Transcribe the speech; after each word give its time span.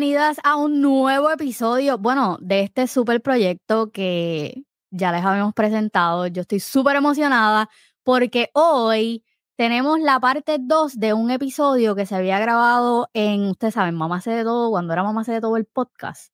Bienvenidas 0.00 0.38
a 0.44 0.56
un 0.56 0.80
nuevo 0.80 1.30
episodio, 1.30 1.98
bueno, 1.98 2.38
de 2.40 2.62
este 2.62 2.86
super 2.86 3.20
proyecto 3.20 3.90
que 3.90 4.64
ya 4.90 5.12
les 5.12 5.22
habíamos 5.22 5.52
presentado. 5.52 6.26
Yo 6.26 6.40
estoy 6.40 6.58
súper 6.58 6.96
emocionada 6.96 7.68
porque 8.02 8.48
hoy 8.54 9.22
tenemos 9.56 10.00
la 10.00 10.18
parte 10.18 10.56
2 10.58 10.98
de 10.98 11.12
un 11.12 11.30
episodio 11.30 11.94
que 11.94 12.06
se 12.06 12.14
había 12.14 12.38
grabado 12.38 13.10
en, 13.12 13.50
ustedes 13.50 13.74
saben, 13.74 13.94
Mamá 13.94 14.16
hace 14.16 14.30
de 14.30 14.42
todo, 14.42 14.70
cuando 14.70 14.94
era 14.94 15.02
Mamá 15.02 15.20
hace 15.20 15.32
de 15.32 15.42
todo 15.42 15.58
el 15.58 15.66
podcast. 15.66 16.32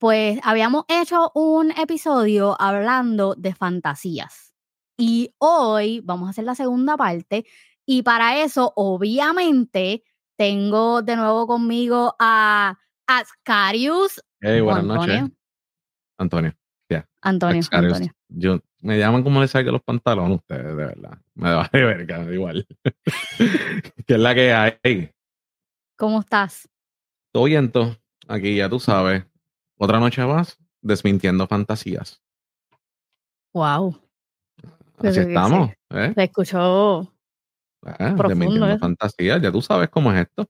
Pues 0.00 0.40
habíamos 0.42 0.84
hecho 0.88 1.30
un 1.36 1.70
episodio 1.70 2.60
hablando 2.60 3.36
de 3.36 3.54
fantasías. 3.54 4.56
Y 4.96 5.32
hoy 5.38 6.00
vamos 6.00 6.26
a 6.26 6.30
hacer 6.30 6.42
la 6.42 6.56
segunda 6.56 6.96
parte. 6.96 7.46
Y 7.86 8.02
para 8.02 8.42
eso, 8.42 8.72
obviamente, 8.74 10.02
tengo 10.36 11.02
de 11.02 11.14
nuevo 11.14 11.46
conmigo 11.46 12.16
a 12.18 12.76
Ascarius. 13.06 14.22
Hey, 14.40 14.60
buenas 14.60 14.84
noches. 14.84 15.22
Antonio. 16.18 16.54
Antonio, 17.22 17.62
Antonio. 17.70 18.12
Yo, 18.28 18.60
me 18.80 18.98
llaman 18.98 19.22
como 19.22 19.40
le 19.40 19.48
salgan 19.48 19.72
los 19.72 19.82
pantalones 19.82 20.36
ustedes, 20.40 20.64
de 20.64 20.74
verdad. 20.74 21.18
Me 21.34 21.48
da 21.48 21.70
de 21.72 21.84
verga, 21.84 22.22
igual. 22.30 22.66
¿Qué 24.06 24.14
es 24.14 24.20
la 24.20 24.34
que 24.34 24.52
hay? 24.52 25.10
¿Cómo 25.96 26.20
estás? 26.20 26.68
Todo 27.32 27.44
viento. 27.44 27.96
Aquí 28.28 28.56
ya 28.56 28.68
tú 28.68 28.78
sabes. 28.78 29.24
Otra 29.78 29.98
noche 29.98 30.24
más, 30.26 30.58
desmintiendo 30.82 31.46
fantasías. 31.46 32.22
Wow. 33.54 33.98
Así 34.98 35.20
estamos. 35.20 35.70
¿eh? 35.90 36.12
Se 36.14 36.24
escuchó 36.24 37.10
Ah, 37.86 38.14
de 38.14 38.78
fantasía, 38.78 39.38
ya 39.38 39.52
tú 39.52 39.60
sabes 39.60 39.90
cómo 39.90 40.10
es 40.12 40.22
esto. 40.26 40.48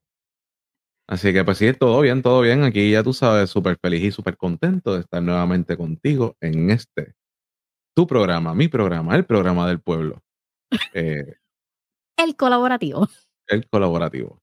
Así 1.06 1.32
que 1.32 1.44
pues 1.44 1.58
sí, 1.58 1.72
todo 1.74 2.00
bien, 2.00 2.22
todo 2.22 2.40
bien. 2.40 2.62
Aquí 2.62 2.90
ya 2.90 3.02
tú 3.02 3.12
sabes, 3.12 3.50
súper 3.50 3.76
feliz 3.80 4.02
y 4.02 4.10
súper 4.10 4.36
contento 4.36 4.94
de 4.94 5.00
estar 5.00 5.22
nuevamente 5.22 5.76
contigo 5.76 6.36
en 6.40 6.70
este, 6.70 7.14
tu 7.94 8.06
programa, 8.06 8.54
mi 8.54 8.68
programa, 8.68 9.14
el 9.14 9.24
programa 9.24 9.68
del 9.68 9.80
pueblo. 9.80 10.22
Eh, 10.94 11.36
el 12.16 12.34
colaborativo. 12.34 13.08
El 13.46 13.68
colaborativo. 13.68 14.40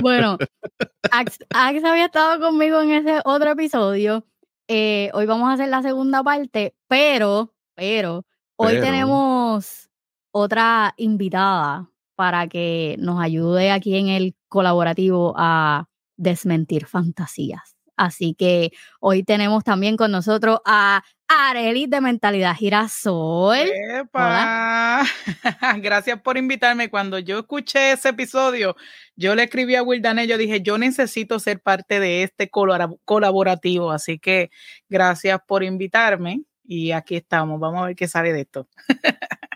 Bueno, 0.00 0.38
Ax, 1.10 1.38
había 1.50 2.06
estado 2.06 2.40
conmigo 2.40 2.80
en 2.82 2.92
ese 2.92 3.20
otro 3.24 3.50
episodio. 3.50 4.24
Eh, 4.68 5.10
hoy 5.14 5.26
vamos 5.26 5.48
a 5.48 5.54
hacer 5.54 5.68
la 5.68 5.82
segunda 5.82 6.22
parte, 6.22 6.76
pero, 6.88 7.52
pero, 7.74 8.24
hoy 8.56 8.80
tenemos 8.80 9.88
otra 10.30 10.94
invitada 10.96 11.90
para 12.16 12.48
que 12.48 12.96
nos 12.98 13.20
ayude 13.20 13.70
aquí 13.70 13.96
en 13.96 14.08
el 14.08 14.34
colaborativo 14.48 15.34
a 15.36 15.88
desmentir 16.16 16.86
fantasías. 16.86 17.76
Así 17.96 18.34
que 18.34 18.72
hoy 19.00 19.22
tenemos 19.22 19.64
también 19.64 19.96
con 19.96 20.10
nosotros 20.12 20.60
a 20.66 21.02
Arely 21.28 21.86
de 21.86 22.00
Mentalidad 22.00 22.54
Girasol. 22.54 23.56
¡Epa! 23.58 25.02
Gracias 25.78 26.20
por 26.20 26.36
invitarme. 26.36 26.90
Cuando 26.90 27.18
yo 27.18 27.38
escuché 27.38 27.92
ese 27.92 28.10
episodio, 28.10 28.76
yo 29.16 29.34
le 29.34 29.44
escribí 29.44 29.76
a 29.76 29.82
Wildané, 29.82 30.26
yo 30.26 30.36
dije, 30.36 30.60
yo 30.60 30.76
necesito 30.76 31.38
ser 31.38 31.60
parte 31.60 31.98
de 31.98 32.22
este 32.22 32.50
colaborativo. 32.50 33.90
Así 33.90 34.18
que 34.18 34.50
gracias 34.88 35.40
por 35.46 35.62
invitarme 35.62 36.42
y 36.64 36.92
aquí 36.92 37.16
estamos. 37.16 37.58
Vamos 37.58 37.82
a 37.82 37.86
ver 37.86 37.96
qué 37.96 38.08
sale 38.08 38.32
de 38.32 38.42
esto. 38.42 38.68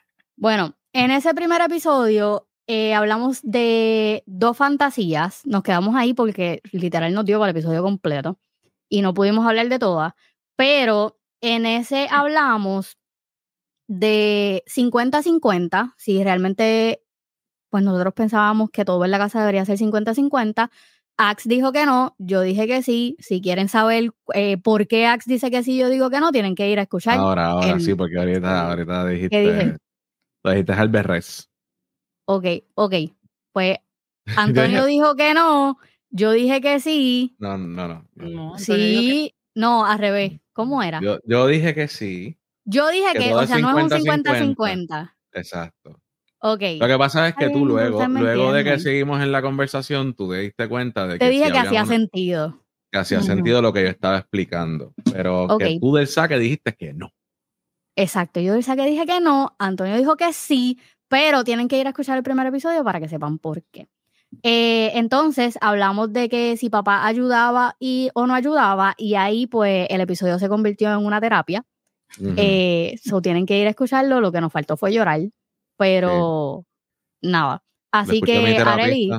Bueno, 0.43 0.75
en 0.95 1.11
ese 1.11 1.35
primer 1.35 1.61
episodio 1.61 2.49
eh, 2.73 2.95
hablamos 2.95 3.41
de 3.43 4.23
dos 4.27 4.57
fantasías. 4.57 5.45
Nos 5.45 5.65
quedamos 5.65 5.97
ahí 5.97 6.15
porque 6.15 6.61
literal 6.71 7.13
nos 7.13 7.25
dio 7.25 7.41
para 7.41 7.51
el 7.51 7.57
episodio 7.57 7.83
completo 7.83 8.39
y 8.89 9.03
no 9.03 9.13
pudimos 9.13 9.45
hablar 9.45 9.69
de 9.69 9.81
todas. 9.81 10.13
Pero 10.55 11.19
en 11.41 11.67
ese 11.67 12.07
hablamos 12.13 12.97
de 13.89 14.63
50-50, 14.69 15.95
si 15.97 16.23
realmente, 16.23 17.03
pues 17.71 17.83
nosotros 17.83 18.15
pensábamos 18.15 18.71
que 18.71 18.85
todo 18.85 19.05
en 19.05 19.11
la 19.11 19.19
casa 19.19 19.41
debería 19.41 19.65
ser 19.65 19.77
50-50. 19.77 20.71
Ax 21.17 21.49
dijo 21.49 21.73
que 21.73 21.87
no, 21.87 22.15
yo 22.19 22.41
dije 22.43 22.69
que 22.69 22.85
sí. 22.85 23.17
Si 23.19 23.41
quieren 23.41 23.69
saber 23.69 24.13
eh, 24.33 24.59
por 24.59 24.87
qué 24.87 25.09
Ax 25.09 25.25
dice 25.27 25.51
que 25.51 25.65
sí, 25.65 25.77
yo 25.77 25.89
digo 25.89 26.09
que 26.09 26.21
no, 26.21 26.31
tienen 26.31 26.55
que 26.55 26.71
ir 26.71 26.79
a 26.79 26.83
escuchar. 26.83 27.19
Ahora, 27.19 27.47
ahora 27.47 27.81
sí, 27.81 27.97
porque 27.97 28.17
ahorita, 28.17 28.71
ahorita 28.71 29.07
dijiste. 29.09 29.77
Lo 30.45 30.53
dijiste 30.53 30.73
Alberres. 30.73 31.50
Ok, 32.33 32.45
ok. 32.75 32.95
Pues 33.53 33.79
Antonio 34.37 34.87
dijo 34.87 35.17
que 35.17 35.35
no, 35.35 35.79
yo 36.11 36.31
dije 36.31 36.61
que 36.61 36.79
sí. 36.79 37.35
No, 37.41 37.59
no, 37.59 38.07
no. 38.15 38.57
sí, 38.57 39.35
no, 39.57 39.85
al 39.85 39.99
revés. 39.99 40.41
¿Cómo 40.53 40.81
era? 40.81 41.01
Yo, 41.25 41.47
dije 41.49 41.75
que 41.75 41.89
sí. 41.89 42.39
Yo 42.65 42.89
dije 42.91 43.15
que, 43.15 43.35
o 43.35 43.45
sea, 43.47 43.59
no 43.59 43.77
es 43.77 43.85
un 43.85 43.91
50-50. 43.91 45.13
Exacto. 45.33 46.01
Ok. 46.41 46.63
Lo 46.79 46.87
que 46.87 46.99
pasa 46.99 47.29
es 47.29 47.35
que 47.35 47.51
tú 47.51 47.67
luego, 47.67 48.07
luego 48.07 48.53
de 48.53 48.63
que 48.63 48.79
seguimos 48.79 49.21
en 49.23 49.33
la 49.33 49.43
conversación, 49.43 50.15
tú 50.15 50.31
te 50.31 50.39
diste 50.39 50.69
cuenta 50.69 51.09
de 51.09 51.15
que. 51.15 51.25
Te 51.25 51.31
dije 51.31 51.51
que 51.51 51.59
hacía 51.59 51.85
sentido. 51.85 52.63
Que 52.93 52.99
hacía 52.99 53.23
sentido 53.23 53.61
lo 53.61 53.73
que 53.73 53.83
yo 53.83 53.89
estaba 53.89 54.19
explicando. 54.19 54.93
Pero 55.13 55.49
que 55.59 55.79
tú 55.81 55.95
del 55.97 56.07
saque 56.07 56.39
dijiste 56.39 56.75
que 56.75 56.93
no. 56.93 57.13
Exacto, 57.97 58.41
yo 58.41 58.55
que 58.55 58.87
dije 58.87 59.05
que 59.05 59.21
no, 59.21 59.57
Antonio 59.59 59.97
dijo 59.97 60.17
que 60.17 60.33
sí, 60.33 60.79
pero 61.11 61.43
tienen 61.43 61.67
que 61.67 61.77
ir 61.77 61.87
a 61.87 61.91
escuchar 61.91 62.17
el 62.17 62.23
primer 62.23 62.47
episodio 62.47 62.85
para 62.85 63.01
que 63.01 63.09
sepan 63.09 63.39
por 63.39 63.65
qué. 63.65 63.89
Eh, 64.45 64.93
entonces 64.95 65.59
hablamos 65.61 66.13
de 66.13 66.29
que 66.29 66.57
si 66.57 66.71
papá 66.71 67.05
ayudaba 67.05 67.75
y, 67.81 68.11
o 68.15 68.29
no 68.29 68.35
ayudaba, 68.35 68.95
y 68.97 69.17
ahí 69.17 69.49
pues 69.49 69.89
el 69.91 70.01
episodio 70.01 70.39
se 70.39 70.49
convirtió 70.49 70.89
en 70.93 71.05
una 71.05 71.21
terapia. 71.21 71.67
Eh, 72.37 72.97
tienen 73.23 73.45
que 73.45 73.59
ir 73.59 73.67
a 73.67 73.71
escucharlo, 73.71 74.21
lo 74.21 74.31
que 74.31 74.41
nos 74.41 74.53
faltó 74.53 74.77
fue 74.77 74.93
llorar, 74.93 75.21
pero 75.77 76.65
nada. 77.21 77.65
Así 77.91 78.21
que, 78.21 78.57
Areli, 78.59 79.11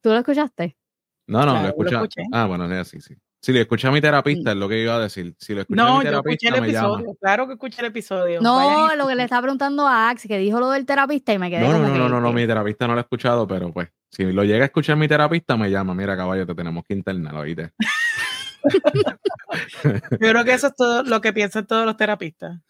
¿tú 0.00 0.10
lo 0.10 0.16
escuchaste? 0.16 0.78
No, 1.26 1.44
no, 1.44 1.60
lo, 1.60 1.68
escuché. 1.84 2.22
Ah, 2.32 2.46
bueno, 2.46 2.84
sí, 2.84 3.02
sí. 3.02 3.14
Si 3.42 3.52
lo 3.52 3.58
escuché 3.58 3.88
a 3.88 3.90
mi 3.90 4.00
terapista, 4.00 4.52
es 4.52 4.56
lo 4.56 4.68
que 4.68 4.80
iba 4.80 4.94
a 4.94 5.00
decir. 5.00 5.34
Si 5.36 5.52
lo 5.52 5.62
escuché 5.62 5.76
no, 5.76 5.96
a 5.96 5.98
mi 5.98 6.04
terapista, 6.04 6.48
yo 6.48 6.54
escuché 6.54 6.58
el 6.62 6.64
episodio. 6.64 7.16
Claro 7.20 7.46
que 7.48 7.54
escuché 7.54 7.80
el 7.80 7.86
episodio. 7.86 8.40
No, 8.40 8.94
lo 8.94 9.08
que 9.08 9.16
le 9.16 9.24
estaba 9.24 9.42
preguntando 9.42 9.88
a 9.88 10.10
Ax, 10.10 10.28
que 10.28 10.38
dijo 10.38 10.60
lo 10.60 10.70
del 10.70 10.86
terapista 10.86 11.32
y 11.32 11.40
me 11.40 11.50
quedé. 11.50 11.62
No, 11.62 11.76
no, 11.76 11.88
no, 11.88 12.08
no, 12.08 12.20
no, 12.20 12.32
mi 12.32 12.46
terapista 12.46 12.86
no 12.86 12.92
lo 12.92 13.00
ha 13.00 13.02
escuchado, 13.02 13.48
pero 13.48 13.72
pues, 13.72 13.88
si 14.10 14.30
lo 14.30 14.44
llega 14.44 14.62
a 14.62 14.66
escuchar 14.66 14.96
mi 14.96 15.08
terapista, 15.08 15.56
me 15.56 15.68
llama. 15.68 15.92
Mira, 15.92 16.16
caballo, 16.16 16.46
te 16.46 16.54
tenemos 16.54 16.84
que 16.84 16.94
internar, 16.94 17.34
oíste. 17.34 17.72
yo 19.82 20.18
creo 20.18 20.44
que 20.44 20.52
eso 20.52 20.68
es 20.68 20.76
todo 20.76 21.02
lo 21.02 21.20
que 21.20 21.32
piensan 21.32 21.66
todos 21.66 21.84
los 21.84 21.96
terapistas. 21.96 22.60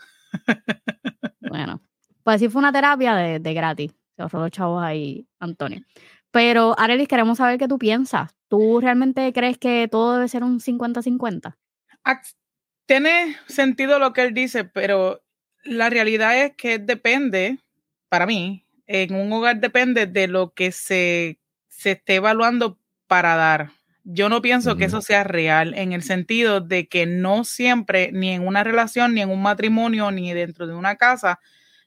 bueno, 1.39 1.83
pues 2.23 2.41
sí 2.41 2.49
fue 2.49 2.61
una 2.61 2.73
terapia 2.73 3.15
de, 3.15 3.41
de 3.41 3.53
gratis. 3.53 3.95
Se 4.17 4.23
ahorró 4.23 4.41
los 4.41 4.51
chavos 4.51 4.83
ahí, 4.83 5.27
Antonio. 5.39 5.83
Pero, 6.33 6.75
Arelis, 6.79 7.09
queremos 7.09 7.39
saber 7.39 7.59
qué 7.59 7.69
tú 7.69 7.79
piensas. 7.79 8.35
¿Tú 8.49 8.81
realmente 8.81 9.33
crees 9.33 9.59
que 9.59 9.87
todo 9.89 10.15
debe 10.15 10.29
ser 10.29 10.43
un 10.43 10.61
50-50? 10.61 11.57
Tiene 12.87 13.37
sentido 13.47 13.99
lo 13.99 14.13
que 14.13 14.23
él 14.23 14.35
dice, 14.35 14.65
pero 14.65 15.23
la 15.63 15.91
realidad 15.91 16.37
es 16.39 16.57
que 16.57 16.79
depende, 16.79 17.59
para 18.09 18.27
mí, 18.27 18.67
en 18.87 19.15
un 19.15 19.33
hogar 19.33 19.61
depende 19.61 20.07
de 20.07 20.27
lo 20.27 20.53
que 20.53 20.73
se, 20.73 21.39
se 21.69 21.93
esté 21.93 22.17
evaluando 22.17 22.79
para 23.07 23.37
dar. 23.37 23.71
Yo 24.05 24.29
no 24.29 24.43
pienso 24.43 24.77
que 24.77 24.87
eso 24.87 25.01
sea 25.03 25.25
real 25.25 25.75
en 25.75 25.93
el 25.93 26.03
sentido 26.03 26.61
de 26.61 26.89
que 26.89 27.07
no 27.07 27.45
siempre, 27.45 28.11
ni 28.11 28.31
en 28.31 28.47
una 28.47 28.65
relación, 28.65 29.15
ni 29.15 29.21
en 29.21 29.31
un 29.31 29.43
matrimonio, 29.43 30.11
ni 30.11 30.33
dentro 30.33 30.67
de 30.67 30.75
una 30.75 30.97
casa, 30.97 31.41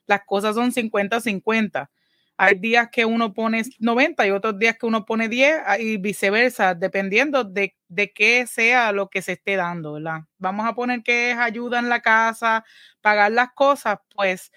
las 0.06 0.20
cosas 0.24 0.54
son 0.54 0.72
50-50 0.72 1.90
hay 2.36 2.56
días 2.56 2.88
que 2.92 3.04
uno 3.04 3.32
pone 3.32 3.62
90 3.78 4.26
y 4.26 4.30
otros 4.30 4.58
días 4.58 4.76
que 4.78 4.86
uno 4.86 5.04
pone 5.06 5.28
10 5.28 5.60
ah, 5.64 5.78
y 5.78 5.96
viceversa, 5.96 6.74
dependiendo 6.74 7.44
de, 7.44 7.76
de 7.88 8.12
qué 8.12 8.46
sea 8.46 8.92
lo 8.92 9.08
que 9.08 9.22
se 9.22 9.32
esté 9.32 9.56
dando, 9.56 9.94
¿verdad? 9.94 10.20
Vamos 10.38 10.66
a 10.66 10.74
poner 10.74 11.02
que 11.02 11.30
es 11.30 11.38
ayuda 11.38 11.78
en 11.78 11.88
la 11.88 12.00
casa, 12.00 12.64
pagar 13.00 13.32
las 13.32 13.52
cosas, 13.54 13.98
pues 14.14 14.52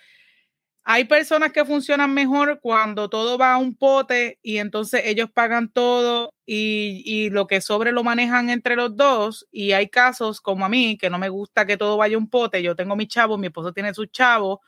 hay 0.84 1.06
personas 1.06 1.52
que 1.52 1.66
funcionan 1.66 2.14
mejor 2.14 2.60
cuando 2.62 3.10
todo 3.10 3.38
va 3.38 3.54
a 3.54 3.58
un 3.58 3.76
pote 3.76 4.40
y 4.42 4.58
entonces 4.58 5.04
ellos 5.06 5.30
pagan 5.31 5.70
todo 5.72 6.34
y, 6.48 7.04
y, 7.06 7.30
lo 7.30 7.46
que 7.46 7.62
sobre 7.62 7.92
lo 7.92 8.04
manejan 8.04 8.50
entre 8.50 8.76
los 8.76 8.96
dos. 8.96 9.48
Y 9.52 9.74
hay 9.74 9.88
casos 9.90 10.42
como 10.42 10.66
a 10.66 10.70
mí, 10.70 10.98
que 10.98 11.12
no 11.12 11.20
me 11.20 11.30
gusta 11.30 11.68
que 11.68 11.78
todo 11.78 11.96
vaya 11.98 12.16
a 12.16 12.18
un 12.18 12.28
pote. 12.30 12.64
Yo 12.64 12.76
tengo 12.76 12.96
mis 12.96 13.08
chavos, 13.08 13.38
mi 13.38 13.48
esposo 13.48 13.72
tiene 13.72 13.94
sus 13.94 14.10
chavos 14.10 14.60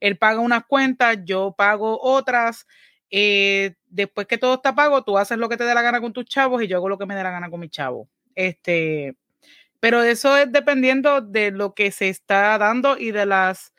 él 0.00 0.18
paga 0.18 0.40
unas 0.40 0.64
cuentas, 0.66 1.18
yo 1.24 1.54
pago 1.56 1.98
otras. 2.00 2.66
Eh, 3.10 3.74
después 3.86 4.26
que 4.26 4.38
todo 4.38 4.54
está 4.54 4.74
pago, 4.74 5.02
tú 5.04 5.18
haces 5.18 5.38
lo 5.38 5.48
que 5.48 5.56
te 5.56 5.64
dé 5.64 5.74
la 5.74 5.82
gana 5.82 6.00
con 6.00 6.12
tus 6.12 6.24
chavos 6.24 6.62
y 6.62 6.68
yo 6.68 6.76
hago 6.76 6.88
lo 6.88 6.98
que 6.98 7.06
me 7.06 7.14
dé 7.14 7.22
la 7.22 7.30
gana 7.30 7.50
con 7.50 7.60
mis 7.60 7.70
chavos. 7.70 8.08
Este, 8.34 9.16
pero 9.80 10.02
eso 10.02 10.36
es 10.36 10.52
dependiendo 10.52 11.20
de 11.20 11.50
lo 11.50 11.74
que 11.74 11.90
se 11.92 12.08
está 12.08 12.58
dando 12.58 12.98
y 12.98 13.12
de 13.12 13.26
las 13.26 13.72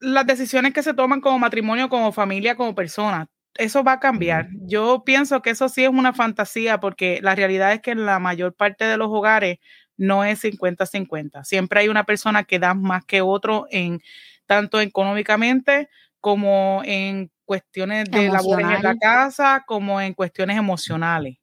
las 0.00 0.26
decisiones 0.26 0.72
que 0.74 0.82
se 0.82 0.94
toman 0.94 1.20
como 1.20 1.38
matrimonio, 1.38 1.88
como 1.88 2.12
familia, 2.12 2.56
como 2.56 2.74
persona. 2.74 3.28
eso 3.56 3.84
va 3.84 3.92
a 3.92 4.00
cambiar. 4.00 4.48
Yo 4.66 5.04
pienso 5.04 5.42
que 5.42 5.50
eso 5.50 5.68
sí 5.68 5.84
es 5.84 5.90
una 5.90 6.12
fantasía 6.14 6.80
porque 6.80 7.20
la 7.22 7.34
realidad 7.34 7.72
es 7.72 7.80
que 7.82 7.92
en 7.92 8.06
la 8.06 8.18
mayor 8.18 8.54
parte 8.54 8.84
de 8.84 8.96
los 8.96 9.08
hogares 9.10 9.58
no 10.02 10.24
es 10.24 10.42
50-50. 10.42 11.44
Siempre 11.44 11.80
hay 11.80 11.88
una 11.88 12.04
persona 12.04 12.42
que 12.42 12.58
da 12.58 12.74
más 12.74 13.04
que 13.04 13.22
otro 13.22 13.66
en 13.70 14.02
tanto 14.46 14.80
económicamente 14.80 15.88
como 16.20 16.82
en 16.84 17.30
cuestiones 17.44 18.10
de 18.10 18.28
labores 18.28 18.66
en 18.66 18.82
la 18.82 18.96
casa, 18.96 19.62
como 19.66 20.00
en 20.00 20.14
cuestiones 20.14 20.58
emocionales. 20.58 21.38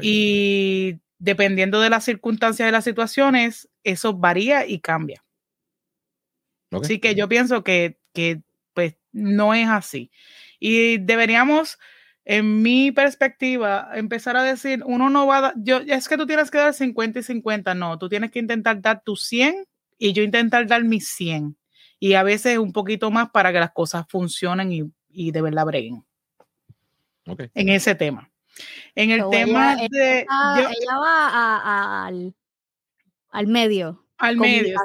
Y 0.00 0.98
dependiendo 1.18 1.80
de 1.80 1.90
las 1.90 2.04
circunstancias 2.04 2.66
de 2.66 2.72
las 2.72 2.84
situaciones, 2.84 3.68
eso 3.84 4.12
varía 4.12 4.66
y 4.66 4.78
cambia. 4.80 5.24
Así 6.70 7.00
que 7.00 7.14
yo 7.14 7.28
pienso 7.28 7.64
que, 7.64 7.98
que 8.12 8.42
pues 8.74 8.96
no 9.12 9.54
es 9.54 9.68
así. 9.68 10.10
Y 10.60 10.98
deberíamos, 10.98 11.78
en 12.24 12.62
mi 12.62 12.92
perspectiva, 12.92 13.90
empezar 13.94 14.36
a 14.36 14.42
decir, 14.42 14.82
uno 14.86 15.10
no 15.10 15.26
va 15.26 15.38
a 15.38 15.40
dar, 15.40 15.54
yo, 15.56 15.78
es 15.78 16.08
que 16.08 16.16
tú 16.16 16.26
tienes 16.26 16.50
que 16.50 16.58
dar 16.58 16.72
50 16.72 17.18
y 17.18 17.22
50, 17.22 17.74
no, 17.74 17.98
tú 17.98 18.08
tienes 18.08 18.30
que 18.30 18.38
intentar 18.38 18.80
dar 18.80 19.02
tu 19.02 19.16
100 19.16 19.66
y 19.98 20.12
yo 20.12 20.22
intentar 20.22 20.66
dar 20.66 20.84
mi 20.84 21.00
100. 21.00 21.56
Y 21.98 22.14
a 22.14 22.22
veces 22.22 22.58
un 22.58 22.72
poquito 22.72 23.10
más 23.10 23.30
para 23.30 23.52
que 23.52 23.60
las 23.60 23.72
cosas 23.72 24.06
funcionen 24.08 24.72
y, 24.72 24.82
y 25.10 25.30
de 25.30 25.42
verdad 25.42 25.66
breguen. 25.66 26.04
En 27.26 27.68
ese 27.68 27.94
tema. 27.94 28.30
En 28.94 29.10
el 29.10 29.22
tema 29.30 29.76
de... 29.76 30.20
ella 30.20 30.98
va 31.00 32.06
al, 32.06 32.34
al 33.30 33.46
medio. 33.46 34.04
Al 34.18 34.36
medio. 34.36 34.78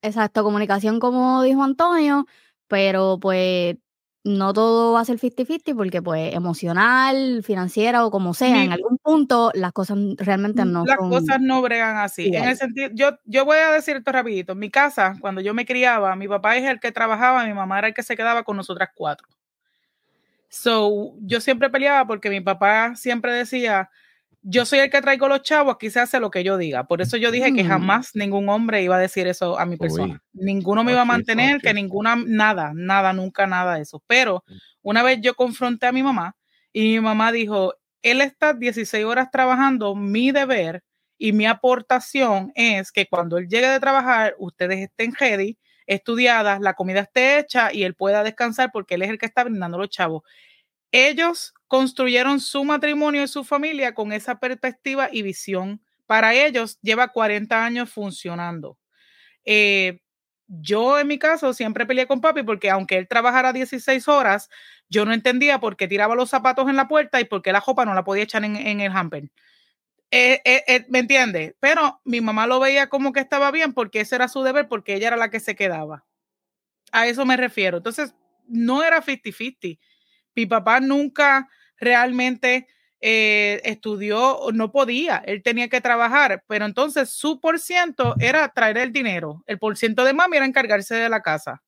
Exacto, 0.00 0.44
comunicación 0.44 1.00
como 1.00 1.42
dijo 1.42 1.62
Antonio, 1.64 2.26
pero 2.68 3.18
pues 3.20 3.76
no 4.24 4.52
todo 4.52 4.92
va 4.92 5.00
a 5.00 5.04
ser 5.04 5.18
50-50 5.18 5.74
porque 5.74 6.02
pues 6.02 6.34
emocional, 6.34 7.42
financiera 7.42 8.04
o 8.04 8.10
como 8.10 8.34
sea, 8.34 8.62
en 8.62 8.72
algún 8.72 8.98
punto 8.98 9.50
las 9.54 9.72
cosas 9.72 9.98
realmente 10.16 10.64
no 10.64 10.84
Las 10.84 10.98
cosas 10.98 11.40
no 11.40 11.62
bregan 11.62 11.96
así. 11.96 12.34
En 12.34 12.44
el 12.44 12.56
sentido, 12.56 12.90
yo, 12.92 13.18
yo 13.24 13.44
voy 13.44 13.58
a 13.58 13.70
decir 13.70 13.96
esto 13.96 14.12
rapidito. 14.12 14.52
En 14.52 14.58
mi 14.58 14.70
casa, 14.70 15.14
cuando 15.20 15.40
yo 15.40 15.54
me 15.54 15.64
criaba, 15.64 16.14
mi 16.16 16.28
papá 16.28 16.56
es 16.56 16.64
el 16.64 16.80
que 16.80 16.92
trabajaba, 16.92 17.46
mi 17.46 17.54
mamá 17.54 17.78
era 17.78 17.88
el 17.88 17.94
que 17.94 18.02
se 18.02 18.16
quedaba 18.16 18.42
con 18.42 18.56
nosotras 18.56 18.90
cuatro. 18.94 19.28
So, 20.48 21.14
yo 21.20 21.40
siempre 21.40 21.70
peleaba 21.70 22.06
porque 22.06 22.30
mi 22.30 22.40
papá 22.40 22.94
siempre 22.96 23.32
decía, 23.32 23.90
yo 24.42 24.64
soy 24.64 24.78
el 24.80 24.90
que 24.90 25.02
traigo 25.02 25.28
los 25.28 25.42
chavos, 25.42 25.74
aquí 25.74 25.90
se 25.90 26.00
hace 26.00 26.20
lo 26.20 26.30
que 26.30 26.44
yo 26.44 26.56
diga. 26.56 26.84
Por 26.84 27.02
eso 27.02 27.16
yo 27.16 27.30
dije 27.30 27.52
que 27.52 27.64
mm. 27.64 27.68
jamás 27.68 28.10
ningún 28.14 28.48
hombre 28.48 28.82
iba 28.82 28.96
a 28.96 29.00
decir 29.00 29.26
eso 29.26 29.58
a 29.58 29.66
mi 29.66 29.76
persona. 29.76 30.22
Ninguno 30.32 30.84
me 30.84 30.92
iba 30.92 31.02
a 31.02 31.06
mantener, 31.06 31.60
que 31.60 31.74
ninguna, 31.74 32.16
nada, 32.16 32.72
nada, 32.74 33.12
nunca 33.12 33.46
nada 33.46 33.74
de 33.74 33.82
eso. 33.82 34.02
Pero 34.06 34.44
una 34.82 35.02
vez 35.02 35.20
yo 35.20 35.34
confronté 35.34 35.86
a 35.86 35.92
mi 35.92 36.02
mamá 36.02 36.36
y 36.72 36.82
mi 36.82 37.00
mamá 37.00 37.32
dijo, 37.32 37.74
él 38.02 38.20
está 38.20 38.54
16 38.54 39.04
horas 39.04 39.30
trabajando, 39.30 39.94
mi 39.94 40.30
deber 40.30 40.82
y 41.18 41.32
mi 41.32 41.46
aportación 41.46 42.52
es 42.54 42.92
que 42.92 43.06
cuando 43.06 43.38
él 43.38 43.48
llegue 43.48 43.68
de 43.68 43.80
trabajar, 43.80 44.36
ustedes 44.38 44.78
estén 44.78 45.12
ready, 45.18 45.58
estudiadas, 45.86 46.60
la 46.60 46.74
comida 46.74 47.00
esté 47.00 47.38
hecha 47.38 47.72
y 47.72 47.82
él 47.82 47.94
pueda 47.94 48.22
descansar 48.22 48.70
porque 48.72 48.94
él 48.94 49.02
es 49.02 49.10
el 49.10 49.18
que 49.18 49.26
está 49.26 49.42
brindando 49.42 49.78
los 49.78 49.88
chavos 49.88 50.22
ellos 50.92 51.54
construyeron 51.66 52.40
su 52.40 52.64
matrimonio 52.64 53.22
y 53.22 53.28
su 53.28 53.44
familia 53.44 53.94
con 53.94 54.12
esa 54.12 54.38
perspectiva 54.38 55.08
y 55.12 55.22
visión. 55.22 55.82
Para 56.06 56.34
ellos 56.34 56.78
lleva 56.80 57.08
40 57.08 57.64
años 57.64 57.90
funcionando. 57.90 58.78
Eh, 59.44 60.00
yo 60.46 60.98
en 60.98 61.06
mi 61.06 61.18
caso 61.18 61.52
siempre 61.52 61.84
peleé 61.84 62.06
con 62.06 62.22
papi 62.22 62.42
porque 62.42 62.70
aunque 62.70 62.96
él 62.96 63.06
trabajara 63.06 63.52
16 63.52 64.08
horas, 64.08 64.48
yo 64.88 65.04
no 65.04 65.12
entendía 65.12 65.60
por 65.60 65.76
qué 65.76 65.86
tiraba 65.86 66.14
los 66.14 66.30
zapatos 66.30 66.68
en 66.70 66.76
la 66.76 66.88
puerta 66.88 67.20
y 67.20 67.24
por 67.24 67.42
qué 67.42 67.52
la 67.52 67.60
jopa 67.60 67.84
no 67.84 67.92
la 67.92 68.04
podía 68.04 68.22
echar 68.22 68.44
en, 68.44 68.80
el 68.80 68.92
hamper. 68.92 69.30
Eh, 70.10 70.40
eh, 70.44 70.86
¿Me 70.88 71.00
entiende? 71.00 71.54
Pero 71.60 72.00
mi 72.04 72.22
mamá 72.22 72.46
lo 72.46 72.60
veía 72.60 72.88
como 72.88 73.12
que 73.12 73.20
estaba 73.20 73.50
bien 73.50 73.74
porque 73.74 74.00
ese 74.00 74.14
era 74.14 74.28
su 74.28 74.42
deber, 74.42 74.68
porque 74.68 74.94
ella 74.94 75.08
era 75.08 75.16
la 75.18 75.30
que 75.30 75.40
se 75.40 75.54
quedaba. 75.54 76.06
A 76.92 77.06
eso 77.06 77.26
me 77.26 77.36
refiero. 77.36 77.76
Entonces, 77.76 78.14
no 78.46 78.82
era 78.82 79.02
50-50 79.02 79.78
mi 80.38 80.46
papá 80.46 80.78
nunca 80.78 81.48
realmente 81.78 82.68
eh, 83.00 83.60
estudió, 83.64 84.38
no 84.54 84.70
podía, 84.70 85.16
él 85.26 85.42
tenía 85.42 85.68
que 85.68 85.80
trabajar, 85.80 86.44
pero 86.46 86.64
entonces 86.64 87.10
su 87.10 87.40
por 87.40 87.58
ciento 87.58 88.14
era 88.20 88.48
traer 88.50 88.78
el 88.78 88.92
dinero, 88.92 89.42
el 89.46 89.58
por 89.58 89.76
ciento 89.76 90.04
de 90.04 90.12
mami 90.12 90.36
era 90.36 90.46
encargarse 90.46 90.94
de 90.94 91.08
la 91.08 91.22
casa, 91.22 91.64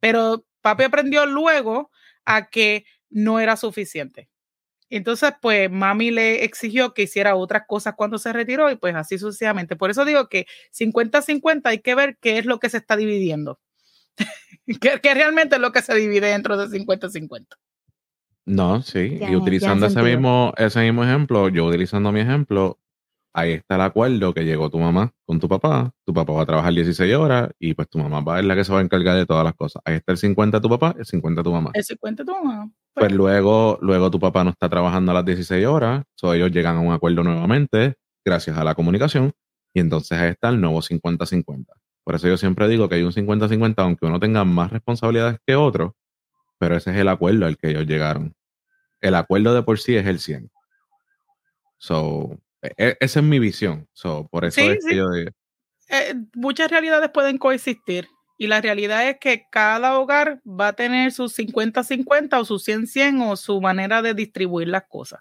pero 0.00 0.44
papi 0.62 0.82
aprendió 0.82 1.26
luego 1.26 1.92
a 2.24 2.48
que 2.48 2.84
no 3.08 3.38
era 3.38 3.56
suficiente. 3.56 4.28
Entonces, 4.90 5.32
pues 5.40 5.70
mami 5.70 6.10
le 6.10 6.42
exigió 6.42 6.94
que 6.94 7.02
hiciera 7.02 7.36
otras 7.36 7.68
cosas 7.68 7.94
cuando 7.96 8.18
se 8.18 8.32
retiró 8.32 8.68
y 8.68 8.74
pues 8.74 8.96
así 8.96 9.16
sucesivamente. 9.16 9.76
Por 9.76 9.90
eso 9.90 10.04
digo 10.04 10.28
que 10.28 10.46
50-50 10.76 11.60
hay 11.66 11.78
que 11.82 11.94
ver 11.94 12.18
qué 12.20 12.38
es 12.38 12.46
lo 12.46 12.58
que 12.58 12.68
se 12.68 12.78
está 12.78 12.96
dividiendo. 12.96 13.60
¿Qué, 14.80 15.14
realmente 15.14 15.54
es 15.54 15.60
lo 15.60 15.70
que 15.70 15.82
se 15.82 15.94
divide 15.94 16.28
dentro 16.28 16.56
de 16.56 16.66
50-50? 16.66 17.46
No, 18.48 18.80
sí, 18.80 19.18
y 19.20 19.36
utilizando 19.36 19.86
ese 19.86 20.02
mismo, 20.02 20.54
ese 20.56 20.80
mismo 20.80 21.04
ejemplo, 21.04 21.50
yo 21.50 21.66
utilizando 21.66 22.10
mi 22.12 22.20
ejemplo, 22.20 22.78
ahí 23.34 23.52
está 23.52 23.74
el 23.74 23.82
acuerdo 23.82 24.32
que 24.32 24.46
llegó 24.46 24.70
tu 24.70 24.78
mamá 24.78 25.12
con 25.26 25.38
tu 25.38 25.48
papá, 25.48 25.92
tu 26.06 26.14
papá 26.14 26.32
va 26.32 26.42
a 26.42 26.46
trabajar 26.46 26.72
16 26.72 27.14
horas 27.14 27.50
y 27.58 27.74
pues 27.74 27.90
tu 27.90 27.98
mamá 27.98 28.20
va 28.20 28.34
a 28.34 28.36
ser 28.38 28.46
la 28.46 28.56
que 28.56 28.64
se 28.64 28.72
va 28.72 28.78
a 28.78 28.82
encargar 28.82 29.16
de 29.16 29.26
todas 29.26 29.44
las 29.44 29.52
cosas. 29.52 29.82
Ahí 29.84 29.96
está 29.96 30.12
el 30.12 30.18
50 30.18 30.56
de 30.56 30.62
tu 30.62 30.68
papá, 30.70 30.94
el 30.98 31.04
50 31.04 31.40
de 31.40 31.44
tu 31.44 31.52
mamá. 31.52 31.70
El 31.74 31.84
50 31.84 32.22
de 32.22 32.26
tu 32.26 32.32
mamá. 32.32 32.70
Pues, 32.94 33.08
pues 33.08 33.12
luego, 33.12 33.78
luego 33.82 34.10
tu 34.10 34.18
papá 34.18 34.44
no 34.44 34.50
está 34.50 34.70
trabajando 34.70 35.12
a 35.12 35.16
las 35.16 35.26
16 35.26 35.66
horas, 35.66 36.04
so 36.14 36.32
ellos 36.32 36.50
llegan 36.50 36.78
a 36.78 36.80
un 36.80 36.92
acuerdo 36.92 37.22
nuevamente, 37.22 37.96
gracias 38.24 38.56
a 38.56 38.64
la 38.64 38.74
comunicación, 38.74 39.32
y 39.74 39.80
entonces 39.80 40.18
ahí 40.18 40.30
está 40.30 40.48
el 40.48 40.58
nuevo 40.58 40.80
50-50. 40.80 41.66
Por 42.02 42.14
eso 42.14 42.28
yo 42.28 42.38
siempre 42.38 42.66
digo 42.66 42.88
que 42.88 42.94
hay 42.94 43.02
un 43.02 43.12
50-50, 43.12 43.74
aunque 43.76 44.06
uno 44.06 44.18
tenga 44.18 44.42
más 44.46 44.72
responsabilidades 44.72 45.38
que 45.46 45.54
otro, 45.54 45.96
pero 46.58 46.76
ese 46.76 46.92
es 46.92 46.96
el 46.96 47.08
acuerdo 47.08 47.44
al 47.44 47.58
que 47.58 47.68
ellos 47.68 47.86
llegaron 47.86 48.34
el 49.00 49.14
acuerdo 49.14 49.54
de 49.54 49.62
por 49.62 49.78
sí 49.78 49.96
es 49.96 50.06
el 50.06 50.18
100. 50.18 50.50
So, 51.78 52.38
e, 52.62 52.72
e, 52.76 52.96
esa 53.00 53.20
es 53.20 53.24
mi 53.24 53.38
visión. 53.38 53.88
So, 53.92 54.28
por 54.30 54.44
eso 54.44 54.60
es 54.60 54.84
que 54.84 54.96
yo 54.96 55.10
digo. 55.10 55.30
Eh, 55.88 56.14
muchas 56.34 56.70
realidades 56.70 57.10
pueden 57.10 57.38
coexistir. 57.38 58.08
Y 58.40 58.46
la 58.46 58.60
realidad 58.60 59.08
es 59.08 59.18
que 59.18 59.46
cada 59.50 59.98
hogar 59.98 60.40
va 60.46 60.68
a 60.68 60.72
tener 60.74 61.10
sus 61.10 61.36
50-50 61.36 62.38
o 62.38 62.44
sus 62.44 62.66
100-100 62.68 63.28
o 63.28 63.36
su 63.36 63.60
manera 63.60 64.00
de 64.00 64.14
distribuir 64.14 64.68
las 64.68 64.84
cosas. 64.88 65.20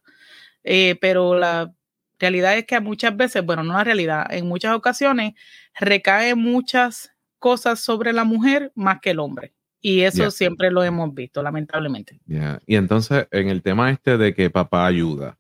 Eh, 0.63 0.97
pero 1.01 1.35
la 1.35 1.73
realidad 2.19 2.57
es 2.57 2.65
que 2.65 2.79
muchas 2.79 3.17
veces, 3.17 3.43
bueno, 3.43 3.63
no 3.63 3.73
la 3.73 3.83
realidad, 3.83 4.27
en 4.29 4.47
muchas 4.47 4.75
ocasiones 4.75 5.33
recae 5.79 6.35
muchas 6.35 7.11
cosas 7.39 7.79
sobre 7.79 8.13
la 8.13 8.23
mujer 8.23 8.71
más 8.75 8.99
que 9.01 9.11
el 9.11 9.19
hombre. 9.19 9.53
Y 9.81 10.01
eso 10.01 10.31
siempre 10.31 10.71
lo 10.71 10.83
hemos 10.83 11.13
visto, 11.13 11.41
lamentablemente. 11.43 12.19
Y 12.65 12.75
entonces, 12.75 13.27
en 13.31 13.49
el 13.49 13.61
tema 13.61 13.91
este 13.91 14.17
de 14.17 14.33
que 14.33 14.49
papá 14.49 14.85
ayuda, 14.85 15.37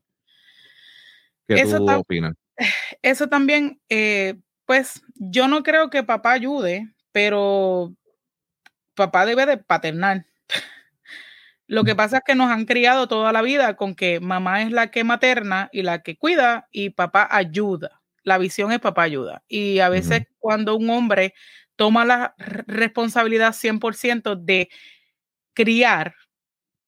¿qué 1.47 1.65
tú 1.65 1.89
opinas? 1.89 2.35
Eso 3.01 3.27
también, 3.27 3.79
eh, 3.89 4.35
pues 4.65 5.01
yo 5.15 5.47
no 5.47 5.63
creo 5.63 5.89
que 5.89 6.03
papá 6.03 6.33
ayude, 6.33 6.89
pero 7.11 7.93
papá 8.95 9.25
debe 9.25 9.45
de 9.45 9.57
paternar. 9.57 10.25
Lo 11.67 11.83
que 11.83 11.95
pasa 11.95 12.17
es 12.17 12.23
que 12.25 12.35
nos 12.35 12.49
han 12.49 12.65
criado 12.65 13.07
toda 13.07 13.31
la 13.31 13.41
vida 13.41 13.75
con 13.75 13.95
que 13.95 14.19
mamá 14.19 14.63
es 14.63 14.71
la 14.71 14.89
que 14.91 15.03
materna 15.03 15.69
y 15.71 15.83
la 15.83 16.01
que 16.01 16.17
cuida 16.17 16.67
y 16.71 16.89
papá 16.91 17.27
ayuda. 17.29 18.01
La 18.23 18.37
visión 18.37 18.71
es 18.71 18.79
papá 18.79 19.03
ayuda. 19.03 19.43
Y 19.47 19.79
a 19.79 19.89
veces 19.89 20.23
cuando 20.39 20.75
un 20.75 20.89
hombre 20.89 21.33
toma 21.77 22.03
la 22.03 22.35
responsabilidad 22.37 23.53
100% 23.53 24.35
de 24.35 24.69
criar 25.53 26.15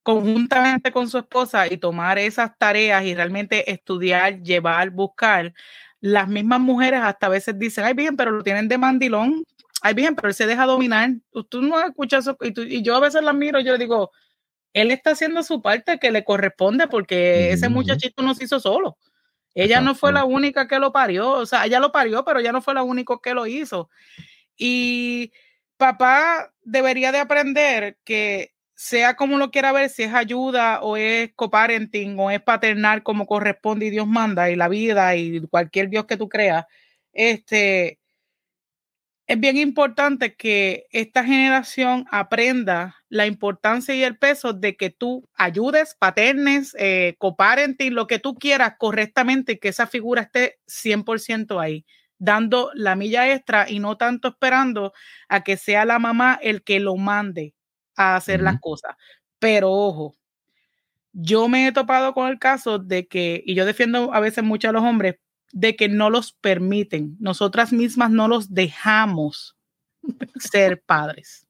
conjuntamente 0.02 0.92
con 0.92 1.08
su 1.08 1.18
esposa 1.18 1.66
y 1.66 1.78
tomar 1.78 2.18
esas 2.18 2.56
tareas 2.58 3.04
y 3.04 3.14
realmente 3.14 3.70
estudiar, 3.70 4.42
llevar, 4.42 4.90
buscar. 4.90 5.54
Las 6.00 6.28
mismas 6.28 6.60
mujeres 6.60 7.00
hasta 7.02 7.26
a 7.26 7.30
veces 7.30 7.58
dicen, 7.58 7.84
ay, 7.84 7.94
bien, 7.94 8.16
pero 8.16 8.30
lo 8.30 8.42
tienen 8.42 8.68
de 8.68 8.78
mandilón. 8.78 9.44
Ay, 9.82 9.94
bien, 9.94 10.14
pero 10.14 10.28
él 10.28 10.34
se 10.34 10.46
deja 10.46 10.66
dominar. 10.66 11.10
Tú 11.48 11.62
no 11.62 11.80
escuchas 11.80 12.26
eso. 12.26 12.36
Y, 12.40 12.82
yo 12.82 12.96
a 12.96 13.00
veces 13.00 13.22
la 13.22 13.32
miro 13.32 13.60
y 13.60 13.64
yo 13.64 13.72
le 13.72 13.78
digo, 13.78 14.10
él 14.72 14.90
está 14.90 15.10
haciendo 15.10 15.42
su 15.42 15.62
parte 15.62 15.98
que 15.98 16.10
le 16.10 16.24
corresponde 16.24 16.86
porque 16.88 17.52
ese 17.52 17.68
muchachito 17.68 18.22
no 18.22 18.34
se 18.34 18.44
hizo 18.44 18.60
solo. 18.60 18.98
Ella 19.54 19.80
no 19.80 19.94
fue 19.94 20.12
la 20.12 20.24
única 20.24 20.68
que 20.68 20.78
lo 20.78 20.92
parió. 20.92 21.30
O 21.32 21.46
sea, 21.46 21.66
ella 21.66 21.80
lo 21.80 21.92
parió, 21.92 22.24
pero 22.24 22.40
ella 22.40 22.52
no 22.52 22.62
fue 22.62 22.74
la 22.74 22.82
única 22.82 23.18
que 23.22 23.34
lo 23.34 23.46
hizo. 23.46 23.90
Y 24.62 25.32
papá 25.78 26.52
debería 26.62 27.12
de 27.12 27.18
aprender 27.18 27.96
que 28.04 28.52
sea 28.74 29.16
como 29.16 29.38
lo 29.38 29.50
quiera 29.50 29.72
ver, 29.72 29.88
si 29.88 30.02
es 30.02 30.12
ayuda 30.14 30.82
o 30.82 30.98
es 30.98 31.32
coparenting 31.34 32.18
o 32.18 32.30
es 32.30 32.42
paternal 32.42 33.02
como 33.02 33.26
corresponde 33.26 33.86
y 33.86 33.90
Dios 33.90 34.06
manda 34.06 34.50
y 34.50 34.56
la 34.56 34.68
vida 34.68 35.16
y 35.16 35.40
cualquier 35.48 35.88
Dios 35.88 36.04
que 36.04 36.18
tú 36.18 36.28
creas, 36.28 36.66
este, 37.14 37.98
es 39.26 39.40
bien 39.40 39.56
importante 39.56 40.34
que 40.34 40.86
esta 40.90 41.24
generación 41.24 42.04
aprenda 42.10 42.96
la 43.08 43.26
importancia 43.26 43.94
y 43.94 44.02
el 44.02 44.18
peso 44.18 44.52
de 44.52 44.76
que 44.76 44.90
tú 44.90 45.26
ayudes, 45.34 45.94
paternes, 45.98 46.76
eh, 46.78 47.14
coparentes, 47.18 47.92
lo 47.92 48.06
que 48.06 48.18
tú 48.18 48.34
quieras 48.34 48.74
correctamente 48.78 49.52
y 49.52 49.58
que 49.58 49.68
esa 49.68 49.86
figura 49.86 50.22
esté 50.22 50.58
100% 50.66 51.60
ahí, 51.60 51.86
dando 52.20 52.70
la 52.74 52.94
milla 52.94 53.32
extra 53.32 53.68
y 53.68 53.80
no 53.80 53.96
tanto 53.96 54.28
esperando 54.28 54.92
a 55.28 55.42
que 55.42 55.56
sea 55.56 55.84
la 55.84 55.98
mamá 55.98 56.38
el 56.40 56.62
que 56.62 56.78
lo 56.78 56.94
mande 56.96 57.54
a 57.96 58.14
hacer 58.14 58.42
las 58.42 58.60
cosas. 58.60 58.94
Pero 59.40 59.72
ojo, 59.72 60.14
yo 61.12 61.48
me 61.48 61.66
he 61.66 61.72
topado 61.72 62.12
con 62.14 62.28
el 62.28 62.38
caso 62.38 62.78
de 62.78 63.08
que, 63.08 63.42
y 63.44 63.54
yo 63.54 63.64
defiendo 63.64 64.14
a 64.14 64.20
veces 64.20 64.44
mucho 64.44 64.68
a 64.68 64.72
los 64.72 64.82
hombres, 64.82 65.16
de 65.52 65.74
que 65.74 65.88
no 65.88 66.10
los 66.10 66.32
permiten. 66.34 67.16
Nosotras 67.18 67.72
mismas 67.72 68.10
no 68.10 68.28
los 68.28 68.54
dejamos 68.54 69.56
ser 70.38 70.82
padres. 70.82 71.48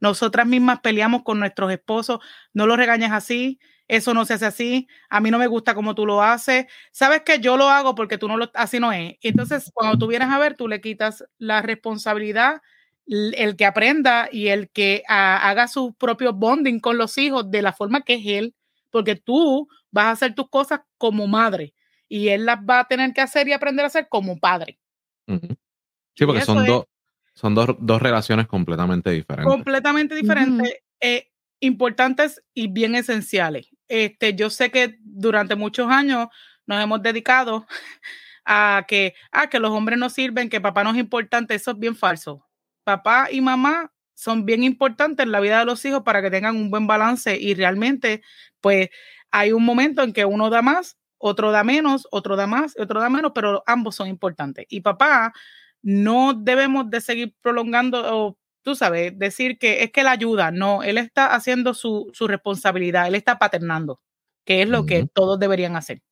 Nosotras 0.00 0.46
mismas 0.46 0.80
peleamos 0.80 1.22
con 1.22 1.40
nuestros 1.40 1.72
esposos, 1.72 2.20
no 2.52 2.66
los 2.66 2.76
regañes 2.76 3.10
así, 3.10 3.58
eso 3.88 4.14
no 4.14 4.24
se 4.24 4.34
hace 4.34 4.46
así, 4.46 4.88
a 5.08 5.20
mí 5.20 5.30
no 5.30 5.38
me 5.38 5.46
gusta 5.46 5.74
como 5.74 5.94
tú 5.94 6.06
lo 6.06 6.22
haces, 6.22 6.66
sabes 6.90 7.22
que 7.22 7.38
yo 7.38 7.56
lo 7.56 7.68
hago 7.68 7.94
porque 7.94 8.18
tú 8.18 8.28
no 8.28 8.36
lo, 8.36 8.50
así 8.54 8.80
no 8.80 8.92
es. 8.92 9.16
Entonces, 9.20 9.70
cuando 9.74 9.98
tú 9.98 10.06
vienes 10.06 10.28
a 10.28 10.38
ver, 10.38 10.56
tú 10.56 10.68
le 10.68 10.80
quitas 10.80 11.24
la 11.38 11.62
responsabilidad, 11.62 12.62
el 13.06 13.56
que 13.56 13.66
aprenda 13.66 14.28
y 14.32 14.48
el 14.48 14.70
que 14.70 15.02
haga 15.06 15.68
su 15.68 15.94
propio 15.94 16.32
bonding 16.32 16.80
con 16.80 16.96
los 16.96 17.18
hijos 17.18 17.50
de 17.50 17.60
la 17.60 17.72
forma 17.72 18.00
que 18.00 18.14
es 18.14 18.26
él, 18.26 18.54
porque 18.90 19.16
tú 19.16 19.68
vas 19.90 20.06
a 20.06 20.10
hacer 20.12 20.34
tus 20.34 20.48
cosas 20.48 20.80
como 20.96 21.26
madre 21.26 21.74
y 22.08 22.28
él 22.28 22.46
las 22.46 22.58
va 22.58 22.80
a 22.80 22.84
tener 22.84 23.12
que 23.12 23.20
hacer 23.20 23.48
y 23.48 23.52
aprender 23.52 23.84
a 23.84 23.88
hacer 23.88 24.08
como 24.08 24.38
padre. 24.38 24.78
Sí, 25.26 26.26
porque 26.26 26.42
son, 26.42 26.64
dos 26.64 26.86
son 27.34 27.54
dos, 27.54 27.76
dos, 27.80 28.00
relaciones 28.00 28.46
completamente 28.46 29.10
diferentes. 29.10 29.52
Completamente 29.52 30.14
diferentes, 30.14 30.82
eh, 31.00 31.30
importantes 31.60 32.42
y 32.54 32.68
bien 32.68 32.94
esenciales. 32.94 33.73
Este, 33.88 34.34
yo 34.34 34.50
sé 34.50 34.70
que 34.70 34.96
durante 35.00 35.56
muchos 35.56 35.90
años 35.90 36.28
nos 36.66 36.82
hemos 36.82 37.02
dedicado 37.02 37.66
a 38.44 38.84
que, 38.88 39.14
que 39.50 39.58
los 39.58 39.70
hombres 39.70 39.98
no 39.98 40.10
sirven, 40.10 40.48
que 40.48 40.60
papá 40.60 40.84
no 40.84 40.90
es 40.90 40.96
importante. 40.96 41.54
Eso 41.54 41.72
es 41.72 41.78
bien 41.78 41.96
falso. 41.96 42.46
Papá 42.84 43.28
y 43.30 43.40
mamá 43.40 43.92
son 44.14 44.44
bien 44.44 44.62
importantes 44.62 45.24
en 45.24 45.32
la 45.32 45.40
vida 45.40 45.58
de 45.58 45.64
los 45.64 45.84
hijos 45.84 46.02
para 46.02 46.22
que 46.22 46.30
tengan 46.30 46.56
un 46.56 46.70
buen 46.70 46.86
balance 46.86 47.36
y 47.36 47.54
realmente, 47.54 48.22
pues, 48.60 48.90
hay 49.30 49.52
un 49.52 49.64
momento 49.64 50.02
en 50.02 50.12
que 50.12 50.24
uno 50.24 50.50
da 50.50 50.62
más 50.62 50.96
otro 51.26 51.52
da 51.52 51.64
menos, 51.64 52.06
otro 52.10 52.36
da 52.36 52.46
más, 52.46 52.74
otro 52.78 53.00
da 53.00 53.08
menos, 53.08 53.32
pero 53.34 53.62
ambos 53.66 53.94
son 53.96 54.08
importantes. 54.08 54.66
Y 54.68 54.82
papá, 54.82 55.32
no 55.80 56.34
debemos 56.34 56.90
de 56.90 57.00
seguir 57.00 57.34
prolongando 57.40 58.02
o 58.14 58.38
tú 58.64 58.74
sabes, 58.74 59.16
decir 59.16 59.58
que 59.58 59.84
es 59.84 59.92
que 59.92 60.02
la 60.02 60.10
ayuda, 60.10 60.50
no, 60.50 60.82
él 60.82 60.98
está 60.98 61.34
haciendo 61.34 61.74
su, 61.74 62.10
responsabilidad, 62.20 63.06
él 63.06 63.14
está 63.14 63.38
paternando, 63.38 64.00
que 64.44 64.62
es 64.62 64.68
lo 64.68 64.86
que 64.86 65.06
todos 65.06 65.38
deberían 65.38 65.76
hacer. 65.76 66.02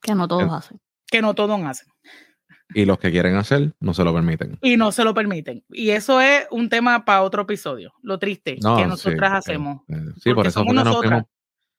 Que 0.00 0.14
no 0.14 0.26
todos 0.26 0.50
hacen. 0.50 0.80
Que 1.06 1.20
no 1.20 1.34
todos 1.34 1.60
hacen. 1.62 1.92
Y 2.74 2.86
los 2.86 2.98
que 2.98 3.10
quieren 3.10 3.36
hacer 3.36 3.74
no 3.80 3.92
se 3.92 4.02
lo 4.02 4.14
permiten. 4.14 4.58
Y 4.62 4.76
no 4.76 4.92
se 4.92 5.04
lo 5.04 5.12
permiten. 5.12 5.62
Y 5.68 5.90
eso 5.90 6.20
es 6.20 6.46
un 6.50 6.70
tema 6.70 7.04
para 7.04 7.22
otro 7.22 7.42
episodio, 7.42 7.92
lo 8.02 8.18
triste 8.18 8.56
que 8.56 8.86
nosotras 8.86 9.32
hacemos. 9.32 9.82
Eh, 9.88 10.12
sí, 10.18 10.32
por 10.32 10.46
eso 10.46 10.64
nosotras 10.64 11.24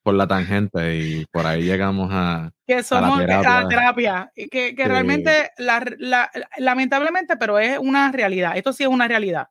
por 0.03 0.15
la 0.15 0.27
tangente 0.27 0.97
y 0.97 1.25
por 1.31 1.47
ahí 1.47 1.63
llegamos 1.63 2.09
a, 2.11 2.51
que 2.67 2.83
somos 2.83 3.21
a 3.21 3.25
la 3.25 3.67
terapia, 3.67 4.31
que, 4.35 4.75
que 4.75 4.85
realmente, 4.85 5.51
la, 5.57 6.29
lamentablemente, 6.57 7.37
pero 7.37 7.57
es 7.57 7.79
una 7.79 8.11
realidad, 8.11 8.57
esto 8.57 8.73
sí 8.73 8.83
es 8.83 8.89
una 8.89 9.07
realidad. 9.07 9.47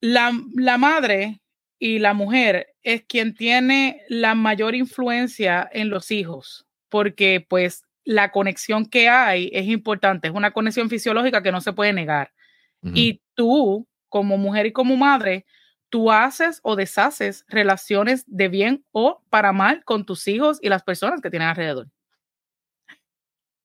La, 0.00 0.32
la 0.54 0.78
madre 0.78 1.40
y 1.78 1.98
la 1.98 2.14
mujer 2.14 2.68
es 2.82 3.02
quien 3.02 3.34
tiene 3.34 4.02
la 4.08 4.36
mayor 4.36 4.76
influencia 4.76 5.68
en 5.72 5.90
los 5.90 6.12
hijos, 6.12 6.66
porque 6.88 7.44
pues 7.46 7.84
la 8.04 8.30
conexión 8.30 8.86
que 8.86 9.08
hay 9.08 9.50
es 9.52 9.66
importante, 9.66 10.28
es 10.28 10.34
una 10.34 10.52
conexión 10.52 10.88
fisiológica 10.88 11.42
que 11.42 11.52
no 11.52 11.60
se 11.60 11.72
puede 11.72 11.92
negar. 11.92 12.32
Y 12.94 13.20
tú, 13.34 13.88
como 14.08 14.38
mujer 14.38 14.66
y 14.66 14.72
como 14.72 14.96
madre, 14.96 15.44
tú 15.88 16.10
haces 16.10 16.60
o 16.62 16.76
deshaces 16.76 17.44
relaciones 17.48 18.24
de 18.26 18.48
bien 18.48 18.84
o 18.92 19.22
para 19.30 19.52
mal 19.52 19.84
con 19.84 20.04
tus 20.04 20.26
hijos 20.28 20.58
y 20.62 20.68
las 20.68 20.82
personas 20.82 21.20
que 21.20 21.30
tienen 21.30 21.48
alrededor. 21.48 21.88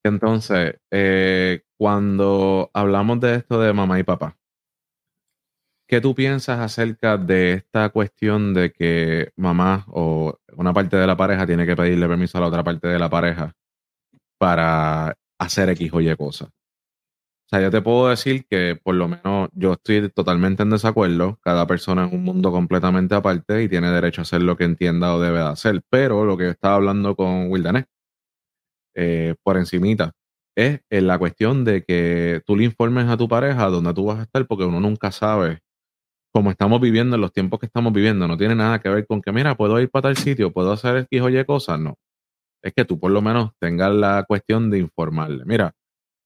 Entonces, 0.04 0.80
eh, 0.90 1.62
cuando 1.78 2.72
hablamos 2.74 3.20
de 3.20 3.36
esto 3.36 3.60
de 3.60 3.74
mamá 3.74 4.00
y 4.00 4.04
papá, 4.04 4.38
¿qué 5.88 6.02
tú 6.02 6.16
piensas 6.16 6.60
acerca 6.60 7.18
de 7.18 7.54
esta 7.54 7.90
cuestión 7.90 8.54
de 8.54 8.72
que 8.72 9.32
mamá 9.36 9.86
o 9.88 10.40
una 10.56 10.74
parte 10.74 10.98
de 10.98 11.06
la 11.06 11.18
pareja 11.18 11.46
tiene 11.46 11.66
que 11.66 11.76
pedirle 11.76 12.08
permiso 12.08 12.38
a 12.38 12.42
la 12.42 12.48
otra 12.48 12.64
parte 12.64 12.88
de 12.88 12.98
la 12.98 13.10
pareja 13.10 13.54
para 14.40 15.16
hacer 15.38 15.70
X 15.70 15.92
o 15.94 16.02
Y 16.02 16.16
cosas? 16.16 16.50
O 17.54 17.58
sea, 17.58 17.64
yo 17.66 17.70
te 17.72 17.82
puedo 17.82 18.08
decir 18.08 18.46
que 18.50 18.80
por 18.82 18.96
lo 18.96 19.10
menos 19.10 19.50
yo 19.52 19.74
estoy 19.74 20.10
totalmente 20.10 20.64
en 20.64 20.70
desacuerdo. 20.70 21.38
Cada 21.42 21.68
persona 21.68 22.06
es 22.06 22.14
un 22.14 22.24
mundo 22.24 22.50
completamente 22.50 23.14
aparte 23.14 23.62
y 23.62 23.68
tiene 23.68 23.92
derecho 23.92 24.22
a 24.22 24.24
hacer 24.24 24.42
lo 24.42 24.56
que 24.56 24.64
entienda 24.64 25.14
o 25.14 25.20
debe 25.20 25.40
de 25.40 25.48
hacer. 25.50 25.82
Pero 25.90 26.24
lo 26.24 26.38
que 26.38 26.48
estaba 26.48 26.76
hablando 26.76 27.14
con 27.14 27.52
Wildanes, 27.52 27.88
eh, 28.96 29.36
por 29.44 29.58
encimita, 29.58 30.14
es 30.56 30.80
en 30.90 31.08
la 31.08 31.20
cuestión 31.20 31.66
de 31.66 31.84
que 31.84 32.42
tú 32.46 32.56
le 32.56 32.64
informes 32.64 33.08
a 33.10 33.18
tu 33.18 33.28
pareja 33.28 33.68
dónde 33.68 33.94
tú 33.94 34.06
vas 34.06 34.20
a 34.20 34.24
estar, 34.24 34.48
porque 34.48 34.64
uno 34.64 34.80
nunca 34.80 35.12
sabe 35.12 35.60
cómo 36.34 36.52
estamos 36.52 36.80
viviendo 36.82 37.16
en 37.16 37.22
los 37.22 37.34
tiempos 37.34 37.60
que 37.60 37.66
estamos 37.66 37.92
viviendo. 37.92 38.30
No 38.30 38.38
tiene 38.38 38.56
nada 38.56 38.80
que 38.80 38.90
ver 38.90 39.06
con 39.08 39.22
que, 39.22 39.34
mira, 39.34 39.56
puedo 39.56 39.78
ir 39.82 39.90
para 39.90 40.04
tal 40.04 40.18
sitio, 40.18 40.54
puedo 40.54 40.72
hacer 40.72 41.08
X 41.12 41.22
o 41.22 41.30
Y 41.30 41.44
cosas. 41.46 41.80
No. 41.82 41.98
Es 42.64 42.74
que 42.74 42.86
tú 42.86 43.00
por 43.00 43.12
lo 43.12 43.22
menos 43.22 43.52
tengas 43.60 43.94
la 43.94 44.24
cuestión 44.28 44.70
de 44.72 44.80
informarle. 44.80 45.44
Mira, 45.46 45.74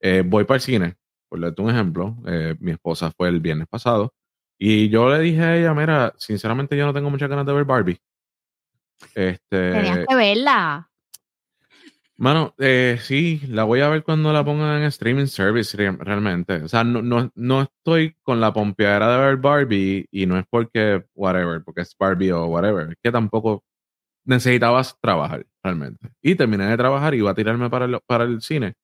eh, 0.01 0.23
voy 0.25 0.45
para 0.45 0.57
el 0.57 0.61
cine 0.61 0.95
por 1.35 1.41
darte 1.41 1.61
un 1.61 1.69
ejemplo, 1.69 2.15
eh, 2.25 2.55
mi 2.59 2.71
esposa 2.71 3.11
fue 3.11 3.27
el 3.27 3.41
viernes 3.41 3.67
pasado 3.67 4.13
y 4.57 4.87
yo 4.87 5.09
le 5.09 5.19
dije 5.19 5.41
a 5.41 5.57
ella, 5.57 5.73
mira, 5.73 6.13
sinceramente 6.17 6.77
yo 6.77 6.85
no 6.85 6.93
tengo 6.93 7.09
muchas 7.09 7.29
ganas 7.29 7.45
de 7.45 7.53
ver 7.53 7.65
Barbie. 7.65 7.99
Este, 9.13 9.71
Tenías 9.71 10.05
que 10.07 10.15
verla. 10.15 10.89
Mano, 12.17 12.55
eh, 12.59 12.97
sí, 13.01 13.41
la 13.49 13.65
voy 13.65 13.81
a 13.81 13.89
ver 13.89 14.03
cuando 14.03 14.31
la 14.31 14.45
pongan 14.45 14.77
en 14.77 14.83
streaming 14.83 15.25
service 15.25 15.75
realmente. 15.75 16.63
O 16.63 16.69
sea, 16.69 16.85
no, 16.85 17.01
no, 17.01 17.29
no 17.35 17.63
estoy 17.63 18.15
con 18.23 18.39
la 18.39 18.53
pompeadera 18.53 19.11
de 19.11 19.25
ver 19.25 19.37
Barbie 19.37 20.07
y 20.09 20.25
no 20.25 20.39
es 20.39 20.45
porque 20.49 21.03
whatever, 21.13 21.61
porque 21.65 21.81
es 21.81 21.93
Barbie 21.99 22.31
o 22.31 22.45
whatever. 22.45 22.91
Es 22.91 22.97
que 23.03 23.11
tampoco 23.11 23.65
necesitabas 24.23 24.97
trabajar 25.01 25.45
realmente. 25.61 26.09
Y 26.21 26.35
terminé 26.35 26.67
de 26.67 26.77
trabajar 26.77 27.13
y 27.13 27.17
iba 27.17 27.31
a 27.31 27.35
tirarme 27.35 27.69
para 27.69 27.83
el, 27.83 27.99
para 28.07 28.23
el 28.23 28.41
cine. 28.41 28.75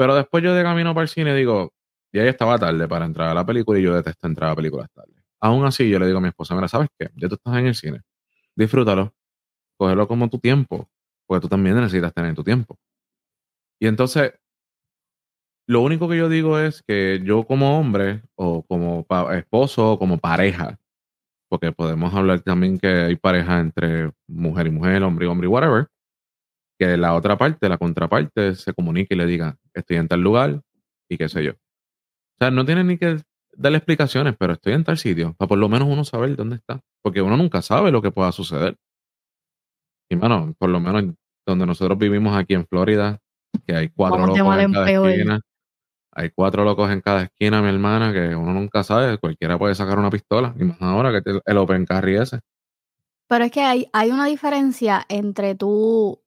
Pero 0.00 0.14
después 0.14 0.42
yo 0.42 0.54
de 0.54 0.62
camino 0.62 0.94
para 0.94 1.02
el 1.02 1.10
cine 1.10 1.34
digo, 1.34 1.74
ya 2.10 2.24
estaba 2.24 2.58
tarde 2.58 2.88
para 2.88 3.04
entrar 3.04 3.28
a 3.28 3.34
la 3.34 3.44
película 3.44 3.78
y 3.78 3.82
yo 3.82 3.94
detesto 3.94 4.26
entrar 4.26 4.48
a 4.48 4.56
películas 4.56 4.88
tarde. 4.94 5.12
Aún 5.38 5.66
así, 5.66 5.90
yo 5.90 5.98
le 5.98 6.06
digo 6.06 6.16
a 6.16 6.22
mi 6.22 6.28
esposa, 6.28 6.54
mira, 6.54 6.68
¿sabes 6.68 6.88
qué? 6.98 7.10
Ya 7.16 7.28
tú 7.28 7.34
estás 7.34 7.58
en 7.58 7.66
el 7.66 7.74
cine. 7.74 8.00
Disfrútalo. 8.56 9.12
Cógelo 9.76 10.08
como 10.08 10.30
tu 10.30 10.38
tiempo, 10.38 10.88
porque 11.26 11.42
tú 11.42 11.48
también 11.50 11.76
necesitas 11.76 12.14
tener 12.14 12.34
tu 12.34 12.42
tiempo. 12.42 12.78
Y 13.78 13.88
entonces, 13.88 14.32
lo 15.66 15.82
único 15.82 16.08
que 16.08 16.16
yo 16.16 16.30
digo 16.30 16.58
es 16.58 16.82
que 16.82 17.20
yo 17.22 17.44
como 17.44 17.78
hombre 17.78 18.22
o 18.36 18.62
como 18.62 19.06
esposo 19.34 19.92
o 19.92 19.98
como 19.98 20.16
pareja, 20.16 20.80
porque 21.50 21.72
podemos 21.72 22.14
hablar 22.14 22.40
también 22.40 22.78
que 22.78 22.88
hay 22.88 23.16
pareja 23.16 23.60
entre 23.60 24.12
mujer 24.26 24.66
y 24.66 24.70
mujer, 24.70 25.02
hombre 25.02 25.26
y 25.26 25.28
hombre 25.28 25.46
y 25.46 25.50
whatever, 25.50 25.88
que 26.80 26.96
la 26.96 27.14
otra 27.14 27.36
parte, 27.36 27.68
la 27.68 27.76
contraparte, 27.76 28.54
se 28.54 28.72
comunique 28.72 29.12
y 29.14 29.18
le 29.18 29.26
diga, 29.26 29.58
estoy 29.74 29.98
en 29.98 30.08
tal 30.08 30.22
lugar 30.22 30.62
y 31.10 31.18
qué 31.18 31.28
sé 31.28 31.44
yo. 31.44 31.52
O 31.52 32.38
sea, 32.38 32.50
no 32.50 32.64
tiene 32.64 32.82
ni 32.84 32.96
que 32.96 33.18
darle 33.54 33.76
explicaciones, 33.76 34.34
pero 34.38 34.54
estoy 34.54 34.72
en 34.72 34.84
tal 34.84 34.96
sitio, 34.96 35.34
para 35.34 35.46
por 35.46 35.58
lo 35.58 35.68
menos 35.68 35.88
uno 35.88 36.06
saber 36.06 36.34
dónde 36.36 36.56
está, 36.56 36.80
porque 37.02 37.20
uno 37.20 37.36
nunca 37.36 37.60
sabe 37.60 37.90
lo 37.92 38.00
que 38.00 38.10
pueda 38.10 38.32
suceder. 38.32 38.78
Y 40.08 40.16
bueno, 40.16 40.54
por 40.58 40.70
lo 40.70 40.80
menos 40.80 41.14
donde 41.46 41.66
nosotros 41.66 41.98
vivimos 41.98 42.34
aquí 42.34 42.54
en 42.54 42.66
Florida, 42.66 43.18
que 43.66 43.76
hay 43.76 43.90
cuatro 43.90 44.26
locos 44.26 44.58
en 44.58 44.72
cada 44.72 44.90
esquina. 44.90 45.40
Hay 46.12 46.30
cuatro 46.30 46.64
locos 46.64 46.90
en 46.90 47.02
cada 47.02 47.24
esquina, 47.24 47.60
mi 47.60 47.68
hermana, 47.68 48.10
que 48.14 48.34
uno 48.34 48.54
nunca 48.54 48.82
sabe, 48.82 49.18
cualquiera 49.18 49.58
puede 49.58 49.74
sacar 49.74 49.98
una 49.98 50.08
pistola, 50.08 50.54
y 50.58 50.64
más 50.64 50.80
ahora 50.80 51.12
que 51.12 51.40
el 51.44 51.58
Open 51.58 51.84
Carry 51.84 52.16
ese. 52.16 52.40
Pero 53.28 53.44
es 53.44 53.52
que 53.52 53.60
hay, 53.60 53.86
hay 53.92 54.10
una 54.10 54.24
diferencia 54.24 55.04
entre 55.10 55.54
tú 55.54 56.20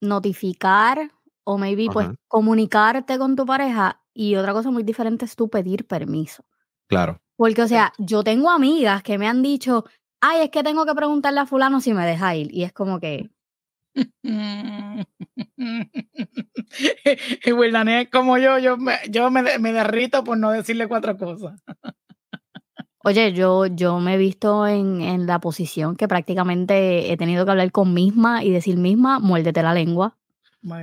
notificar 0.00 1.10
o 1.44 1.58
maybe 1.58 1.86
pues 1.92 2.08
comunicarte 2.28 3.18
con 3.18 3.36
tu 3.36 3.44
pareja 3.46 4.00
y 4.14 4.36
otra 4.36 4.52
cosa 4.52 4.70
muy 4.70 4.82
diferente 4.82 5.24
es 5.24 5.36
tú 5.36 5.48
pedir 5.48 5.86
permiso. 5.86 6.44
Claro. 6.88 7.20
Porque, 7.36 7.62
o 7.62 7.68
sea, 7.68 7.92
yo 7.98 8.22
tengo 8.22 8.50
amigas 8.50 9.02
que 9.02 9.16
me 9.16 9.26
han 9.26 9.42
dicho, 9.42 9.84
ay, 10.20 10.42
es 10.42 10.50
que 10.50 10.62
tengo 10.62 10.84
que 10.84 10.94
preguntarle 10.94 11.40
a 11.40 11.46
fulano 11.46 11.80
si 11.80 11.94
me 11.94 12.04
deja 12.04 12.34
ir. 12.34 12.52
Y 12.52 12.64
es 12.64 12.72
como 12.72 13.00
que, 13.00 13.30
y 17.44 17.52
Wildané 17.52 18.08
como 18.10 18.38
yo, 18.38 18.58
yo, 18.58 18.76
me, 18.76 18.98
yo 19.08 19.30
me, 19.30 19.58
me, 19.58 19.72
derrito 19.72 20.22
por 20.22 20.38
no 20.38 20.50
decirle 20.52 20.86
cuatro 20.86 21.16
cosas. 21.16 21.60
Oye, 23.02 23.32
yo, 23.32 23.66
yo 23.66 23.98
me 23.98 24.14
he 24.14 24.18
visto 24.18 24.66
en, 24.66 25.00
en, 25.00 25.26
la 25.26 25.38
posición 25.40 25.96
que 25.96 26.06
prácticamente 26.06 27.10
he 27.10 27.16
tenido 27.16 27.44
que 27.44 27.50
hablar 27.50 27.72
con 27.72 27.94
misma 27.94 28.44
y 28.44 28.50
decir 28.50 28.76
misma, 28.76 29.18
muérdete 29.18 29.62
la 29.62 29.72
lengua. 29.72 30.16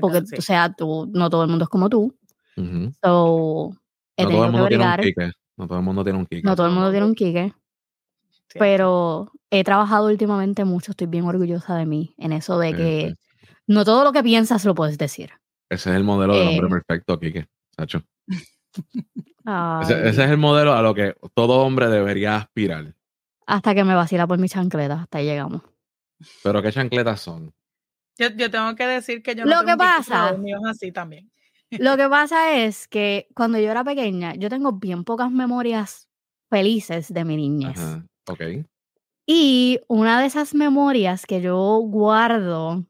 porque, 0.02 0.24
o 0.38 0.42
sea, 0.42 0.74
tú, 0.74 1.10
no 1.14 1.30
todo 1.30 1.44
el 1.44 1.50
mundo 1.50 1.66
es 1.66 1.70
como 1.70 1.90
tú. 1.90 2.16
so, 2.56 3.76
no 4.18 4.30
todo 4.30 4.46
el 4.46 4.52
mundo 4.52 4.68
tiene 4.68 4.86
un 4.86 4.96
kick. 4.98 5.34
No 5.58 5.68
todo 5.68 5.78
el 5.78 5.84
mundo 5.84 6.04
tiene 6.04 6.20
un 6.20 6.26
kick. 6.26 6.44
No 6.44 6.56
todo 6.56 6.68
el 6.68 6.74
mundo 6.74 6.92
tiene 6.92 7.06
un 7.06 7.16
kick. 7.16 7.56
Pero 8.58 9.32
he 9.52 9.64
trabajado 9.64 10.08
últimamente 10.08 10.66
mucho, 10.66 10.92
estoy 10.92 11.08
bien 11.08 11.26
orgullosa 11.26 11.76
de 11.76 11.86
mí 11.86 12.16
en 12.18 12.32
eso 12.34 12.58
de 12.58 12.76
que 12.76 13.16
no 13.68 13.86
todo 13.86 14.04
lo 14.04 14.12
que 14.12 14.24
piensas 14.24 14.66
lo 14.66 14.74
puedes 14.74 14.98
decir. 14.98 15.32
Ese 15.70 15.90
es 15.92 15.96
el 15.96 16.04
modelo 16.04 16.36
del 16.36 16.48
hombre 16.48 16.68
eh, 16.68 16.70
perfecto, 16.70 17.20
Kike, 17.20 17.48
Sacho. 17.76 18.02
Ese, 19.82 20.10
es 20.10 20.18
el 20.18 20.38
modelo 20.38 20.74
a 20.74 20.82
lo 20.82 20.94
que 20.94 21.16
todo 21.34 21.62
hombre 21.62 21.88
debería 21.88 22.36
aspirar. 22.36 22.94
Hasta 23.46 23.74
que 23.74 23.86
me 23.86 23.96
vacila 23.96 24.28
por 24.28 24.38
mis 24.38 24.52
chancletas, 24.52 25.00
hasta 25.02 25.20
ahí 25.20 25.26
llegamos. 25.26 25.62
¿Pero 26.44 26.62
qué 26.62 26.72
chancletas 26.72 27.22
son? 27.22 27.54
Yo, 28.18 28.52
tengo 28.52 28.76
que 28.76 28.88
decir 28.88 29.22
que 29.22 29.36
yo 29.36 29.46
no 29.46 29.62
lo 29.62 29.66
que 29.66 29.78
pasa, 29.78 30.36
así 30.70 30.92
también. 30.92 31.32
Lo 31.70 31.96
que 31.96 32.10
pasa 32.10 32.58
es 32.58 32.88
que 32.88 33.28
cuando 33.36 33.60
yo 33.60 33.72
era 33.72 33.84
pequeña, 33.84 34.34
yo 34.36 34.50
tengo 34.50 34.74
bien 34.74 35.04
pocas 35.04 35.32
memorias 35.32 36.10
felices 36.50 37.14
de 37.14 37.24
mi 37.24 37.38
niñez. 37.38 37.80
Ok. 38.28 38.42
Y 39.26 39.80
una 39.88 40.20
de 40.20 40.28
esas 40.28 40.56
memorias 40.56 41.26
que 41.26 41.42
yo 41.42 41.80
guardo 41.80 42.86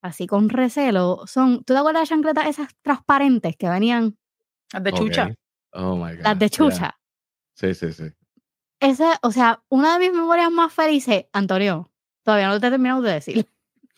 así 0.00 0.26
con 0.26 0.48
recelo 0.48 1.22
son, 1.26 1.58
¿tú 1.64 1.74
te 1.74 1.78
acuerdas 1.78 2.00
de 2.00 2.02
las 2.02 2.08
chancletas 2.08 2.46
esas 2.48 2.68
transparentes 2.82 3.56
que 3.56 3.68
venían? 3.68 4.16
Las 4.72 4.82
de 4.82 4.92
chucha. 4.92 5.34
Oh 5.72 5.96
my 5.96 6.16
God. 6.16 6.22
Las 6.22 6.38
de 6.38 6.50
chucha. 6.50 6.98
Sí, 7.54 7.74
sí, 7.74 7.92
sí. 7.92 8.04
Esa, 8.80 9.18
o 9.22 9.30
sea, 9.30 9.62
una 9.68 9.94
de 9.94 10.00
mis 10.00 10.12
memorias 10.12 10.50
más 10.50 10.72
felices, 10.72 11.26
Antonio, 11.32 11.90
todavía 12.24 12.48
no 12.48 12.60
te 12.60 12.66
he 12.66 12.70
terminado 12.70 13.02
de 13.02 13.12
decir. 13.12 13.46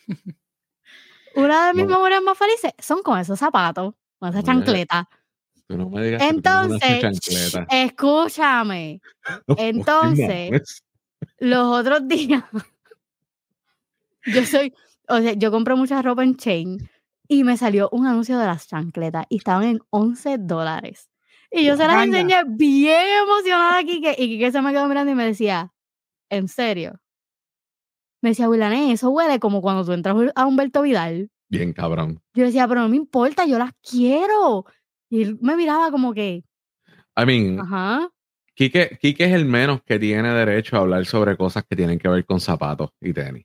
una 1.36 1.68
de 1.68 1.74
mis 1.74 1.86
memorias 1.86 2.22
más 2.22 2.36
felices 2.36 2.72
son 2.78 3.02
con 3.02 3.18
esos 3.18 3.38
zapatos, 3.38 3.94
con 4.18 4.32
no 5.68 5.88
me 5.88 6.04
digas 6.04 6.22
Entonces, 6.22 7.02
escúchame. 7.70 9.00
Entonces, 9.56 10.82
los 11.38 11.78
otros 11.78 12.06
días, 12.06 12.44
yo 14.26 14.44
soy, 14.44 14.74
o 15.08 15.18
sea, 15.18 15.32
yo 15.32 15.50
compro 15.50 15.76
mucha 15.76 16.02
ropa 16.02 16.22
en 16.22 16.36
Chain 16.36 16.90
y 17.34 17.44
me 17.44 17.56
salió 17.56 17.88
un 17.90 18.06
anuncio 18.06 18.38
de 18.38 18.46
las 18.46 18.68
chancletas 18.68 19.26
y 19.28 19.38
estaban 19.38 19.64
en 19.64 19.80
11 19.90 20.38
dólares. 20.38 21.10
Y 21.50 21.64
yo 21.64 21.76
se 21.76 21.86
las 21.86 22.04
enseñé 22.04 22.42
bien 22.46 23.06
emocionada 23.22 23.78
a 23.78 23.82
Kike 23.82 24.14
y 24.18 24.28
Kike 24.28 24.52
se 24.52 24.62
me 24.62 24.72
quedó 24.72 24.86
mirando 24.88 25.12
y 25.12 25.14
me 25.14 25.26
decía, 25.26 25.72
¿en 26.30 26.48
serio? 26.48 27.00
Me 28.20 28.30
decía, 28.30 28.48
Willané, 28.48 28.92
eso 28.92 29.10
huele 29.10 29.38
como 29.38 29.60
cuando 29.60 29.84
tú 29.84 29.92
entras 29.92 30.16
a 30.34 30.46
Humberto 30.46 30.82
Vidal. 30.82 31.30
Bien 31.48 31.72
cabrón. 31.72 32.22
Yo 32.34 32.44
decía, 32.44 32.66
pero 32.66 32.80
no 32.80 32.88
me 32.88 32.96
importa, 32.96 33.46
yo 33.46 33.58
las 33.58 33.72
quiero. 33.88 34.64
Y 35.10 35.22
él 35.22 35.38
me 35.40 35.56
miraba 35.56 35.90
como 35.90 36.14
que. 36.14 36.44
I 37.16 37.26
mean, 37.26 37.60
Ajá. 37.60 38.08
Quique, 38.54 38.98
es 39.00 39.32
el 39.32 39.44
menos 39.44 39.82
que 39.82 39.98
tiene 39.98 40.32
derecho 40.32 40.76
a 40.76 40.80
hablar 40.80 41.04
sobre 41.06 41.36
cosas 41.36 41.64
que 41.68 41.74
tienen 41.74 41.98
que 41.98 42.08
ver 42.08 42.24
con 42.24 42.40
zapatos 42.40 42.90
y 43.00 43.12
tenis. 43.12 43.44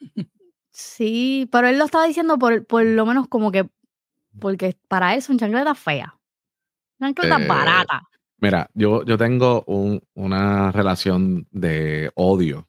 Sí, 0.78 1.48
pero 1.50 1.68
él 1.68 1.78
lo 1.78 1.86
estaba 1.86 2.06
diciendo 2.06 2.38
por, 2.38 2.66
por 2.66 2.84
lo 2.84 3.06
menos 3.06 3.28
como 3.28 3.50
que, 3.50 3.66
porque 4.38 4.76
para 4.88 5.14
él 5.14 5.22
son 5.22 5.38
chancletas 5.38 5.78
feas. 5.78 6.10
Chancletas 7.00 7.40
eh, 7.40 7.46
baratas. 7.46 8.02
Mira, 8.36 8.68
yo, 8.74 9.02
yo 9.06 9.16
tengo 9.16 9.64
un, 9.68 10.02
una 10.12 10.70
relación 10.72 11.48
de 11.50 12.10
odio 12.14 12.68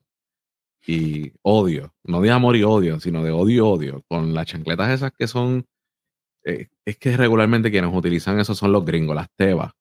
y 0.86 1.34
odio, 1.42 1.94
no 2.06 2.22
de 2.22 2.32
amor 2.32 2.56
y 2.56 2.64
odio, 2.64 3.02
sino 3.02 3.26
de 3.26 3.32
odio 3.32 3.56
y 3.56 3.60
odio, 3.60 4.04
con 4.08 4.34
las 4.34 4.46
chancletas 4.46 4.90
esas 4.90 5.12
que 5.12 5.28
son, 5.28 5.68
eh, 6.46 6.70
es 6.86 6.98
que 6.98 7.18
regularmente 7.18 7.72
quienes 7.72 7.94
utilizan 7.94 8.40
eso 8.40 8.56
son 8.56 8.72
los 8.72 8.86
gringos, 8.86 9.18
las 9.18 9.30
tebas. 9.36 9.74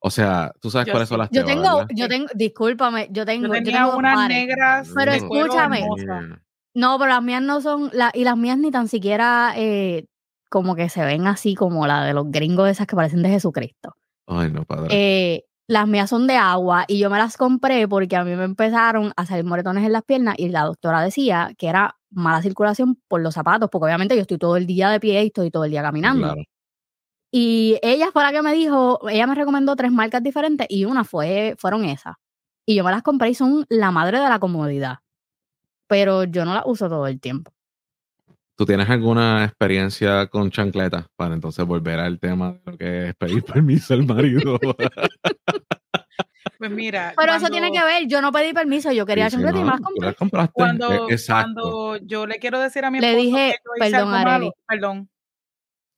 O 0.00 0.10
sea, 0.10 0.52
tú 0.60 0.70
sabes 0.70 0.92
cuáles 0.92 1.08
son 1.08 1.16
las 1.20 1.30
Yo 1.30 1.46
tengo, 1.46 1.86
yo 1.94 2.08
tengo, 2.08 2.26
discúlpame, 2.34 3.08
yo 3.10 3.24
tengo. 3.24 3.46
Yo 3.46 3.52
tenía 3.54 3.86
unas 3.86 4.28
negras. 4.28 4.92
Pero 4.94 5.12
escúchame. 5.12 5.82
No, 6.76 6.98
pero 6.98 7.10
las 7.10 7.22
mías 7.22 7.40
no 7.40 7.62
son, 7.62 7.88
la, 7.94 8.10
y 8.12 8.24
las 8.24 8.36
mías 8.36 8.58
ni 8.58 8.70
tan 8.70 8.86
siquiera 8.86 9.54
eh, 9.56 10.08
como 10.50 10.76
que 10.76 10.90
se 10.90 11.02
ven 11.02 11.26
así 11.26 11.54
como 11.54 11.86
la 11.86 12.04
de 12.04 12.12
los 12.12 12.30
gringos 12.30 12.68
esas 12.68 12.86
que 12.86 12.94
parecen 12.94 13.22
de 13.22 13.30
Jesucristo. 13.30 13.94
Ay, 14.26 14.50
no, 14.50 14.62
padre. 14.66 14.88
Eh, 14.90 15.44
las 15.68 15.88
mías 15.88 16.10
son 16.10 16.26
de 16.26 16.36
agua 16.36 16.84
y 16.86 16.98
yo 16.98 17.08
me 17.08 17.16
las 17.16 17.38
compré 17.38 17.88
porque 17.88 18.14
a 18.14 18.24
mí 18.24 18.36
me 18.36 18.44
empezaron 18.44 19.14
a 19.16 19.24
salir 19.24 19.46
moretones 19.46 19.86
en 19.86 19.92
las 19.92 20.02
piernas 20.02 20.34
y 20.36 20.50
la 20.50 20.64
doctora 20.64 21.00
decía 21.00 21.54
que 21.56 21.68
era 21.68 21.96
mala 22.10 22.42
circulación 22.42 23.00
por 23.08 23.22
los 23.22 23.32
zapatos, 23.32 23.70
porque 23.72 23.86
obviamente 23.86 24.14
yo 24.14 24.20
estoy 24.20 24.36
todo 24.36 24.58
el 24.58 24.66
día 24.66 24.90
de 24.90 25.00
pie 25.00 25.22
y 25.24 25.28
estoy 25.28 25.50
todo 25.50 25.64
el 25.64 25.70
día 25.70 25.80
caminando. 25.80 26.26
Claro. 26.26 26.42
Y 27.32 27.78
ella 27.80 28.10
fue 28.12 28.22
la 28.22 28.32
que 28.32 28.42
me 28.42 28.52
dijo, 28.52 29.08
ella 29.08 29.26
me 29.26 29.34
recomendó 29.34 29.76
tres 29.76 29.92
marcas 29.92 30.22
diferentes 30.22 30.66
y 30.68 30.84
una 30.84 31.04
fue, 31.04 31.54
fueron 31.58 31.86
esas. 31.86 32.16
Y 32.66 32.74
yo 32.74 32.84
me 32.84 32.90
las 32.90 33.02
compré 33.02 33.30
y 33.30 33.34
son 33.34 33.64
la 33.70 33.90
madre 33.90 34.20
de 34.20 34.28
la 34.28 34.38
comodidad. 34.38 34.98
Pero 35.86 36.24
yo 36.24 36.44
no 36.44 36.54
las 36.54 36.64
uso 36.66 36.88
todo 36.88 37.06
el 37.06 37.20
tiempo. 37.20 37.52
¿Tú 38.56 38.64
tienes 38.64 38.88
alguna 38.88 39.44
experiencia 39.44 40.28
con 40.28 40.50
chancletas 40.50 41.06
para 41.14 41.34
entonces 41.34 41.64
volver 41.66 42.00
al 42.00 42.18
tema 42.18 42.52
de 42.52 42.60
lo 42.64 42.78
que 42.78 43.08
es 43.08 43.14
pedir 43.14 43.44
permiso 43.44 43.94
al 43.94 44.06
marido? 44.06 44.58
Pues 46.58 46.70
mira. 46.70 47.12
Pero 47.14 47.34
eso 47.34 47.48
tiene 47.48 47.70
que 47.70 47.84
ver, 47.84 48.06
yo 48.06 48.22
no 48.22 48.32
pedí 48.32 48.54
permiso, 48.54 48.90
yo 48.90 49.04
quería 49.04 49.28
chancletas 49.28 49.60
y 49.60 50.00
las 50.00 50.14
compré. 50.14 50.48
Cuando, 50.54 51.06
e, 51.06 51.16
cuando 51.26 51.96
yo 51.98 52.26
le 52.26 52.36
quiero 52.36 52.58
decir 52.58 52.82
a 52.86 52.90
mi 52.90 52.96
esposo 52.96 53.14
le 53.14 53.22
dije, 53.22 53.56
perdón, 53.78 54.52
perdón, 54.66 55.10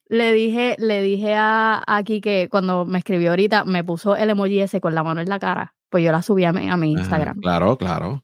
le 0.09 0.33
dije, 0.33 0.75
le 0.79 1.03
dije 1.03 1.35
a, 1.35 1.83
aquí 1.87 2.21
que 2.21 2.49
cuando 2.51 2.87
me 2.87 2.99
escribió 2.99 3.31
ahorita, 3.31 3.65
me 3.65 3.85
puso 3.85 4.17
el 4.17 4.31
emoji 4.31 4.61
ese 4.61 4.81
con 4.81 4.95
la 4.95 5.03
mano 5.03 5.21
en 5.21 5.29
la 5.29 5.39
cara. 5.39 5.75
Pues 5.91 6.03
yo 6.03 6.13
la 6.13 6.23
subí 6.23 6.45
a 6.45 6.53
mi, 6.53 6.69
a 6.69 6.77
mi 6.77 6.93
Instagram. 6.93 7.41
claro, 7.41 7.77
claro. 7.77 8.23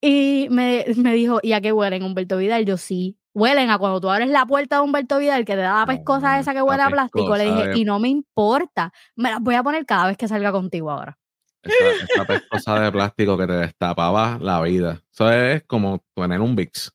Y 0.00 0.48
me, 0.50 0.84
me, 0.96 1.14
dijo, 1.14 1.40
¿y 1.42 1.52
a 1.52 1.60
qué 1.60 1.72
huelen, 1.72 2.02
Humberto 2.02 2.36
Vidal? 2.36 2.64
Yo 2.64 2.76
sí. 2.76 3.16
Huelen 3.34 3.70
a 3.70 3.78
cuando 3.78 4.00
tú 4.00 4.10
abres 4.10 4.30
la 4.30 4.46
puerta 4.46 4.76
de 4.76 4.82
Humberto 4.82 5.18
Vidal, 5.18 5.44
que 5.44 5.54
te 5.54 5.60
da 5.60 5.80
la 5.80 5.86
pescosa 5.86 6.38
esa 6.38 6.52
que 6.52 6.62
huele 6.62 6.82
a 6.82 6.88
plástico. 6.88 7.36
Le 7.36 7.44
dije, 7.44 7.78
y 7.78 7.84
no 7.84 7.98
me 7.98 8.08
importa. 8.08 8.92
Me 9.16 9.30
las 9.30 9.40
voy 9.40 9.54
a 9.54 9.62
poner 9.62 9.86
cada 9.86 10.06
vez 10.06 10.16
que 10.16 10.28
salga 10.28 10.52
contigo 10.52 10.90
ahora. 10.90 11.18
Esa, 11.62 12.04
esa 12.04 12.24
pescosa 12.24 12.80
de 12.80 12.92
plástico 12.92 13.36
que 13.36 13.46
te 13.46 13.52
destapaba 13.52 14.38
la 14.40 14.60
vida. 14.62 15.02
Eso 15.12 15.30
es 15.30 15.62
como 15.64 16.02
tener 16.14 16.40
un 16.40 16.56
VIX. 16.56 16.92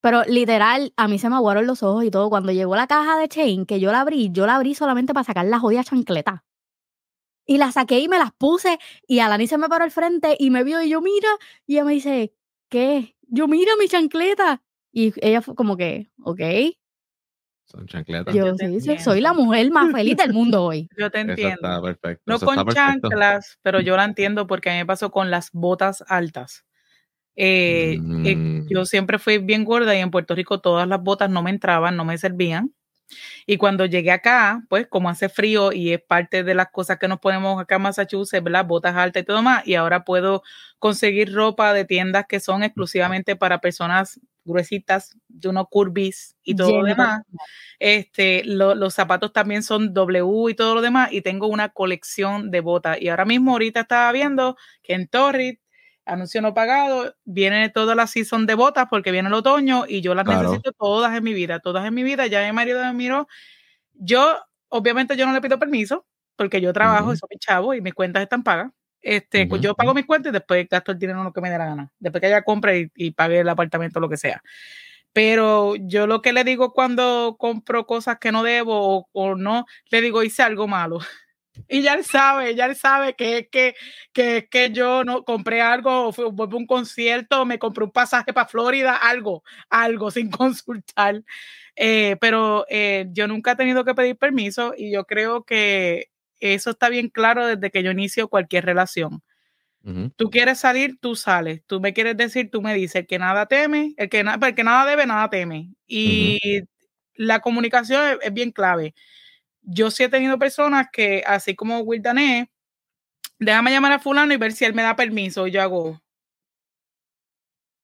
Pero 0.00 0.22
literal, 0.24 0.92
a 0.96 1.08
mí 1.08 1.18
se 1.18 1.28
me 1.28 1.34
aguaron 1.34 1.66
los 1.66 1.82
ojos 1.82 2.04
y 2.04 2.12
todo. 2.12 2.30
Cuando 2.30 2.52
llegó 2.52 2.76
la 2.76 2.86
caja 2.86 3.18
de 3.18 3.26
Chain, 3.28 3.66
que 3.66 3.80
yo 3.80 3.90
la 3.90 4.02
abrí, 4.02 4.30
yo 4.30 4.46
la 4.46 4.54
abrí 4.54 4.74
solamente 4.76 5.12
para 5.12 5.24
sacar 5.24 5.46
la 5.46 5.58
jodida 5.58 5.82
chancleta. 5.82 6.44
Y 7.46 7.58
la 7.58 7.72
saqué 7.72 8.00
y 8.00 8.08
me 8.08 8.18
las 8.18 8.32
puse. 8.32 8.78
Y 9.06 9.20
Alani 9.20 9.46
se 9.46 9.56
me 9.56 9.68
paró 9.68 9.84
al 9.84 9.90
frente 9.90 10.36
y 10.38 10.50
me 10.50 10.64
vio 10.64 10.82
y 10.82 10.90
yo, 10.90 11.00
mira. 11.00 11.28
Y 11.66 11.74
ella 11.74 11.84
me 11.84 11.92
dice, 11.92 12.34
¿qué? 12.68 13.16
Yo, 13.22 13.48
mira 13.48 13.72
mi 13.78 13.88
chancleta. 13.88 14.62
Y 14.92 15.12
ella 15.20 15.42
fue 15.42 15.54
como 15.54 15.76
que, 15.76 16.10
ok. 16.22 16.40
Son 17.66 17.86
chancletas. 17.86 18.34
Yo, 18.34 18.54
sí, 18.54 18.98
soy 18.98 19.20
la 19.20 19.32
mujer 19.32 19.70
más 19.70 19.92
feliz 19.92 20.16
del 20.16 20.32
mundo 20.32 20.64
hoy. 20.64 20.88
Yo 20.98 21.10
te 21.10 21.20
entiendo. 21.20 21.54
está 21.54 21.82
perfecto. 21.82 22.22
No 22.26 22.38
con 22.38 22.66
chanclas, 22.68 23.58
pero 23.62 23.80
yo 23.80 23.96
la 23.96 24.04
entiendo 24.04 24.46
porque 24.46 24.70
a 24.70 24.72
mí 24.72 24.78
me 24.78 24.86
pasó 24.86 25.10
con 25.10 25.30
las 25.30 25.50
botas 25.52 26.04
altas. 26.06 26.64
Eh, 27.38 27.98
eh, 28.24 28.36
mm. 28.36 28.66
yo 28.68 28.86
siempre 28.86 29.18
fui 29.18 29.36
bien 29.36 29.64
gorda 29.64 29.94
y 29.94 29.98
en 29.98 30.10
Puerto 30.10 30.34
Rico 30.34 30.60
todas 30.62 30.88
las 30.88 31.02
botas 31.02 31.28
no 31.28 31.42
me 31.42 31.50
entraban, 31.50 31.96
no 31.96 32.04
me 32.04 32.16
servían. 32.16 32.72
Y 33.46 33.56
cuando 33.56 33.86
llegué 33.86 34.10
acá, 34.10 34.62
pues 34.68 34.86
como 34.88 35.08
hace 35.08 35.28
frío 35.28 35.72
y 35.72 35.92
es 35.92 36.00
parte 36.02 36.42
de 36.42 36.54
las 36.54 36.70
cosas 36.70 36.98
que 36.98 37.08
nos 37.08 37.20
ponemos 37.20 37.60
acá 37.60 37.76
en 37.76 37.82
Massachusetts, 37.82 38.50
las 38.50 38.66
botas 38.66 38.96
altas 38.96 39.22
y 39.22 39.26
todo 39.26 39.42
más, 39.42 39.66
y 39.66 39.74
ahora 39.74 40.04
puedo 40.04 40.42
conseguir 40.78 41.32
ropa 41.32 41.72
de 41.72 41.84
tiendas 41.84 42.26
que 42.28 42.40
son 42.40 42.62
exclusivamente 42.62 43.36
para 43.36 43.60
personas 43.60 44.20
gruesitas, 44.44 45.16
de 45.28 45.48
unos 45.48 45.66
curvis 45.68 46.36
y 46.42 46.54
todo 46.54 46.80
lo 46.80 46.86
demás. 46.86 47.22
Este, 47.78 48.42
los 48.44 48.94
zapatos 48.94 49.32
también 49.32 49.62
son 49.62 49.92
W 49.92 50.50
y 50.50 50.54
todo 50.54 50.74
lo 50.74 50.80
demás, 50.80 51.12
y 51.12 51.20
tengo 51.20 51.48
una 51.48 51.68
colección 51.70 52.50
de 52.50 52.60
botas. 52.60 52.98
Y 53.00 53.08
ahora 53.08 53.24
mismo, 53.24 53.52
ahorita 53.52 53.80
estaba 53.80 54.10
viendo 54.12 54.56
que 54.82 54.94
en 54.94 55.08
Torrid 55.08 55.58
anuncio 56.06 56.40
no 56.40 56.54
pagado, 56.54 57.14
viene 57.24 57.68
toda 57.68 57.94
la 57.94 58.06
season 58.06 58.46
de 58.46 58.54
botas 58.54 58.86
porque 58.88 59.10
viene 59.10 59.28
el 59.28 59.34
otoño 59.34 59.84
y 59.86 60.00
yo 60.00 60.14
las 60.14 60.24
necesito 60.24 60.72
todas 60.72 61.14
en 61.16 61.24
mi 61.24 61.34
vida, 61.34 61.58
todas 61.58 61.84
en 61.84 61.94
mi 61.94 62.02
vida. 62.02 62.26
Ya 62.26 62.46
mi 62.46 62.52
marido 62.52 62.82
me 62.84 62.92
miró. 62.94 63.28
Yo, 63.92 64.38
obviamente, 64.68 65.16
yo 65.16 65.26
no 65.26 65.32
le 65.32 65.40
pido 65.40 65.58
permiso 65.58 66.06
porque 66.36 66.60
yo 66.60 66.72
trabajo, 66.72 67.12
y 67.12 67.16
soy 67.16 67.38
chavo 67.38 67.74
y 67.74 67.80
mis 67.80 67.94
cuentas 67.94 68.22
están 68.22 68.42
pagas. 68.42 68.70
Este, 69.00 69.46
pues 69.46 69.62
yo 69.62 69.74
pago 69.74 69.94
mis 69.94 70.04
cuentas 70.06 70.30
y 70.30 70.32
después 70.32 70.66
gasto 70.68 70.92
el 70.92 70.98
dinero 70.98 71.22
lo 71.22 71.32
que 71.32 71.40
me 71.40 71.50
dé 71.50 71.58
la 71.58 71.66
gana. 71.66 71.92
Después 71.98 72.20
que 72.20 72.26
ella 72.28 72.42
compre 72.42 72.90
y, 72.94 73.10
pague 73.12 73.40
el 73.40 73.48
apartamento, 73.48 74.00
lo 74.00 74.08
que 74.08 74.16
sea. 74.16 74.42
Pero 75.12 75.76
yo 75.76 76.06
lo 76.06 76.22
que 76.22 76.32
le 76.32 76.44
digo 76.44 76.72
cuando 76.72 77.36
compro 77.38 77.86
cosas 77.86 78.18
que 78.18 78.32
no 78.32 78.42
debo 78.42 79.08
o, 79.12 79.34
no, 79.34 79.64
le 79.90 80.00
digo, 80.00 80.22
hice 80.22 80.42
algo 80.42 80.68
malo. 80.68 80.98
Y 81.68 81.82
ya 81.82 81.94
él 81.94 82.04
sabe, 82.04 82.54
ya 82.54 82.66
él 82.66 82.76
sabe 82.76 83.14
que 83.14 83.38
es 83.38 83.48
que, 83.50 83.74
que, 84.12 84.48
que 84.50 84.70
yo 84.70 85.04
no 85.04 85.24
compré 85.24 85.62
algo, 85.62 86.12
voy 86.12 86.48
a 86.50 86.56
un 86.56 86.66
concierto, 86.66 87.44
me 87.44 87.58
compré 87.58 87.84
un 87.84 87.90
pasaje 87.90 88.32
para 88.32 88.48
Florida, 88.48 88.96
algo, 88.96 89.42
algo 89.70 90.10
sin 90.10 90.30
consultar. 90.30 91.22
Eh, 91.76 92.16
pero 92.20 92.64
eh, 92.68 93.06
yo 93.10 93.28
nunca 93.28 93.52
he 93.52 93.56
tenido 93.56 93.84
que 93.84 93.94
pedir 93.94 94.16
permiso 94.16 94.72
y 94.76 94.92
yo 94.92 95.04
creo 95.04 95.44
que 95.44 96.10
eso 96.40 96.70
está 96.70 96.88
bien 96.88 97.08
claro 97.08 97.46
desde 97.46 97.70
que 97.70 97.82
yo 97.82 97.90
inicio 97.90 98.28
cualquier 98.28 98.64
relación. 98.64 99.22
Tú 100.16 100.30
quieres 100.30 100.58
salir, 100.58 100.98
tú 100.98 101.14
sales. 101.14 101.62
Tú 101.64 101.80
me 101.80 101.92
quieres 101.92 102.16
decir, 102.16 102.50
tú 102.50 102.60
me 102.60 102.74
dices, 102.74 102.96
el 102.96 103.06
que 103.06 103.20
nada 103.20 103.46
teme, 103.46 103.94
el 103.96 104.08
que, 104.08 104.18
el 104.18 104.54
que 104.56 104.64
nada 104.64 104.84
debe, 104.84 105.06
nada 105.06 105.30
teme. 105.30 105.70
Y 105.86 106.64
la 107.14 107.38
comunicación 107.38 108.18
es, 108.20 108.34
bien 108.34 108.50
clave. 108.50 108.94
Yo 109.66 109.90
sí 109.90 110.04
he 110.04 110.08
tenido 110.08 110.38
personas 110.38 110.86
que, 110.90 111.22
así 111.26 111.54
como 111.54 111.80
Will 111.80 112.00
Dané, 112.00 112.50
déjame 113.38 113.72
llamar 113.72 113.92
a 113.92 113.98
fulano 113.98 114.32
y 114.32 114.36
ver 114.36 114.52
si 114.52 114.64
él 114.64 114.72
me 114.72 114.82
da 114.82 114.96
permiso. 114.96 115.46
Y 115.46 115.50
yo 115.50 115.60
hago. 115.60 116.00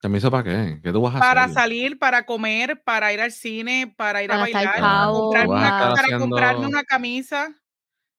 ¿Permiso 0.01 0.31
para 0.31 0.45
qué? 0.45 0.81
¿Qué 0.83 0.93
tú 0.93 1.03
vas 1.03 1.17
a 1.17 1.19
para 1.19 1.49
salir, 1.49 1.99
para 1.99 2.25
comer, 2.25 2.83
para 2.83 3.13
ir 3.13 3.21
al 3.21 3.33
cine, 3.33 3.93
para 3.97 4.23
ir 4.23 4.33
a 4.33 4.39
bailar, 4.39 4.65
para, 4.65 6.19
comprarme 6.19 6.67
una, 6.67 6.83
camisa. 6.83 7.55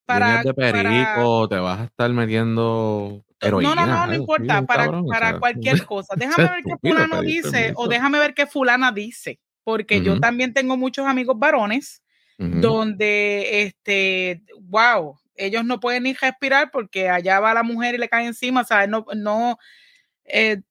Para, 0.06 0.44
de 0.44 0.54
perico, 0.54 1.48
te 1.48 1.56
vas 1.56 1.80
a 1.80 1.84
estar 1.86 2.12
metiendo 2.12 3.26
no, 3.52 3.76
no, 3.76 3.86
no, 3.86 4.08
no 4.08 4.14
importa, 4.14 4.62
para, 4.66 5.02
para 5.04 5.40
cualquier 5.40 5.86
cosa. 5.86 6.16
Déjame 6.16 6.50
ver 6.50 6.64
qué 6.64 6.90
fulano 6.90 7.22
dice 7.22 7.74
o 7.76 7.88
déjame 7.88 8.20
ver 8.20 8.34
qué 8.34 8.48
fulana 8.48 8.92
dice, 8.92 9.40
porque 9.64 10.02
yo 10.02 10.20
también 10.20 10.54
tengo 10.54 10.78
muchos 10.78 11.06
amigos 11.06 11.38
varones 11.38 12.03
donde, 12.38 13.64
este, 13.64 14.44
wow, 14.62 15.18
ellos 15.36 15.64
no 15.66 15.80
pueden 15.80 16.04
ni 16.04 16.14
respirar 16.14 16.72
porque 16.72 17.10
allá 17.10 17.40
va 17.40 17.54
la 17.54 17.64
mujer 17.64 17.96
y 17.96 17.98
le 17.98 18.10
cae 18.10 18.26
encima, 18.26 18.62
o 18.62 18.66
sea, 18.66 18.88
no, 18.88 19.06
no, 19.16 19.58
eh, 20.26 20.62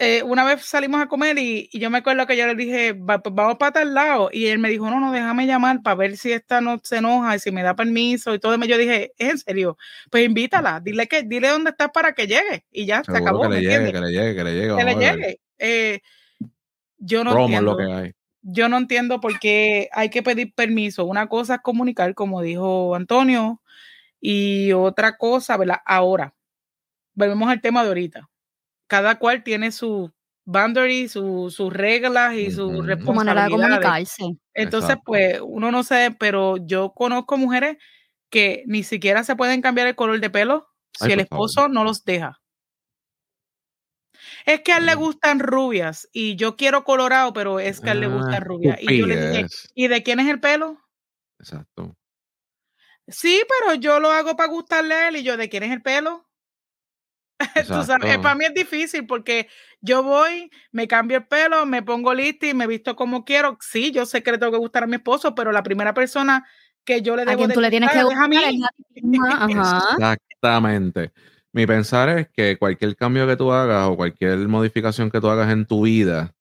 eh, 0.00 0.22
una 0.22 0.44
vez 0.44 0.64
salimos 0.64 1.00
a 1.00 1.08
comer 1.08 1.36
y, 1.38 1.68
yo 1.72 1.90
me 1.90 1.98
acuerdo 1.98 2.24
que 2.24 2.36
yo 2.36 2.46
le 2.46 2.54
dije, 2.54 2.94
pues 2.94 3.20
vamos 3.32 3.56
para 3.58 3.72
tal 3.72 3.94
lado. 3.94 4.30
Y 4.32 4.46
él 4.46 4.60
me 4.60 4.68
dijo, 4.68 4.88
no, 4.88 5.00
no, 5.00 5.10
déjame 5.10 5.46
llamar 5.46 5.82
para 5.82 5.96
ver 5.96 6.16
si 6.16 6.32
esta 6.32 6.60
no 6.60 6.80
se 6.84 6.98
enoja 6.98 7.34
y 7.34 7.40
si 7.40 7.50
me 7.50 7.64
da 7.64 7.74
permiso 7.74 8.32
y 8.32 8.38
todo. 8.38 8.54
Y 8.54 8.68
yo 8.68 8.78
dije, 8.78 9.12
¿es 9.18 9.30
en 9.30 9.38
serio? 9.38 9.76
Pues 10.08 10.24
invítala, 10.24 10.80
dile 10.80 11.08
que, 11.08 11.24
dile 11.24 11.48
dónde 11.48 11.70
estás 11.70 11.90
para 11.90 12.12
que 12.12 12.28
llegue. 12.28 12.64
Y 12.70 12.86
ya, 12.86 13.02
se 13.02 13.16
acabó. 13.16 13.42
Que 13.42 13.48
le, 13.48 13.60
llegue, 13.62 13.92
que 13.92 14.00
le 14.00 14.12
llegue, 14.12 14.34
que 14.36 14.44
le 14.44 14.54
llegue, 14.54 14.76
que 14.76 14.84
le 14.84 14.94
llegue. 14.94 15.40
Eh, 15.58 16.00
yo 16.98 17.24
no 17.24 17.36
entiendo. 17.40 17.72
Lo 17.72 17.76
que 17.76 17.92
hay. 17.92 18.12
Yo 18.42 18.68
no 18.68 18.78
entiendo 18.78 19.20
por 19.20 19.38
qué 19.38 19.88
hay 19.92 20.10
que 20.10 20.22
pedir 20.22 20.54
permiso. 20.54 21.04
Una 21.04 21.28
cosa 21.28 21.56
es 21.56 21.60
comunicar, 21.60 22.14
como 22.14 22.42
dijo 22.42 22.94
Antonio, 22.94 23.60
y 24.20 24.72
otra 24.72 25.16
cosa, 25.16 25.56
¿verdad? 25.56 25.80
Ahora, 25.84 26.34
volvemos 27.14 27.48
al 27.50 27.60
tema 27.60 27.82
de 27.82 27.88
ahorita 27.88 28.28
cada 28.88 29.18
cual 29.18 29.44
tiene 29.44 29.70
su 29.70 30.10
boundary, 30.44 31.08
sus 31.08 31.58
reglas 31.72 32.34
y 32.34 32.50
su 32.50 32.82
responsabilidades. 32.82 33.16
manera 33.16 33.44
de 33.44 33.50
comunicarse. 33.50 34.22
Entonces, 34.54 34.96
pues 35.04 35.40
uno 35.44 35.70
no 35.70 35.84
sé, 35.84 36.16
pero 36.18 36.56
yo 36.56 36.92
conozco 36.94 37.36
mujeres 37.36 37.76
que 38.30 38.64
ni 38.66 38.82
siquiera 38.82 39.22
se 39.22 39.36
pueden 39.36 39.60
cambiar 39.60 39.86
el 39.86 39.94
color 39.94 40.20
de 40.20 40.30
pelo 40.30 40.68
si 40.98 41.12
el 41.12 41.20
esposo 41.20 41.68
no 41.68 41.84
los 41.84 42.04
deja. 42.04 42.40
Es 44.48 44.62
que 44.62 44.72
a 44.72 44.78
él 44.78 44.86
le 44.86 44.94
gustan 44.94 45.40
rubias 45.40 46.08
y 46.10 46.34
yo 46.36 46.56
quiero 46.56 46.82
colorado, 46.82 47.34
pero 47.34 47.60
es 47.60 47.82
que 47.82 47.90
a 47.90 47.92
él 47.92 48.00
le 48.00 48.06
ah, 48.06 48.14
gustan 48.16 48.42
rubias. 48.42 48.78
Y 48.80 48.96
yo 48.96 49.06
le 49.06 49.30
dije, 49.30 49.46
¿y 49.74 49.88
de 49.88 50.02
quién 50.02 50.20
es 50.20 50.28
el 50.28 50.40
pelo? 50.40 50.78
Exacto. 51.38 51.94
Sí, 53.06 53.42
pero 53.46 53.74
yo 53.74 54.00
lo 54.00 54.10
hago 54.10 54.36
para 54.36 54.48
gustarle 54.48 54.94
a 54.94 55.08
él 55.08 55.16
y 55.16 55.22
yo, 55.22 55.36
¿de 55.36 55.50
quién 55.50 55.64
es 55.64 55.70
el 55.70 55.82
pelo? 55.82 56.26
para 58.22 58.34
mí 58.36 58.46
es 58.46 58.54
difícil 58.54 59.06
porque 59.06 59.50
yo 59.82 60.02
voy, 60.02 60.50
me 60.72 60.88
cambio 60.88 61.18
el 61.18 61.26
pelo, 61.26 61.66
me 61.66 61.82
pongo 61.82 62.14
lista 62.14 62.46
y 62.46 62.54
me 62.54 62.66
visto 62.66 62.96
como 62.96 63.26
quiero. 63.26 63.58
Sí, 63.60 63.92
yo 63.92 64.06
sé 64.06 64.22
que 64.22 64.32
le 64.32 64.38
tengo 64.38 64.52
que 64.52 64.58
gustar 64.58 64.84
a 64.84 64.86
mi 64.86 64.96
esposo, 64.96 65.34
pero 65.34 65.52
la 65.52 65.62
primera 65.62 65.92
persona 65.92 66.48
que 66.84 67.02
yo 67.02 67.16
le 67.16 67.26
debo 67.26 67.48
de 67.48 67.52
tú 67.52 67.60
le 67.60 67.68
tienes 67.68 67.90
que 67.90 68.02
gustar 68.02 68.24
a 68.24 68.28
mí. 68.28 68.64
Exactamente. 70.40 71.12
Mi 71.52 71.66
pensar 71.66 72.08
es 72.10 72.28
que 72.28 72.58
cualquier 72.58 72.94
cambio 72.96 73.26
que 73.26 73.36
tú 73.36 73.52
hagas 73.52 73.88
o 73.88 73.96
cualquier 73.96 74.36
modificación 74.48 75.10
que 75.10 75.20
tú 75.20 75.28
hagas 75.28 75.50
en 75.50 75.66
tu 75.66 75.82
vida, 75.82 76.34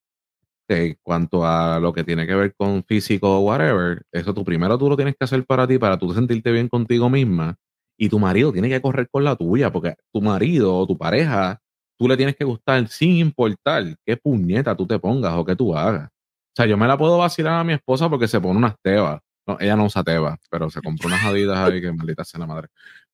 en 0.67 0.97
cuanto 1.01 1.45
a 1.45 1.79
lo 1.79 1.93
que 1.93 2.03
tiene 2.03 2.27
que 2.27 2.35
ver 2.35 2.53
con 2.55 2.83
físico 2.83 3.37
o 3.37 3.41
whatever, 3.41 4.03
eso 4.11 4.33
tú 4.33 4.43
primero 4.43 4.77
tú 4.77 4.89
lo 4.89 4.97
tienes 4.97 5.15
que 5.17 5.23
hacer 5.23 5.45
para 5.45 5.67
ti, 5.67 5.77
para 5.77 5.97
tú 5.97 6.13
sentirte 6.13 6.51
bien 6.51 6.67
contigo 6.67 7.09
misma 7.09 7.55
y 7.97 8.09
tu 8.09 8.19
marido 8.19 8.51
tiene 8.51 8.69
que 8.69 8.81
correr 8.81 9.09
con 9.09 9.23
la 9.23 9.35
tuya, 9.35 9.71
porque 9.71 9.95
tu 10.13 10.21
marido 10.21 10.75
o 10.75 10.85
tu 10.85 10.97
pareja, 10.97 11.59
tú 11.97 12.07
le 12.07 12.17
tienes 12.17 12.35
que 12.35 12.45
gustar 12.45 12.87
sin 12.87 13.17
importar 13.17 13.95
qué 14.05 14.17
puñeta 14.17 14.75
tú 14.75 14.85
te 14.85 14.99
pongas 14.99 15.33
o 15.33 15.45
qué 15.45 15.55
tú 15.55 15.75
hagas. 15.75 16.09
O 16.09 16.55
sea, 16.55 16.65
yo 16.65 16.77
me 16.77 16.87
la 16.87 16.97
puedo 16.97 17.17
vacilar 17.17 17.59
a 17.59 17.63
mi 17.63 17.73
esposa 17.73 18.09
porque 18.09 18.27
se 18.27 18.39
pone 18.39 18.57
unas 18.57 18.75
tebas. 18.81 19.19
No, 19.47 19.57
ella 19.59 19.75
no 19.75 19.85
usa 19.85 20.03
tebas, 20.03 20.37
pero 20.51 20.69
se 20.69 20.81
compró 20.81 21.07
unas 21.07 21.23
adidas 21.23 21.57
ahí 21.57 21.81
que 21.81 21.91
maldita 21.91 22.23
sea 22.25 22.41
la 22.41 22.47
madre. 22.47 22.67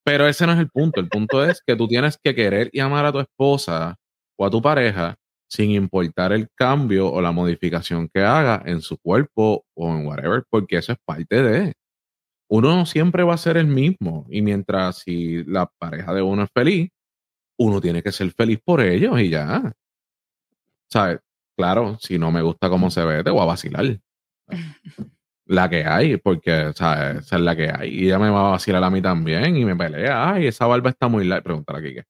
Pero 0.04 0.28
ese 0.28 0.46
no 0.46 0.54
es 0.54 0.60
el 0.60 0.70
punto. 0.70 1.00
El 1.00 1.10
punto 1.10 1.44
es 1.44 1.62
que 1.66 1.76
tú 1.76 1.88
tienes 1.88 2.18
que 2.22 2.36
querer 2.36 2.70
y 2.74 2.80
amar 2.80 3.06
a 3.06 3.12
tu 3.12 3.20
esposa 3.20 3.96
o 4.38 4.46
a 4.46 4.50
tu 4.50 4.62
pareja 4.62 5.16
sin 5.50 5.72
importar 5.72 6.34
el 6.34 6.50
cambio 6.56 7.12
o 7.12 7.22
la 7.22 7.32
modificación 7.32 8.10
que 8.14 8.22
haga 8.22 8.62
en 8.66 8.82
su 8.82 8.98
cuerpo 8.98 9.66
o 9.76 9.90
en 9.90 10.06
whatever, 10.08 10.44
porque 10.50 10.78
eso 10.78 10.94
es 10.94 10.98
parte 11.06 11.44
de 11.44 11.74
uno 12.54 12.86
siempre 12.86 13.24
va 13.24 13.34
a 13.34 13.38
ser 13.38 13.58
el 13.58 13.68
mismo. 13.68 14.28
Y 14.30 14.42
mientras 14.44 15.00
si 15.00 15.44
la 15.46 15.66
pareja 15.80 16.14
de 16.14 16.22
uno 16.22 16.44
es 16.44 16.50
feliz, 16.54 16.90
uno 17.58 17.82
tiene 17.82 18.04
que 18.04 18.12
ser 18.12 18.32
feliz 18.32 18.60
por 18.64 18.82
ellos 18.82 19.20
y 19.20 19.30
ya. 19.30 19.74
¿Sabes? 20.92 21.20
Claro, 21.58 21.98
si 22.00 22.20
no 22.20 22.32
me 22.32 22.42
gusta 22.44 22.70
cómo 22.70 22.92
se 22.92 23.04
ve, 23.06 23.24
te 23.24 23.32
voy 23.32 23.42
a 23.42 23.46
vacilar. 23.46 24.00
La 25.46 25.70
que 25.70 25.86
hay, 25.86 26.18
porque, 26.18 26.72
¿sabes? 26.74 27.26
Esa 27.26 27.36
es 27.36 27.42
la 27.42 27.56
que 27.56 27.70
hay. 27.70 27.90
Y 27.90 28.06
ella 28.06 28.20
me 28.20 28.30
va 28.30 28.48
a 28.48 28.52
vacilar 28.52 28.84
a 28.84 28.90
mí 28.90 29.02
también 29.02 29.58
y 29.58 29.66
me 29.66 29.76
pelea. 29.76 30.32
Ay, 30.34 30.48
esa 30.48 30.66
barba 30.68 30.90
está 30.90 31.08
muy 31.08 31.26
larga. 31.26 31.44
Pregúntale 31.44 31.80
aquí 31.80 31.96
que. 31.96 32.04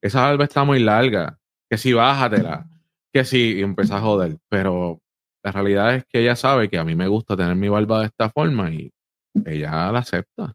Esa 0.00 0.22
barba 0.22 0.44
está 0.44 0.64
muy 0.64 0.78
larga. 0.78 1.38
Que 1.68 1.76
si 1.76 1.92
bájatela. 1.92 2.66
Que 3.12 3.24
si. 3.24 3.58
Y 3.58 3.62
empieza 3.62 3.96
a 3.96 4.00
joder. 4.00 4.38
Pero 4.48 5.00
la 5.42 5.52
realidad 5.52 5.94
es 5.94 6.04
que 6.06 6.20
ella 6.20 6.36
sabe 6.36 6.68
que 6.68 6.78
a 6.78 6.84
mí 6.84 6.94
me 6.94 7.08
gusta 7.08 7.36
tener 7.36 7.56
mi 7.56 7.68
barba 7.68 8.00
de 8.00 8.06
esta 8.06 8.30
forma 8.30 8.70
y 8.70 8.92
ella 9.44 9.90
la 9.92 10.00
acepta. 10.00 10.54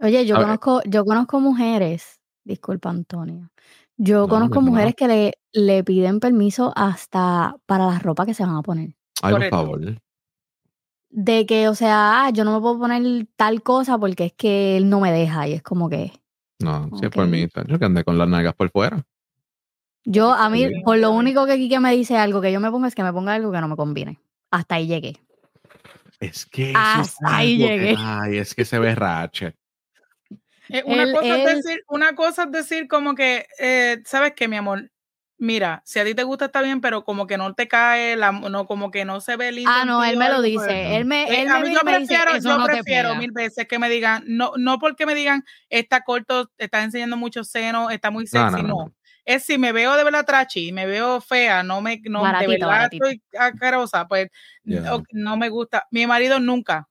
Oye, 0.00 0.24
yo 0.26 0.36
conozco, 0.36 0.80
yo 0.84 1.04
conozco 1.04 1.40
mujeres, 1.40 2.20
disculpa 2.44 2.90
Antonio, 2.90 3.50
yo 3.96 4.28
conozco 4.28 4.60
mujeres 4.60 4.94
que 4.94 5.08
le, 5.08 5.32
le 5.52 5.82
piden 5.82 6.20
permiso 6.20 6.72
hasta 6.76 7.56
para 7.66 7.86
la 7.86 7.98
ropa 7.98 8.24
que 8.24 8.34
se 8.34 8.44
van 8.44 8.56
a 8.56 8.62
poner. 8.62 8.94
Ay, 9.22 9.34
por, 9.34 9.48
favor. 9.48 9.80
De 11.10 11.46
que, 11.46 11.68
o 11.68 11.74
sea, 11.74 12.24
ah, 12.24 12.30
yo 12.30 12.44
no 12.44 12.54
me 12.54 12.60
puedo 12.60 12.78
poner 12.78 13.26
tal 13.36 13.62
cosa 13.62 13.98
porque 13.98 14.26
es 14.26 14.32
que 14.34 14.76
él 14.76 14.90
no 14.90 15.00
me 15.00 15.12
deja 15.12 15.48
y 15.48 15.54
es 15.54 15.62
como 15.62 15.88
que. 15.88 16.12
No, 16.58 16.90
si 16.98 17.06
es 17.06 17.10
por 17.10 17.26
mí, 17.26 17.48
yo 17.66 17.78
que 17.78 17.84
andé 17.84 18.04
con 18.04 18.18
las 18.18 18.28
nalgas 18.28 18.54
por 18.54 18.70
fuera. 18.70 19.04
Yo, 20.04 20.32
a 20.32 20.48
mí, 20.48 20.82
por 20.84 20.98
lo 20.98 21.10
único 21.10 21.46
que 21.46 21.56
Kike 21.56 21.80
me 21.80 21.94
dice 21.94 22.16
algo 22.16 22.40
que 22.40 22.52
yo 22.52 22.60
me 22.60 22.70
ponga 22.70 22.88
es 22.88 22.94
que 22.94 23.02
me 23.02 23.12
ponga 23.12 23.34
algo 23.34 23.52
que 23.52 23.60
no 23.60 23.68
me 23.68 23.76
combine. 23.76 24.18
Hasta 24.50 24.76
ahí 24.76 24.86
llegué. 24.86 25.20
Es 26.20 26.46
que. 26.46 26.72
Hasta 26.74 27.36
ahí 27.36 27.58
llegué. 27.58 27.94
ay, 27.96 28.38
es 28.38 28.54
que 28.54 28.64
se 28.64 28.78
ve 28.78 28.94
rache. 28.94 29.54
Eh, 30.70 30.82
una, 30.84 31.12
cosa 31.12 31.36
es 31.36 31.56
decir, 31.56 31.84
una 31.88 32.14
cosa 32.14 32.42
es 32.44 32.50
decir 32.50 32.88
como 32.88 33.14
que, 33.14 33.46
eh, 33.58 34.02
¿sabes 34.04 34.32
qué, 34.36 34.48
mi 34.48 34.56
amor? 34.56 34.90
Mira, 35.40 35.82
si 35.84 36.00
a 36.00 36.04
ti 36.04 36.14
te 36.14 36.24
gusta 36.24 36.46
está 36.46 36.62
bien, 36.62 36.80
pero 36.80 37.04
como 37.04 37.26
que 37.26 37.38
no 37.38 37.54
te 37.54 37.68
cae, 37.68 38.16
la, 38.16 38.32
no, 38.32 38.66
como 38.66 38.90
que 38.90 39.04
no 39.04 39.20
se 39.20 39.36
ve 39.36 39.52
lindo. 39.52 39.70
Ah, 39.72 39.84
no, 39.84 40.02
él 40.02 40.16
me 40.16 40.28
lo 40.28 40.42
dice. 40.42 40.96
Él 40.96 41.04
me, 41.04 41.24
eh, 41.24 41.42
él 41.42 41.48
a 41.48 41.60
mí 41.60 41.72
yo 41.72 41.80
prefiero, 41.80 42.36
yo 42.38 42.64
prefiero 42.64 43.14
mil 43.14 43.30
veces 43.30 43.68
que 43.68 43.78
me 43.78 43.88
digan, 43.88 44.24
no, 44.26 44.52
no 44.56 44.78
porque 44.78 45.06
me 45.06 45.14
digan, 45.14 45.44
está 45.70 46.02
corto, 46.02 46.50
está 46.58 46.82
enseñando 46.82 47.16
mucho 47.16 47.44
seno, 47.44 47.90
está 47.90 48.10
muy 48.10 48.26
sexy, 48.26 48.62
no 48.62 48.92
es 49.28 49.44
si 49.44 49.58
me 49.58 49.72
veo 49.72 49.94
de 49.94 50.04
verdad 50.04 50.24
trachi, 50.24 50.72
me 50.72 50.86
veo 50.86 51.20
fea, 51.20 51.62
no 51.62 51.82
me, 51.82 52.00
no, 52.04 52.24
de 52.24 52.46
verdad 52.46 52.88
estoy 52.90 53.22
asquerosa, 53.38 54.08
pues 54.08 54.30
no, 54.64 55.36
me 55.36 55.50
gusta. 55.50 55.86
Mi 55.90 56.06
marido 56.06 56.40
nunca. 56.40 56.88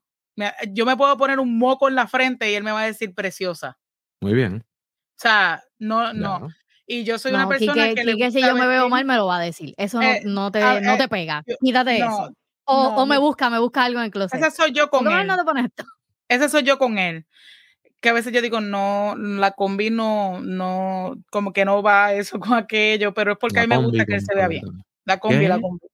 yo 0.69 0.85
me 0.85 0.95
puedo 0.95 1.17
poner 1.17 1.39
un 1.39 1.57
moco 1.57 1.87
en 1.87 1.95
la 1.95 2.05
frente 2.05 2.51
y 2.51 2.53
él 2.53 2.63
me 2.63 2.71
va 2.71 2.81
a 2.81 2.85
decir 2.85 3.15
preciosa. 3.15 3.79
Muy 4.21 4.35
bien. 4.35 4.63
O 4.63 5.19
sea, 5.19 5.63
no, 5.79 6.13
no. 6.13 6.47
Y 6.87 7.03
yo 7.03 7.19
soy 7.19 7.33
una 7.33 7.47
persona 7.47 7.93
que, 7.93 8.15
que 8.17 8.31
si 8.31 8.41
yo 8.41 8.55
me 8.55 8.65
veo 8.65 8.87
mal 8.87 9.03
me 9.05 9.15
lo 9.15 9.27
va 9.27 9.37
a 9.37 9.41
decir. 9.41 9.73
Eso 9.77 9.99
no, 9.99 10.07
eh, 10.07 10.21
no 10.23 10.51
te, 10.51 10.81
no 10.81 10.97
te 10.97 11.07
pega. 11.07 11.43
Quítate 11.61 11.97
eso. 11.97 12.31
O, 12.63 12.75
o, 12.95 13.05
me 13.05 13.17
busca, 13.17 13.49
me 13.49 13.59
busca 13.59 13.85
algo 13.85 13.99
en 13.99 14.05
el 14.05 14.11
closet. 14.11 14.39
Esa 14.39 14.51
soy 14.51 14.71
yo 14.71 14.89
con 14.89 15.07
él. 15.09 15.27
No 15.27 15.37
te 15.37 15.43
pones 15.43 15.65
esto? 15.65 15.85
Ese 16.27 16.49
soy 16.49 16.63
yo 16.63 16.77
con 16.77 16.97
él 16.97 17.25
que 18.01 18.09
a 18.09 18.13
veces 18.13 18.31
yo 18.31 18.41
digo, 18.41 18.61
no, 18.61 19.15
la 19.17 19.51
combi 19.51 19.89
no, 19.89 20.39
no, 20.41 21.15
como 21.31 21.51
que 21.53 21.65
no 21.65 21.81
va 21.81 22.13
eso 22.13 22.39
con 22.39 22.53
aquello, 22.53 23.13
pero 23.13 23.33
es 23.33 23.37
porque 23.37 23.59
a 23.59 23.61
mí 23.63 23.67
me 23.67 23.77
gusta 23.77 24.05
que 24.05 24.15
él 24.15 24.21
se 24.21 24.35
vea 24.35 24.47
bien. 24.47 24.63
La 25.05 25.19
combi, 25.19 25.47
la 25.47 25.59
combi. 25.59 25.87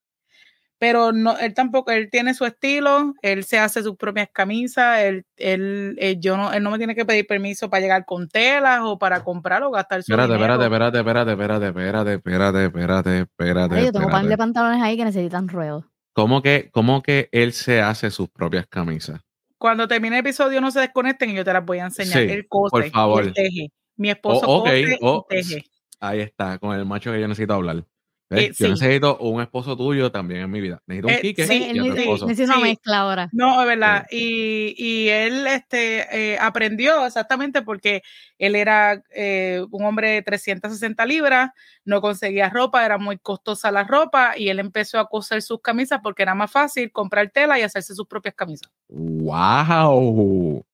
Pero 0.84 1.14
no, 1.14 1.38
él 1.38 1.54
tampoco, 1.54 1.92
él 1.92 2.10
tiene 2.12 2.34
su 2.34 2.44
estilo, 2.44 3.14
él 3.22 3.46
se 3.46 3.58
hace 3.58 3.82
sus 3.84 3.96
propias 3.96 4.28
camisas, 4.34 5.00
él, 5.00 5.26
él, 5.38 5.96
eh, 5.98 6.18
yo 6.20 6.36
no, 6.36 6.52
él 6.52 6.62
no 6.62 6.72
me 6.72 6.78
tiene 6.78 6.94
que 6.94 7.06
pedir 7.06 7.26
permiso 7.26 7.70
para 7.70 7.80
llegar 7.80 8.04
con 8.04 8.28
telas 8.28 8.82
o 8.84 9.00
para 9.00 9.24
comprar 9.24 9.64
o 9.64 9.72
gastar 9.72 10.04
su 10.04 10.12
espérate, 10.12 10.34
Espérate, 10.34 10.66
espérate, 10.66 10.98
espérate, 10.98 11.32
espérate, 11.32 11.68
espérate, 11.68 12.14
espérate, 12.16 12.66
espérate, 12.66 13.20
espérate, 13.20 13.86
yo 13.86 13.92
tengo 13.94 14.08
un 14.08 14.12
par 14.12 14.26
de 14.26 14.36
pantalones 14.36 14.82
ahí 14.82 14.98
que 14.98 15.06
necesitan 15.06 15.48
ruedo. 15.48 15.86
¿Cómo 16.12 16.42
que, 16.42 16.70
¿Cómo 16.74 17.02
que 17.02 17.30
él 17.32 17.54
se 17.54 17.82
hace 17.82 18.12
sus 18.12 18.28
propias 18.28 18.68
camisas? 18.68 19.22
Cuando 19.58 19.88
termine 19.88 20.18
el 20.18 20.26
episodio 20.26 20.60
no 20.60 20.70
se 20.70 20.82
desconecten 20.82 21.30
y 21.30 21.36
yo 21.36 21.46
te 21.46 21.54
las 21.54 21.64
voy 21.64 21.80
a 21.80 21.86
enseñar. 21.86 22.24
Sí, 22.24 22.30
él 22.30 22.46
cose, 22.50 22.72
por 22.72 22.90
favor. 22.90 23.32
teje. 23.32 23.70
Mi 23.96 24.10
esposo 24.10 24.42
oh, 24.46 24.64
cose 24.64 24.98
oh, 25.00 25.26
teje. 25.30 25.64
Ahí 26.02 26.20
está, 26.20 26.58
con 26.58 26.78
el 26.78 26.86
macho 26.86 27.14
que 27.14 27.22
yo 27.22 27.28
necesito 27.30 27.54
hablar. 27.54 27.86
Eh, 28.30 28.52
yo 28.58 28.70
necesito 28.70 29.18
un 29.18 29.42
esposo 29.42 29.78
tuyo 29.78 30.12
también 30.12 30.42
en 30.42 30.52
mi 30.52 30.62
vida. 30.62 30.82
Necesito 30.88 31.08
un 31.08 31.22
Quique 31.22 31.48
sí, 31.48 31.72
y 31.74 31.80
a 31.80 31.94
esposo. 31.94 32.28
Necesito 32.28 32.58
una 32.58 32.68
mezcla 32.68 33.00
ahora. 33.00 33.30
No, 33.32 33.62
es 33.62 33.68
verdad. 33.68 34.08
Y, 34.10 34.74
y, 34.78 35.10
él 35.10 35.46
este, 35.48 36.34
eh, 36.34 36.38
aprendió 36.40 37.06
exactamente 37.06 37.62
porque 37.62 38.02
él 38.38 38.56
era 38.56 39.04
eh, 39.14 39.64
un 39.72 39.86
hombre 39.86 40.10
de 40.12 40.22
360 40.22 41.06
libras, 41.06 41.52
no 41.86 42.02
conseguía 42.02 42.50
ropa, 42.50 42.86
era 42.86 42.98
muy 42.98 43.18
costosa 43.18 43.72
la 43.72 43.84
ropa 43.84 44.38
y 44.38 44.50
él 44.50 44.60
empezó 44.60 45.00
a 45.00 45.08
coser 45.08 45.42
sus 45.42 45.62
camisas 45.62 46.00
porque 46.02 46.24
era 46.24 46.36
más 46.36 46.52
fácil 46.52 46.92
comprar 46.92 47.30
tela 47.30 47.60
y 47.60 47.62
hacerse 47.62 47.94
sus 47.94 48.08
propias 48.08 48.36
camisas. 48.36 48.72
¡Wow! 48.90 50.66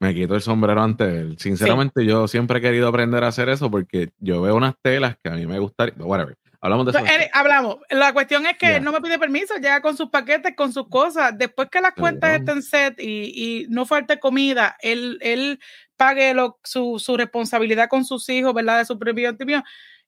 Me 0.00 0.14
quito 0.14 0.36
el 0.36 0.42
sombrero 0.42 0.80
ante 0.80 1.04
él. 1.04 1.38
Sinceramente, 1.38 2.06
yo 2.06 2.28
siempre 2.28 2.60
he 2.60 2.62
querido 2.62 2.86
aprender 2.86 3.24
a 3.24 3.28
hacer 3.28 3.48
eso 3.48 3.68
porque 3.68 4.10
yo 4.18 4.40
veo 4.40 4.54
unas 4.54 4.76
telas 4.80 5.16
que 5.22 5.28
a 5.28 5.32
mí 5.32 5.44
me 5.44 5.58
gustaría. 5.58 5.94
Whatever 5.98 6.36
Hablamos 6.60 6.86
de 6.86 6.90
eso. 6.92 7.28
hablamos. 7.32 7.76
La 7.88 8.12
cuestión 8.12 8.44
es 8.46 8.58
que 8.58 8.80
no 8.80 8.90
me 8.90 9.00
pide 9.00 9.18
permiso, 9.18 9.54
llega 9.56 9.80
con 9.80 9.96
sus 9.96 10.10
paquetes, 10.10 10.56
con 10.56 10.72
sus 10.72 10.88
cosas. 10.88 11.36
Después 11.38 11.68
que 11.70 11.80
las 11.80 11.92
cuentas 11.92 12.38
estén 12.38 12.62
set 12.62 12.98
y, 12.98 13.32
y, 13.62 13.66
no 13.68 13.86
falte 13.86 14.18
comida, 14.18 14.76
él, 14.80 15.18
él 15.20 15.60
pague 15.96 16.34
lo, 16.34 16.58
su, 16.64 16.98
su, 16.98 17.16
responsabilidad 17.16 17.88
con 17.88 18.04
sus 18.04 18.28
hijos, 18.28 18.54
¿verdad? 18.54 18.78
De 18.78 18.84
su 18.84 18.98
propio 18.98 19.36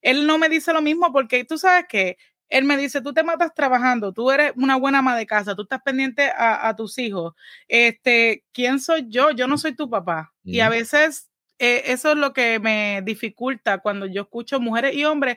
Él 0.03 0.27
no 0.27 0.39
me 0.39 0.49
dice 0.49 0.73
lo 0.73 0.83
mismo 0.83 1.13
porque 1.13 1.45
tú 1.45 1.57
sabes 1.57 1.87
que 1.89 2.17
él 2.49 2.65
me 2.65 2.77
dice, 2.77 3.01
tú 3.01 3.15
te 3.15 3.23
matas 3.23 3.55
trabajando, 3.55 4.13
tú 4.13 4.29
eres 4.33 4.53
una 4.57 4.75
buena 4.75 4.99
ama 4.99 5.17
de 5.17 5.25
casa, 5.25 5.55
tú 5.55 5.63
estás 5.63 5.83
pendiente 5.85 6.33
a, 6.37 6.69
a 6.69 6.75
tus 6.75 6.99
hijos. 6.99 7.35
Este, 7.69 8.45
¿quién 8.53 8.81
soy 8.81 9.07
yo? 9.09 9.31
Yo 9.31 9.47
no 9.47 9.57
soy 9.57 9.77
tu 9.77 9.89
papá. 9.89 10.33
Y 10.43 10.59
a 10.59 10.69
veces 10.69 11.31
eh, 11.61 11.93
eso 11.93 12.13
es 12.13 12.17
lo 12.17 12.33
que 12.33 12.59
me 12.59 13.03
dificulta 13.05 13.79
cuando 13.79 14.07
yo 14.07 14.23
escucho 14.23 14.59
mujeres 14.61 14.97
y 14.97 15.05
hombres 15.05 15.37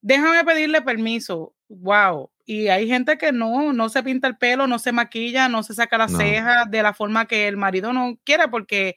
déjame 0.00 0.44
pedirle 0.44 0.82
permiso. 0.82 1.54
Wow. 1.68 2.30
Y 2.44 2.68
hay 2.68 2.88
gente 2.88 3.16
que 3.16 3.32
no, 3.32 3.72
no 3.72 3.88
se 3.88 4.02
pinta 4.02 4.26
el 4.26 4.36
pelo, 4.36 4.66
no 4.66 4.78
se 4.78 4.92
maquilla, 4.92 5.48
no 5.48 5.62
se 5.62 5.74
saca 5.74 5.98
las 5.98 6.16
cejas 6.16 6.70
de 6.70 6.82
la 6.82 6.92
forma 6.92 7.26
que 7.26 7.46
el 7.46 7.56
marido 7.56 7.92
no 7.92 8.18
quiere 8.24 8.48
porque 8.48 8.96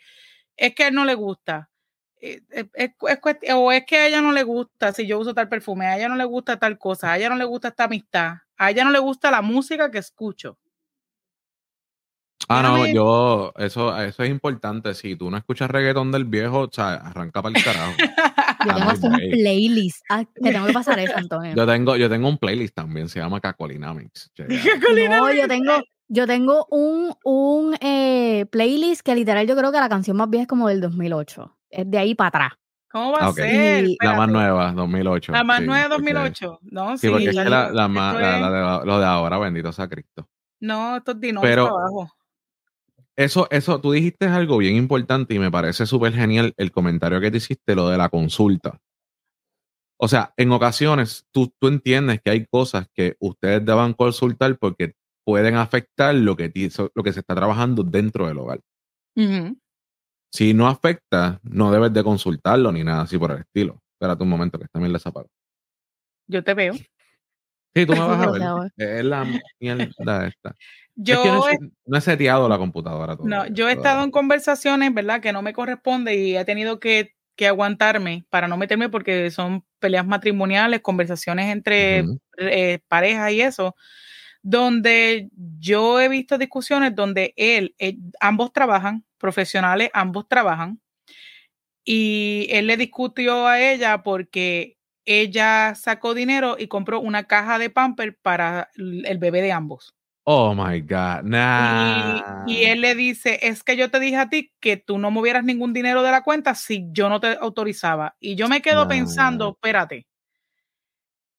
es 0.57 0.73
que 0.73 0.85
a 0.85 0.87
él 0.87 0.95
no 0.95 1.05
le 1.05 1.13
gusta. 1.13 1.69
Eh, 2.19 2.41
es, 2.73 2.91
o 3.53 3.71
es 3.71 3.85
que 3.85 3.97
a 3.97 4.07
ella 4.07 4.21
no 4.21 4.31
le 4.31 4.43
gusta 4.43 4.93
si 4.93 5.05
yo 5.05 5.19
uso 5.19 5.33
tal 5.33 5.49
perfume, 5.49 5.85
a 5.85 5.97
ella 5.97 6.07
no 6.07 6.15
le 6.15 6.23
gusta 6.23 6.57
tal 6.57 6.77
cosa, 6.77 7.11
a 7.11 7.17
ella 7.17 7.29
no 7.29 7.35
le 7.35 7.43
gusta 7.43 7.67
esta 7.67 7.83
amistad, 7.83 8.35
a 8.57 8.71
ella 8.71 8.85
no 8.85 8.91
le 8.91 8.99
gusta 8.99 9.29
la 9.29 9.41
música 9.41 9.91
que 9.91 9.97
escucho. 9.97 10.57
Ah, 12.49 12.61
no, 12.61 12.85
yo, 12.87 13.53
eso, 13.57 13.97
eso 13.97 14.23
es 14.23 14.29
importante. 14.29 14.93
Si 14.93 15.15
tú 15.15 15.29
no 15.29 15.37
escuchas 15.37 15.69
reggaetón 15.69 16.11
del 16.11 16.25
viejo, 16.25 16.61
o 16.61 16.69
sea, 16.71 16.93
arranca 16.95 17.41
para 17.41 17.57
el 17.57 17.63
carajo. 17.63 17.93
yo 18.65 18.73
tengo 18.75 18.89
hasta 18.89 19.07
un 19.07 19.17
playlist. 19.31 20.03
Ah, 20.09 20.23
te 20.25 20.51
tengo 20.51 20.65
que 20.65 20.73
pasar 20.73 20.99
eso, 20.99 21.13
Antonio. 21.15 21.53
Yo 21.55 21.65
tengo, 21.65 21.95
yo 21.95 22.09
tengo 22.09 22.27
un 22.27 22.37
playlist 22.37 22.75
también, 22.75 23.09
se 23.09 23.19
llama 23.19 23.39
Cacolinamics. 23.39 24.31
No, 25.09 25.33
yo 25.33 25.47
tengo, 25.47 25.73
yo 26.07 26.27
tengo 26.27 26.67
un, 26.69 27.13
un 27.23 27.75
eh, 27.81 28.45
playlist 28.51 29.01
que 29.01 29.15
literal 29.15 29.47
yo 29.47 29.55
creo 29.55 29.71
que 29.71 29.79
la 29.79 29.89
canción 29.89 30.17
más 30.17 30.29
vieja 30.29 30.43
es 30.43 30.47
como 30.47 30.67
del 30.67 30.81
2008. 30.81 31.57
Es 31.69 31.89
de 31.89 31.97
ahí 31.97 32.15
para 32.15 32.27
atrás. 32.29 32.51
¿Cómo 32.91 33.11
va 33.11 33.27
a 33.27 33.33
ser? 33.33 33.87
la 34.01 34.13
más 34.13 34.29
nueva, 34.29 34.71
2008. 34.71 35.31
La 35.31 35.43
más 35.43 35.61
nueva, 35.63 35.87
2008. 35.87 36.59
no, 36.61 36.97
sí. 36.97 37.07
Sí, 37.07 37.09
porque 37.11 37.29
es 37.29 37.35
que 37.35 37.49
la, 37.49 37.71
la, 37.71 37.87
más, 37.87 38.15
de, 38.15 38.85
lo 38.85 38.99
de 38.99 39.05
ahora, 39.05 39.39
bendito 39.39 39.71
sea 39.71 39.87
Cristo. 39.87 40.29
No, 40.59 40.97
estos 40.97 41.19
dinosaurios 41.19 41.69
abajo. 41.69 42.11
Eso, 43.15 43.47
eso, 43.51 43.79
tú 43.79 43.91
dijiste 43.91 44.25
algo 44.25 44.57
bien 44.57 44.75
importante 44.75 45.35
y 45.35 45.39
me 45.39 45.51
parece 45.51 45.85
súper 45.85 46.13
genial 46.13 46.53
el 46.57 46.71
comentario 46.71 47.21
que 47.21 47.29
te 47.29 47.37
hiciste, 47.37 47.75
lo 47.75 47.89
de 47.89 47.97
la 47.97 48.09
consulta. 48.09 48.79
O 49.99 50.07
sea, 50.07 50.33
en 50.35 50.51
ocasiones 50.51 51.25
tú, 51.31 51.53
tú 51.59 51.67
entiendes 51.67 52.21
que 52.23 52.31
hay 52.31 52.45
cosas 52.45 52.87
que 52.93 53.15
ustedes 53.19 53.63
deban 53.63 53.93
consultar 53.93 54.57
porque 54.57 54.95
pueden 55.23 55.55
afectar 55.55 56.13
lo 56.15 56.35
que, 56.35 56.51
lo 56.93 57.03
que 57.03 57.13
se 57.13 57.19
está 57.19 57.35
trabajando 57.35 57.83
dentro 57.83 58.27
del 58.27 58.39
hogar. 58.39 58.59
Si 60.31 60.53
no 60.53 60.67
afecta, 60.67 61.39
no 61.43 61.71
debes 61.71 61.93
de 61.93 62.03
consultarlo 62.03 62.71
ni 62.71 62.83
nada 62.83 63.03
así 63.03 63.17
por 63.17 63.31
el 63.31 63.39
estilo. 63.39 63.79
Espérate 63.93 64.23
un 64.23 64.29
momento 64.29 64.59
que 64.59 64.67
también 64.67 64.91
les 64.91 65.05
apago. 65.05 65.29
Yo 66.27 66.43
te 66.43 66.53
veo. 66.53 66.73
Sí, 66.73 67.85
tú 67.85 67.93
me 67.93 67.99
vas 67.99 68.27
a 68.27 68.31
ver. 68.75 68.99
Es 68.99 69.05
la 69.05 69.25
mierda 69.59 70.27
esta. 70.27 70.55
Yo 70.95 71.25
no, 71.85 71.97
he, 71.97 72.01
seteado 72.01 72.47
la 72.47 72.57
computadora. 72.57 73.17
no, 73.23 73.47
yo 73.47 73.67
he 73.67 73.73
estado 73.73 74.03
en 74.03 74.11
conversaciones, 74.11 74.93
¿verdad? 74.93 75.21
Que 75.21 75.33
no 75.33 75.41
me 75.41 75.53
corresponde 75.53 76.15
y 76.15 76.37
he 76.37 76.45
tenido 76.45 76.79
que, 76.79 77.15
aguantarme 77.45 78.23
para 78.29 78.47
no 78.47 78.55
meterme 78.55 78.87
porque 78.87 79.29
son 79.29 79.65
peleas 79.79 80.05
matrimoniales, 80.05 80.79
conversaciones 80.79 81.51
entre 81.51 82.05
eh, 82.37 82.79
parejas 82.87 83.33
y 83.33 83.41
eso, 83.41 83.75
donde 84.43 85.29
yo 85.59 85.99
he 85.99 86.07
visto 86.07 86.37
discusiones 86.37 86.95
donde 86.95 87.33
él, 87.35 87.75
eh, 87.79 87.97
ambos 88.21 88.53
trabajan, 88.53 89.03
profesionales, 89.17 89.89
ambos 89.93 90.29
trabajan, 90.29 90.79
y 91.83 92.47
él 92.49 92.67
le 92.67 92.77
discutió 92.77 93.45
a 93.45 93.59
ella 93.59 94.03
porque 94.03 94.77
ella 95.03 95.75
sacó 95.75 96.13
dinero 96.13 96.55
y 96.57 96.67
compró 96.67 97.01
una 97.01 97.25
caja 97.25 97.59
de 97.59 97.69
pamper 97.69 98.17
para 98.21 98.69
el 98.75 99.17
bebé 99.17 99.41
de 99.41 99.51
ambos. 99.51 99.93
Oh 100.25 100.55
my 100.55 100.79
God, 100.79 101.23
nah. 101.23 102.45
Y, 102.47 102.63
él 102.63 102.79
le 102.79 102.95
dice, 102.95 103.39
es 103.41 103.61
que 103.61 103.75
yo 103.75 103.91
te 103.91 103.99
dije 103.99 104.15
a 104.15 104.29
ti 104.29 104.53
que 104.61 104.77
tú 104.77 104.97
no 104.97 105.11
movieras 105.11 105.43
ningún 105.43 105.73
dinero 105.73 106.01
de 106.01 106.11
la 106.11 106.23
cuenta 106.23 106.55
si 106.55 106.87
yo 106.91 107.09
no 107.09 107.19
te 107.19 107.37
autorizaba. 107.39 108.15
Y 108.21 108.35
yo 108.35 108.47
me 108.47 108.61
quedo 108.61 108.87
pensando, 108.87 109.49
espérate, 109.49 110.07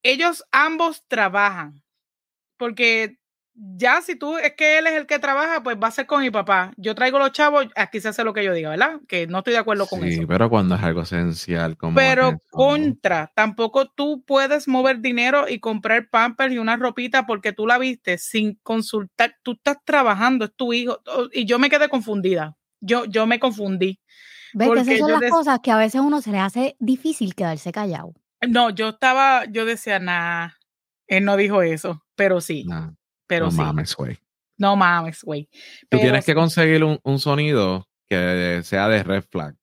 ellos 0.02 0.44
ambos 0.52 1.02
trabajan, 1.08 1.82
porque 2.58 3.16
ya 3.54 4.02
si 4.02 4.16
tú 4.16 4.36
es 4.36 4.54
que 4.54 4.78
él 4.78 4.86
es 4.86 4.94
el 4.94 5.06
que 5.06 5.18
trabaja, 5.18 5.62
pues 5.62 5.76
va 5.82 5.88
a 5.88 5.92
ser 5.92 6.06
con 6.06 6.22
mi 6.22 6.30
papá. 6.30 6.72
Yo 6.76 6.94
traigo 6.94 7.18
los 7.18 7.32
chavos, 7.32 7.66
aquí 7.76 8.00
se 8.00 8.08
hace 8.08 8.24
lo 8.24 8.32
que 8.32 8.44
yo 8.44 8.52
diga, 8.52 8.70
¿verdad? 8.70 9.00
Que 9.06 9.26
no 9.26 9.38
estoy 9.38 9.52
de 9.52 9.60
acuerdo 9.60 9.86
con 9.86 10.04
eso. 10.04 10.20
Sí, 10.20 10.26
pero 10.26 10.50
cuando 10.50 10.74
es 10.74 10.82
algo 10.82 11.02
esencial, 11.02 11.76
como. 11.76 11.94
Pero 11.94 12.40
contra, 12.50 13.30
tampoco 13.34 13.88
tú 13.88 14.24
puedes 14.26 14.66
mover 14.66 15.00
dinero 15.00 15.48
y 15.48 15.60
comprar 15.60 16.08
pampers 16.10 16.52
y 16.52 16.58
una 16.58 16.76
ropita 16.76 17.26
porque 17.26 17.52
tú 17.52 17.66
la 17.66 17.78
viste 17.78 18.18
sin 18.18 18.54
consultar. 18.62 19.36
Tú 19.42 19.52
estás 19.52 19.78
trabajando, 19.84 20.46
es 20.46 20.54
tu 20.54 20.72
hijo. 20.72 21.00
Y 21.32 21.44
yo 21.44 21.58
me 21.58 21.70
quedé 21.70 21.88
confundida. 21.88 22.56
Yo, 22.80 23.04
yo 23.04 23.26
me 23.26 23.38
confundí. 23.38 24.00
¿Ves 24.52 24.70
que 24.70 24.80
esas 24.80 24.98
son 24.98 25.20
las 25.20 25.30
cosas 25.30 25.60
que 25.62 25.70
a 25.70 25.76
veces 25.76 26.00
uno 26.00 26.20
se 26.20 26.30
le 26.30 26.38
hace 26.38 26.76
difícil 26.78 27.34
quedarse 27.34 27.72
callado? 27.72 28.14
No, 28.48 28.70
yo 28.70 28.90
estaba, 28.90 29.46
yo 29.46 29.64
decía, 29.64 29.98
nah, 29.98 30.50
él 31.06 31.24
no 31.24 31.36
dijo 31.36 31.62
eso, 31.62 32.04
pero 32.14 32.40
sí. 32.40 32.66
Pero 33.26 33.46
no 33.46 33.52
mames, 33.52 33.94
güey. 33.94 34.18
No 34.56 34.76
mames, 34.76 35.22
güey. 35.22 35.48
Tú 35.88 35.98
tienes 35.98 36.24
que 36.24 36.34
conseguir 36.34 36.84
un, 36.84 37.00
un, 37.02 37.18
sonido 37.18 37.88
que 38.08 38.60
sea 38.64 38.88
de 38.88 39.02
red 39.02 39.24
flag. 39.30 39.56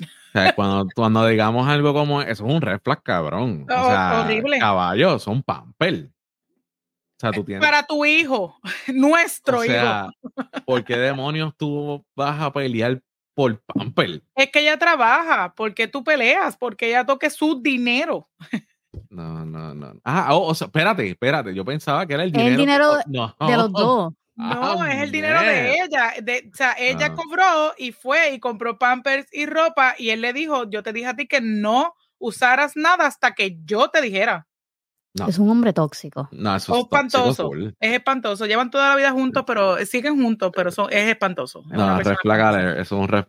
O 0.00 0.30
sea, 0.32 0.54
cuando, 0.54 0.86
cuando 0.94 1.26
digamos 1.26 1.68
algo 1.68 1.94
como 1.94 2.20
eso 2.20 2.46
es 2.46 2.52
un 2.52 2.60
red 2.60 2.80
flag, 2.82 3.02
cabrón. 3.02 3.66
o 3.68 3.88
sea, 3.88 4.22
horrible. 4.24 4.58
Caballos, 4.58 5.22
son 5.22 5.42
pamper. 5.42 6.10
O 7.18 7.20
sea, 7.20 7.32
tú 7.32 7.44
tienes... 7.44 7.64
Para 7.64 7.84
tu 7.84 8.04
hijo, 8.04 8.58
nuestro 8.94 9.60
o 9.60 9.62
sea, 9.62 10.08
hijo. 10.08 10.64
¿Por 10.64 10.84
qué 10.84 10.96
demonios 10.96 11.56
tú 11.56 12.04
vas 12.14 12.40
a 12.40 12.52
pelear 12.52 13.02
por 13.34 13.60
pamper? 13.62 14.22
Es 14.36 14.50
que 14.50 14.60
ella 14.60 14.78
trabaja. 14.78 15.54
¿Por 15.54 15.74
qué 15.74 15.88
tú 15.88 16.04
peleas? 16.04 16.56
Porque 16.56 16.88
ella 16.88 17.04
toque 17.04 17.30
su 17.30 17.60
dinero. 17.60 18.28
No, 19.10 19.44
no, 19.44 19.74
no. 19.74 20.00
Ah, 20.04 20.34
oh, 20.34 20.48
o 20.48 20.54
sea, 20.54 20.66
espérate, 20.66 21.08
espérate. 21.08 21.54
Yo 21.54 21.64
pensaba 21.64 22.06
que 22.06 22.14
era 22.14 22.24
el 22.24 22.32
dinero. 22.32 22.50
El 22.50 22.56
dinero 22.56 22.96
de 23.40 23.56
los 23.56 23.72
dos. 23.72 24.12
No, 24.34 24.86
es 24.86 25.02
el 25.02 25.10
dinero 25.10 25.40
de 25.40 25.74
ella. 25.74 26.12
o 26.16 26.56
sea, 26.56 26.76
ella 26.78 27.06
ah. 27.06 27.14
cobró 27.14 27.74
y 27.76 27.90
fue 27.90 28.34
y 28.34 28.38
compró 28.38 28.78
pampers 28.78 29.26
y 29.32 29.46
ropa 29.46 29.94
y 29.98 30.10
él 30.10 30.20
le 30.20 30.32
dijo, 30.32 30.70
yo 30.70 30.82
te 30.84 30.92
dije 30.92 31.08
a 31.08 31.16
ti 31.16 31.26
que 31.26 31.40
no 31.40 31.94
usaras 32.18 32.76
nada 32.76 33.06
hasta 33.06 33.34
que 33.34 33.58
yo 33.64 33.88
te 33.88 34.00
dijera. 34.00 34.46
Es 35.26 35.38
un 35.38 35.50
hombre 35.50 35.72
tóxico. 35.72 36.28
No, 36.30 36.54
eso 36.54 36.72
es 36.72 36.82
espantoso. 36.82 37.50
Es 37.80 37.92
espantoso. 37.94 38.46
Llevan 38.46 38.70
toda 38.70 38.90
la 38.90 38.96
vida 38.96 39.10
juntos, 39.10 39.42
pero 39.44 39.76
siguen 39.84 40.22
juntos, 40.22 40.52
pero 40.54 40.70
son, 40.70 40.92
es 40.92 41.08
espantoso. 41.08 41.64
no, 41.70 41.98
red 42.00 42.16
es 42.78 42.92
un 42.92 43.08
red 43.08 43.24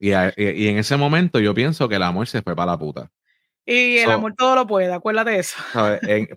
Y, 0.00 0.10
y, 0.10 0.14
y 0.36 0.68
en 0.68 0.78
ese 0.78 0.96
momento 0.96 1.38
yo 1.38 1.54
pienso 1.54 1.88
que 1.88 1.96
el 1.96 2.02
amor 2.02 2.26
se 2.26 2.42
fue 2.42 2.56
para 2.56 2.72
la 2.72 2.78
puta. 2.78 3.12
Y 3.66 3.98
el 3.98 4.10
amor 4.12 4.34
todo 4.36 4.54
lo 4.54 4.66
puede, 4.66 4.92
acuérdate 4.92 5.32
de 5.32 5.38
eso. 5.40 5.56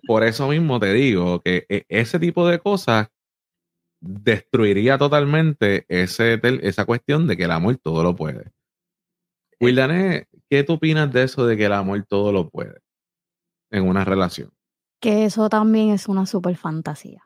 por 0.06 0.24
eso 0.24 0.48
mismo 0.48 0.80
te 0.80 0.92
digo 0.92 1.40
que 1.40 1.64
e, 1.68 1.84
ese 1.88 2.18
tipo 2.18 2.46
de 2.48 2.58
cosas 2.58 3.08
destruiría 4.00 4.98
totalmente 4.98 5.84
ese, 5.88 6.40
esa 6.62 6.84
cuestión 6.84 7.28
de 7.28 7.36
que 7.36 7.44
el 7.44 7.52
amor 7.52 7.76
todo 7.76 8.02
lo 8.02 8.16
puede. 8.16 8.50
Wildané, 9.60 10.26
¿qué 10.48 10.64
tú 10.64 10.74
opinas 10.74 11.12
de 11.12 11.22
eso 11.22 11.46
de 11.46 11.56
que 11.56 11.66
el 11.66 11.72
amor 11.72 12.04
todo 12.08 12.32
lo 12.32 12.48
puede 12.48 12.80
en 13.70 13.86
una 13.86 14.04
relación? 14.04 14.50
Que 15.00 15.26
eso 15.26 15.48
también 15.48 15.90
es 15.90 16.08
una 16.08 16.26
super 16.26 16.56
fantasía. 16.56 17.22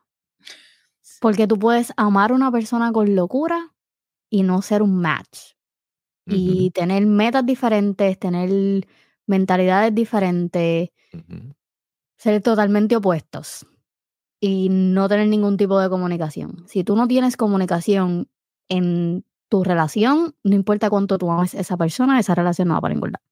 Porque 1.20 1.46
tú 1.46 1.58
puedes 1.58 1.92
amar 1.96 2.32
a 2.32 2.34
una 2.34 2.52
persona 2.52 2.92
con 2.92 3.14
locura 3.14 3.72
y 4.28 4.42
no 4.42 4.60
ser 4.60 4.82
un 4.82 5.00
match. 5.00 5.54
Y 6.26 6.70
tener 6.70 7.04
metas 7.06 7.44
diferentes, 7.44 8.18
tener 8.18 8.86
mentalidades 9.26 9.94
diferentes, 9.94 10.90
ser 12.16 12.42
totalmente 12.42 12.96
opuestos 12.96 13.66
y 14.40 14.68
no 14.70 15.08
tener 15.08 15.28
ningún 15.28 15.56
tipo 15.56 15.78
de 15.80 15.88
comunicación. 15.88 16.64
Si 16.66 16.84
tú 16.84 16.96
no 16.96 17.08
tienes 17.08 17.36
comunicación 17.36 18.28
en 18.68 19.24
tu 19.48 19.64
relación, 19.64 20.34
no 20.42 20.54
importa 20.54 20.90
cuánto 20.90 21.18
tú 21.18 21.30
ames 21.30 21.54
a 21.54 21.60
esa 21.60 21.76
persona, 21.76 22.18
esa 22.18 22.34
relación 22.34 22.68
no 22.68 22.74
va 22.74 22.80
para 22.80 22.94
ningún 22.94 23.12
lado. 23.12 23.24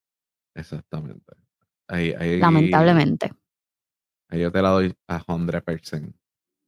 Exactamente. 0.55 1.33
Lamentablemente. 1.87 3.31
Ahí 4.29 4.41
yo 4.41 4.51
te 4.51 4.61
la 4.61 4.69
doy 4.69 4.95
a 5.07 5.19
100%. 5.19 6.13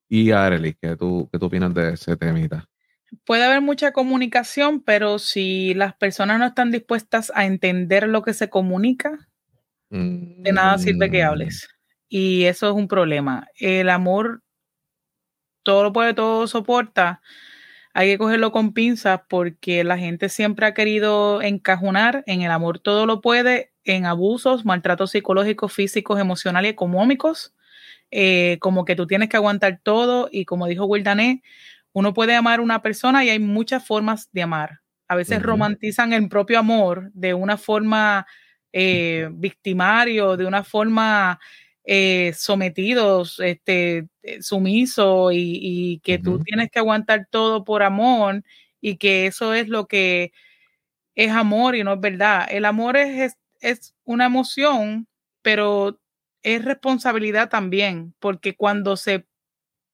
Y 0.07 0.31
Arely, 0.31 0.73
¿qué 0.75 0.95
tú, 0.95 1.27
¿qué 1.31 1.39
tú 1.39 1.47
opinas 1.47 1.73
de 1.73 1.93
ese 1.93 2.15
temita? 2.15 2.69
Puede 3.23 3.43
haber 3.43 3.61
mucha 3.61 3.91
comunicación, 3.91 4.81
pero 4.81 5.19
si 5.19 5.73
las 5.73 5.95
personas 5.95 6.39
no 6.39 6.45
están 6.45 6.71
dispuestas 6.71 7.31
a 7.35 7.45
entender 7.45 8.07
lo 8.07 8.21
que 8.21 8.33
se 8.33 8.49
comunica, 8.49 9.27
de 9.89 10.51
nada 10.51 10.77
sirve 10.77 11.09
que 11.09 11.23
mm. 11.23 11.27
hables. 11.27 11.69
Y 12.09 12.45
eso 12.45 12.67
es 12.67 12.75
un 12.75 12.87
problema. 12.87 13.47
El 13.57 13.89
amor 13.89 14.43
todo 15.63 15.83
lo 15.83 15.93
puede, 15.93 16.13
todo 16.13 16.47
soporta. 16.47 17.21
Hay 17.93 18.09
que 18.09 18.17
cogerlo 18.17 18.51
con 18.51 18.73
pinzas 18.73 19.21
porque 19.29 19.83
la 19.83 19.97
gente 19.97 20.29
siempre 20.29 20.65
ha 20.65 20.73
querido 20.73 21.41
encajonar 21.41 22.23
en 22.27 22.41
el 22.41 22.51
amor 22.51 22.79
todo 22.79 23.05
lo 23.05 23.21
puede, 23.21 23.71
en 23.83 24.05
abusos, 24.05 24.65
maltratos 24.65 25.11
psicológicos, 25.11 25.73
físicos, 25.73 26.19
emocionales 26.19 26.69
y 26.69 26.73
económicos. 26.73 27.53
Eh, 28.11 28.57
como 28.61 28.85
que 28.85 28.95
tú 28.95 29.07
tienes 29.07 29.29
que 29.29 29.37
aguantar 29.37 29.79
todo 29.81 30.29
y 30.31 30.45
como 30.45 30.67
dijo 30.67 30.85
Wildané, 30.85 31.41
uno 31.95 32.13
puede 32.13 32.35
amar 32.35 32.59
a 32.59 32.61
una 32.61 32.81
persona 32.81 33.23
y 33.23 33.29
hay 33.29 33.39
muchas 33.39 33.87
formas 33.87 34.29
de 34.33 34.41
amar. 34.41 34.81
A 35.07 35.15
veces 35.15 35.41
romantizan 35.41 36.11
el 36.11 36.27
propio 36.27 36.59
amor 36.59 37.09
de 37.13 37.33
una 37.33 37.57
forma 37.57 38.27
eh, 38.73 39.29
victimario, 39.31 40.35
de 40.35 40.45
una 40.45 40.65
forma 40.65 41.39
eh, 41.85 42.33
sometidos, 42.35 43.39
este, 43.39 44.09
eh, 44.23 44.41
sumiso 44.41 45.29
y, 45.31 46.01
que 46.03 46.19
tú 46.19 46.39
tienes 46.39 46.69
que 46.69 46.79
aguantar 46.79 47.29
todo 47.31 47.63
por 47.63 47.81
amor 47.81 48.43
y 48.81 48.97
que 48.97 49.27
eso 49.27 49.53
es 49.53 49.69
lo 49.69 49.87
que 49.87 50.33
es 51.15 51.31
amor 51.31 51.77
y 51.77 51.85
no 51.85 51.93
es 51.93 52.01
verdad. 52.01 52.45
El 52.49 52.65
amor 52.65 52.97
es, 52.97 53.37
es, 53.61 53.95
una 54.03 54.25
emoción, 54.25 55.07
pero 55.41 55.97
es 56.43 56.65
responsabilidad 56.65 57.47
también, 57.47 58.13
porque 58.19 58.53
cuando 58.53 58.97
se, 58.97 59.25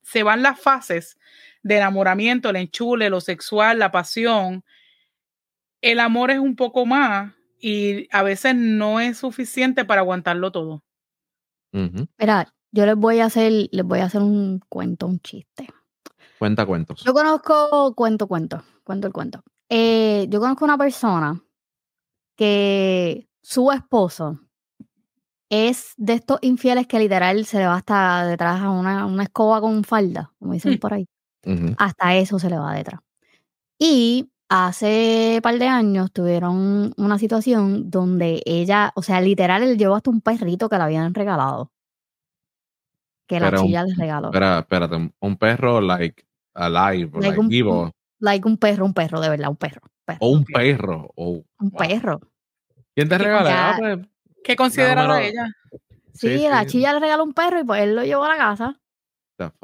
se 0.01 0.23
van 0.23 0.41
las 0.41 0.59
fases 0.59 1.19
de 1.63 1.77
enamoramiento, 1.77 2.49
el 2.49 2.55
enchule, 2.55 3.09
lo 3.09 3.21
sexual, 3.21 3.79
la 3.79 3.91
pasión, 3.91 4.63
el 5.81 5.99
amor 5.99 6.31
es 6.31 6.39
un 6.39 6.55
poco 6.55 6.85
más 6.85 7.33
y 7.59 8.07
a 8.11 8.23
veces 8.23 8.55
no 8.55 8.99
es 8.99 9.17
suficiente 9.17 9.85
para 9.85 10.01
aguantarlo 10.01 10.51
todo. 10.51 10.83
Mira, 11.71 12.53
yo 12.71 12.85
les 12.85 12.95
voy 12.95 13.19
a 13.19 13.25
hacer, 13.25 13.69
les 13.71 13.85
voy 13.85 13.99
a 13.99 14.05
hacer 14.05 14.21
un 14.21 14.59
cuento, 14.69 15.07
un 15.07 15.19
chiste. 15.19 15.67
Cuenta 16.37 16.65
cuentos. 16.65 17.03
Yo 17.03 17.13
conozco, 17.13 17.93
cuento, 17.95 18.27
cuento, 18.27 18.63
cuento 18.83 19.07
el 19.07 19.13
cuento. 19.13 19.43
Eh, 19.69 20.27
yo 20.29 20.39
conozco 20.39 20.65
una 20.65 20.77
persona 20.77 21.41
que 22.35 23.29
su 23.41 23.71
esposo 23.71 24.39
es 25.49 25.93
de 25.97 26.13
estos 26.13 26.39
infieles 26.41 26.87
que 26.87 26.99
literal 26.99 27.45
se 27.45 27.59
le 27.59 27.67
va 27.67 27.75
hasta 27.75 28.25
detrás 28.25 28.61
a 28.61 28.69
una, 28.69 29.05
una 29.05 29.23
escoba 29.23 29.61
con 29.61 29.83
falda, 29.83 30.33
como 30.39 30.53
dicen 30.53 30.73
mm. 30.73 30.79
por 30.79 30.93
ahí. 30.93 31.07
Hasta 31.77 32.15
eso 32.15 32.39
se 32.39 32.49
le 32.49 32.57
va 32.57 32.73
detrás. 32.73 33.01
Y 33.79 34.31
hace 34.49 35.39
par 35.41 35.57
de 35.57 35.67
años 35.67 36.11
tuvieron 36.11 36.93
una 36.97 37.17
situación 37.17 37.89
donde 37.89 38.41
ella, 38.45 38.91
o 38.95 39.01
sea, 39.01 39.21
literal, 39.21 39.63
él 39.63 39.77
llevó 39.77 39.95
hasta 39.95 40.09
un 40.09 40.21
perrito 40.21 40.69
que 40.69 40.77
le 40.77 40.83
habían 40.83 41.13
regalado. 41.13 41.71
Que 43.27 43.39
la 43.39 43.51
chilla 43.53 43.83
les 43.83 43.97
regaló. 43.97 44.27
Espera, 44.27 44.59
espérate, 44.59 45.13
un 45.19 45.37
perro 45.37 45.79
like 45.79 46.25
alive, 46.53 47.11
like, 47.21 47.39
un, 47.39 47.47
vivo. 47.47 47.91
Like 48.19 48.47
un 48.47 48.57
perro, 48.57 48.85
un 48.85 48.93
perro, 48.93 49.21
de 49.21 49.29
verdad, 49.29 49.49
un 49.49 49.55
perro. 49.55 49.81
o 50.19 50.29
un 50.29 50.43
perro. 50.43 51.11
O, 51.15 51.43
un 51.59 51.71
perro. 51.71 52.19
¿Quién 52.93 53.07
te 53.07 53.17
regaló? 53.17 53.49
Ah, 53.49 53.75
pues, 53.79 53.99
¿Qué 54.43 54.55
considera 54.55 55.23
ella? 55.23 55.47
Sí, 56.13 56.45
la 56.49 56.65
chilla 56.65 56.93
le 56.93 56.99
regaló 56.99 57.23
un 57.23 57.33
perro 57.33 57.59
y 57.61 57.63
pues 57.63 57.81
él 57.81 57.95
lo 57.95 58.03
llevó 58.03 58.25
a 58.25 58.35
la 58.35 58.37
casa. 58.37 58.79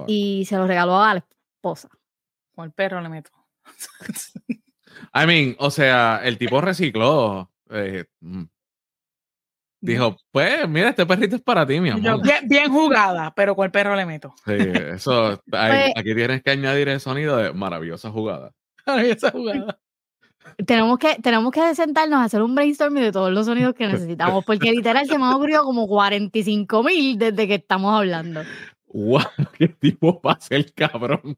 Y 0.07 0.45
se 0.45 0.55
lo 0.57 0.65
regaló 0.65 0.99
a 0.99 1.15
la 1.15 1.26
esposa. 1.57 1.89
El 2.57 2.71
perro 2.71 3.01
le 3.01 3.09
meto. 3.09 3.31
I 5.13 5.25
mean, 5.27 5.55
o 5.59 5.69
sea, 5.69 6.21
el 6.23 6.37
tipo 6.37 6.61
recicló. 6.61 7.51
Eh, 7.69 8.05
mm. 8.21 8.43
dijo, 9.81 10.17
pues, 10.31 10.67
mira, 10.67 10.89
este 10.89 11.05
perrito 11.05 11.35
es 11.35 11.41
para 11.41 11.65
ti, 11.65 11.79
mi 11.79 11.89
amor. 11.89 12.21
Bien, 12.43 12.71
jugada, 12.71 13.33
pero 13.35 13.55
con 13.55 13.65
el 13.65 13.71
perro 13.71 13.95
le 13.95 14.05
meto. 14.05 14.33
Sí, 14.45 14.53
eso, 14.53 15.41
pues 15.49 15.91
aquí 15.95 16.15
tienes 16.15 16.41
que 16.41 16.51
añadir 16.51 16.89
el 16.89 16.99
sonido 16.99 17.37
de 17.37 17.53
maravillosa 17.53 18.09
jugada. 18.09 18.53
Maravillosa 18.85 19.31
jugada. 19.31 19.79
Tenemos 20.65 20.97
que, 20.97 21.15
tenemos 21.15 21.51
que 21.51 21.75
sentarnos 21.75 22.19
a 22.19 22.23
hacer 22.23 22.41
un 22.41 22.55
brainstorming 22.55 23.03
de 23.03 23.11
todos 23.11 23.33
los 23.33 23.45
sonidos 23.45 23.73
que 23.75 23.85
necesitamos, 23.85 24.45
porque 24.45 24.71
literal 24.71 25.05
se 25.05 25.17
me 25.17 25.25
ha 25.25 25.35
ocurrido 25.35 25.65
como 25.65 25.87
45 25.87 26.83
mil 26.83 27.17
desde 27.17 27.47
que 27.49 27.55
estamos 27.55 27.93
hablando. 27.93 28.43
¡Wow! 28.87 29.21
¡Qué 29.57 29.67
tipo 29.67 30.21
va 30.21 30.33
a 30.33 30.39
ser 30.39 30.73
cabrón! 30.73 31.37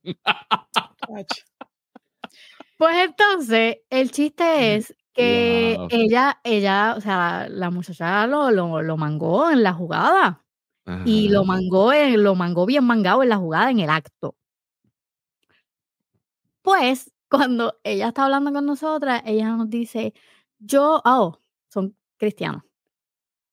Pues 2.78 2.96
entonces, 2.98 3.80
el 3.90 4.12
chiste 4.12 4.76
es 4.76 4.96
que 5.14 5.78
ella, 5.90 6.40
ella, 6.44 6.94
o 6.96 7.02
sea, 7.02 7.48
la 7.50 7.70
muchacha 7.72 8.26
lo, 8.26 8.52
lo, 8.52 8.98
mangó 8.98 9.50
en 9.52 9.64
la 9.64 9.74
jugada. 9.74 10.46
Y 11.06 11.30
lo 11.30 11.44
mangó, 11.46 11.92
lo 11.94 12.34
mangó 12.34 12.66
bien 12.66 12.84
mangado 12.84 13.22
en 13.22 13.30
la 13.30 13.38
jugada, 13.38 13.70
en 13.70 13.80
el 13.80 13.92
acto. 13.92 14.36
Pues, 16.64 17.12
cuando 17.30 17.80
ella 17.84 18.08
está 18.08 18.26
hablando 18.26 18.52
con 18.52 18.66
nosotras, 18.66 19.22
ella 19.26 19.50
nos 19.56 19.70
dice, 19.70 20.14
yo, 20.58 21.02
oh, 21.06 21.38
son 21.70 21.96
cristianos. 22.18 22.64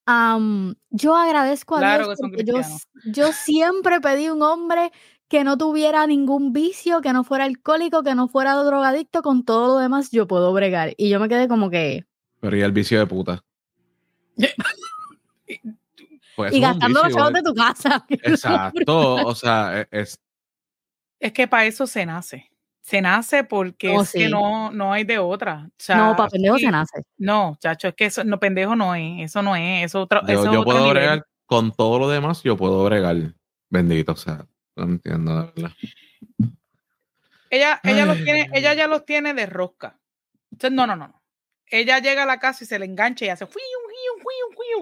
Yo 0.07 1.16
agradezco 1.16 1.77
a 1.77 1.99
Dios 1.99 2.19
porque 2.21 2.45
yo, 2.45 2.61
yo, 3.07 3.33
siempre 3.33 4.01
pedí 4.01 4.29
un 4.29 4.42
hombre 4.42 4.92
que 5.29 5.42
no 5.42 5.59
tuviera 5.59 6.07
ningún 6.07 6.53
vicio, 6.53 7.01
que 7.01 7.12
no 7.12 7.25
fuera 7.25 7.45
alcohólico, 7.45 8.03
que 8.03 8.14
no 8.14 8.29
fuera 8.29 8.55
drogadicto, 8.55 9.23
con 9.23 9.45
todo 9.45 9.75
lo 9.75 9.81
demás 9.81 10.11
yo 10.11 10.27
puedo 10.27 10.53
bregar. 10.53 10.95
Y 10.97 11.09
yo 11.09 11.19
me 11.19 11.29
quedé 11.29 11.49
como 11.49 11.71
que... 11.71 12.07
Pero 12.40 12.57
y 12.57 12.61
el 12.61 12.73
vicio 12.73 12.99
de 12.99 13.07
puta. 13.07 13.42
Pues 16.37 16.53
y 16.53 16.61
gastando 16.61 17.03
los 17.03 17.14
chavos 17.14 17.33
de 17.33 17.42
tu 17.42 17.55
casa. 17.55 18.05
Exacto, 18.11 19.14
o 19.14 19.35
sea, 19.35 19.81
e, 19.81 19.88
es... 19.90 20.21
Es 21.19 21.33
que 21.33 21.49
para 21.49 21.64
eso 21.64 21.87
se 21.87 22.05
nace. 22.05 22.51
Se 22.87 23.03
nace 23.03 23.42
porque 23.42 23.88
oh, 23.88 24.03
es 24.03 24.12
que 24.12 24.29
no, 24.29 24.70
no 24.70 24.92
hay 24.92 25.03
de 25.03 25.18
otra. 25.18 25.68
no, 25.88 26.15
para 26.17 26.29
pendejo 26.29 26.56
se 26.56 26.71
nace. 26.71 27.02
No, 27.19 27.58
chacho, 27.61 27.88
es 27.88 27.94
que 27.94 28.04
eso, 28.04 28.23
no, 28.23 28.38
pendejo 28.38 28.77
no 28.77 28.94
es, 28.94 29.25
eso 29.25 29.42
no 29.42 29.56
es, 29.56 29.87
eso, 29.87 30.06
yo, 30.08 30.21
eso 30.29 30.52
yo 30.52 30.63
puedo 30.63 30.88
bregar 30.90 31.27
con 31.46 31.73
todo 31.73 31.98
lo 31.98 32.08
demás, 32.08 32.44
yo 32.44 32.56
puedo 32.56 32.85
bregar, 32.85 33.35
bendito 33.71 34.13
o 34.13 34.17
sea. 34.17 34.46
No 34.77 34.85
entiendo, 34.85 35.35
la 35.35 35.52
verdad. 35.56 35.73
Ella, 37.50 37.81
ella, 37.83 38.06
los 38.06 38.23
tiene, 38.23 38.48
ella 38.52 38.75
ya 38.75 38.87
los 38.87 39.04
tiene 39.04 39.35
de 39.35 39.46
rosca. 39.46 39.98
Entonces, 40.52 40.77
no, 40.77 40.87
no, 40.87 40.94
no. 40.94 41.23
Ella 41.67 41.98
llega 41.98 42.23
a 42.23 42.27
la 42.27 42.38
casa 42.38 42.63
y 42.63 42.69
se 42.69 42.79
le 42.79 42.85
engancha 42.85 43.25
y 43.25 43.31
hace 43.31 43.46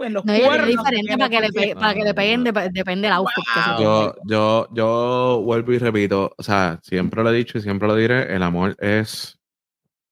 en 0.04 0.12
los 0.12 0.24
no, 0.24 0.34
cuernos. 0.34 0.68
Es 0.68 0.76
diferente 0.76 1.18
para 1.18 1.30
que, 1.30 1.40
le 1.40 1.74
para 1.74 1.94
que 1.94 2.04
le 2.04 2.14
peguen, 2.14 2.44
depende 2.44 3.08
del 3.08 3.12
outfit. 3.12 3.44
Yo, 3.80 4.14
yo, 4.24 4.68
yo 4.72 5.42
vuelvo 5.44 5.72
y 5.72 5.78
repito, 5.78 6.34
o 6.36 6.42
sea, 6.42 6.80
siempre 6.82 7.22
lo 7.22 7.30
he 7.30 7.36
dicho 7.36 7.58
y 7.58 7.62
siempre 7.62 7.88
lo 7.88 7.96
diré, 7.96 8.34
el 8.34 8.42
amor 8.42 8.76
es, 8.78 9.38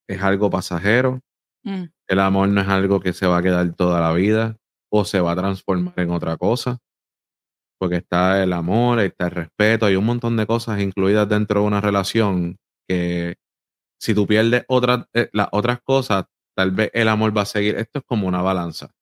es 0.09 0.23
algo 0.23 0.51
pasajero. 0.51 1.21
Mm. 1.65 1.85
El 2.09 2.21
amor 2.21 2.49
no 2.49 2.61
es 2.61 2.69
algo 2.69 3.01
que 3.01 3.13
se 3.13 3.27
va 3.27 3.39
a 3.39 3.43
quedar 3.43 3.75
toda 3.75 4.01
la 4.01 4.13
vida 4.13 4.57
o 4.91 5.05
se 5.05 5.21
va 5.21 5.33
a 5.33 5.37
transformar 5.37 5.95
en 5.97 6.11
otra 6.11 6.37
cosa 6.37 6.79
porque 7.83 7.97
está 7.97 8.41
el 8.41 8.53
amor, 8.53 9.01
está 9.01 9.25
el 9.25 9.33
respeto, 9.33 9.87
hay 9.87 9.97
un 9.97 10.05
montón 10.05 10.37
de 10.37 10.47
cosas 10.47 10.81
incluidas 10.81 11.29
dentro 11.29 11.63
de 11.63 11.67
una 11.67 11.81
relación 11.81 12.57
que 12.87 13.35
si 14.01 14.15
tú 14.15 14.25
pierdes 14.25 14.65
otras, 14.69 15.07
eh, 15.15 15.29
las 15.33 15.49
otras 15.51 15.81
cosas, 15.83 16.27
tal 16.57 16.71
vez 16.71 16.93
el 16.95 17.09
amor 17.09 17.37
va 17.37 17.43
a 17.43 17.45
seguir. 17.45 17.75
Esto 17.75 17.99
es 17.99 18.05
como 18.07 18.29
una 18.29 18.41
balanza. 18.41 18.93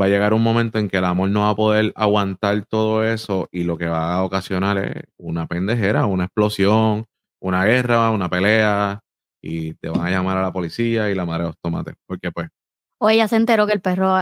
Va 0.00 0.06
a 0.06 0.08
llegar 0.08 0.34
un 0.34 0.42
momento 0.42 0.78
en 0.78 0.88
que 0.88 0.98
el 0.98 1.04
amor 1.04 1.30
no 1.30 1.42
va 1.42 1.50
a 1.50 1.56
poder 1.56 1.92
aguantar 1.96 2.64
todo 2.66 3.04
eso 3.04 3.48
y 3.50 3.64
lo 3.64 3.78
que 3.78 3.86
va 3.86 4.14
a 4.14 4.24
ocasionar 4.24 4.78
es 4.78 5.04
una 5.16 5.46
pendejera, 5.46 6.06
una 6.06 6.24
explosión, 6.24 7.06
una 7.40 7.64
guerra, 7.64 8.10
una 8.10 8.28
pelea 8.28 9.00
y 9.42 9.74
te 9.74 9.88
van 9.88 10.06
a 10.06 10.10
llamar 10.10 10.36
a 10.36 10.42
la 10.42 10.52
policía 10.52 11.10
y 11.10 11.14
la 11.14 11.24
madre 11.24 11.44
de 11.44 11.48
los 11.50 11.58
tomates. 11.58 11.94
Porque 12.06 12.30
pues... 12.30 12.48
O 12.98 13.08
ella 13.08 13.28
se 13.28 13.36
enteró 13.36 13.66
que 13.66 13.72
el 13.72 13.80
perro 13.80 14.16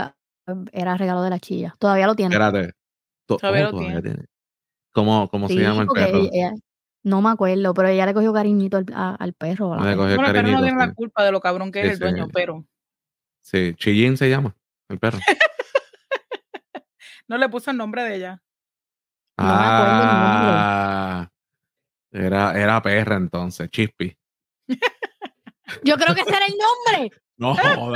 era 0.71 0.97
regalo 0.97 1.23
de 1.23 1.29
la 1.29 1.39
chilla. 1.39 1.75
Todavía 1.79 2.07
lo 2.07 2.15
tiene. 2.15 2.33
Espérate. 2.33 2.73
todavía, 3.25 3.71
lo 3.71 3.77
tiene. 3.77 4.25
¿Cómo, 4.93 5.27
cómo 5.29 5.47
se 5.47 5.55
llama 5.55 5.81
el 5.83 5.87
perro? 5.87 6.29
no 7.03 7.21
me 7.21 7.29
acuerdo, 7.29 7.73
pero 7.73 7.87
ella 7.87 8.05
le 8.05 8.13
cogió 8.13 8.33
cariñito 8.33 8.77
al, 8.77 9.33
perro. 9.33 9.75
el 9.75 9.95
perro 9.95 10.41
no 10.41 10.63
tiene 10.63 10.75
la 10.75 10.93
culpa 10.93 11.23
de 11.23 11.31
lo 11.31 11.39
cabrón 11.39 11.71
que 11.71 11.81
es 11.81 11.93
el 11.93 11.99
dueño, 11.99 12.27
pero... 12.33 12.65
Sí, 13.41 13.75
Chillín 13.75 14.17
se 14.17 14.27
llama, 14.27 14.55
el 14.89 14.97
perro. 14.97 15.19
no 17.27 17.37
le 17.37 17.49
puso 17.49 17.71
el 17.71 17.77
nombre 17.77 18.03
de 18.03 18.15
ella. 18.15 18.41
ah, 19.37 21.29
era, 22.11 22.59
era 22.59 22.81
perra 22.81 23.17
entonces, 23.17 23.69
Chispy. 23.69 24.17
Yo 25.83 25.95
creo 25.97 26.15
que 26.15 26.21
ese 26.21 26.35
era 26.35 26.45
el 26.45 26.53
nombre. 26.57 27.11
No, 27.37 27.53
no, 27.53 27.91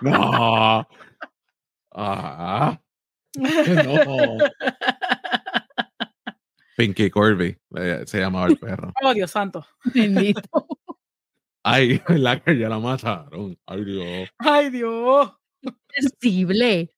no. 0.00 0.88
Ah, 1.92 2.80
no. 3.36 4.38
Pinky 6.74 7.10
Corby 7.10 7.54
eh, 7.76 8.04
se 8.06 8.18
llamaba 8.18 8.46
el 8.46 8.56
perro. 8.56 8.94
Oh, 9.02 9.12
Dios 9.12 9.30
santo. 9.30 9.66
Bendito. 9.92 10.40
Ay, 11.62 12.00
la 12.08 12.40
que 12.40 12.56
ya 12.58 12.70
la 12.70 12.78
mataron. 12.78 13.58
Ay, 13.66 13.84
Dios. 13.84 14.30
Ay, 14.38 14.70
Dios. 14.70 15.32
Sensible. 15.90 16.90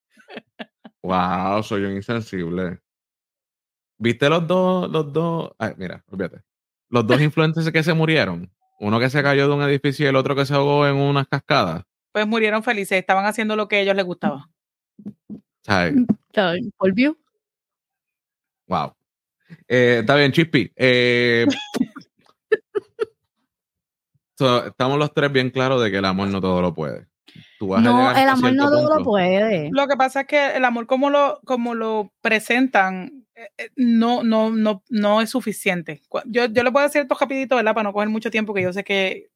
Wow, 1.03 1.63
soy 1.63 1.85
un 1.85 1.97
insensible. 1.97 2.81
¿Viste 3.99 4.29
los 4.29 4.47
dos, 4.47 4.91
los 4.91 5.13
dos? 5.13 5.51
Ay, 5.59 5.73
mira, 5.77 6.05
olvídate. 6.11 6.43
Los 6.89 7.07
dos 7.07 7.21
influencers 7.21 7.71
que 7.71 7.83
se 7.83 7.95
murieron. 7.95 8.51
Uno 8.81 8.99
que 8.99 9.11
se 9.11 9.23
cayó 9.23 9.49
de 9.49 9.55
un 9.55 9.63
edificio 9.63 10.05
y 10.05 10.09
el 10.09 10.17
otro 10.17 10.35
que 10.35 10.45
se 10.45 10.55
ahogó 10.55 10.87
en 10.87 10.97
unas 10.97 11.29
cascadas. 11.29 11.85
Pues 12.13 12.27
murieron 12.27 12.63
felices, 12.63 12.99
estaban 12.99 13.27
haciendo 13.27 13.57
lo 13.57 13.69
que 13.69 13.77
a 13.77 13.81
ellos 13.81 13.97
les 13.97 14.05
gustaba. 14.05 14.51
¿Sabes? 15.63 15.95
Volvió. 16.79 17.17
Wow. 18.67 18.95
Eh, 19.69 19.99
está 20.01 20.17
bien, 20.17 20.33
Chispy. 20.33 20.73
Eh, 20.77 21.47
estamos 24.67 24.99
los 24.99 25.15
tres 25.15 25.33
bien 25.33 25.51
claros 25.51 25.83
de 25.83 25.91
que 25.91 25.99
el 25.99 26.05
amor 26.05 26.29
no 26.29 26.41
todo 26.41 26.61
lo 26.61 26.75
puede. 26.75 27.07
No, 27.61 28.11
el 28.11 28.29
amor 28.29 28.53
no 28.55 28.71
todo 28.71 28.99
lo 28.99 29.05
puede. 29.05 29.71
Lo 29.73 29.87
que 29.87 29.97
pasa 29.97 30.23
es 30.23 30.27
que 30.27 30.57
el 30.57 30.65
amor 30.65 30.87
como 30.87 31.11
lo, 31.11 31.41
como 31.45 31.75
lo 31.75 32.13
presentan 32.21 33.27
eh, 33.35 33.71
no, 33.77 34.23
no, 34.23 34.51
no, 34.51 34.83
no 34.89 35.21
es 35.21 35.31
suficiente. 35.31 36.03
Yo, 36.27 36.47
yo 36.47 36.63
le 36.63 36.73
puedo 36.73 36.87
decir 36.87 37.03
esto 37.03 37.17
rapidito, 37.19 37.57
¿verdad? 37.57 37.75
Para 37.75 37.85
no 37.85 37.93
coger 37.93 38.09
mucho 38.09 38.31
tiempo, 38.31 38.55
que 38.55 38.63
yo 38.63 38.73
sé 38.73 38.85
que 38.85 39.31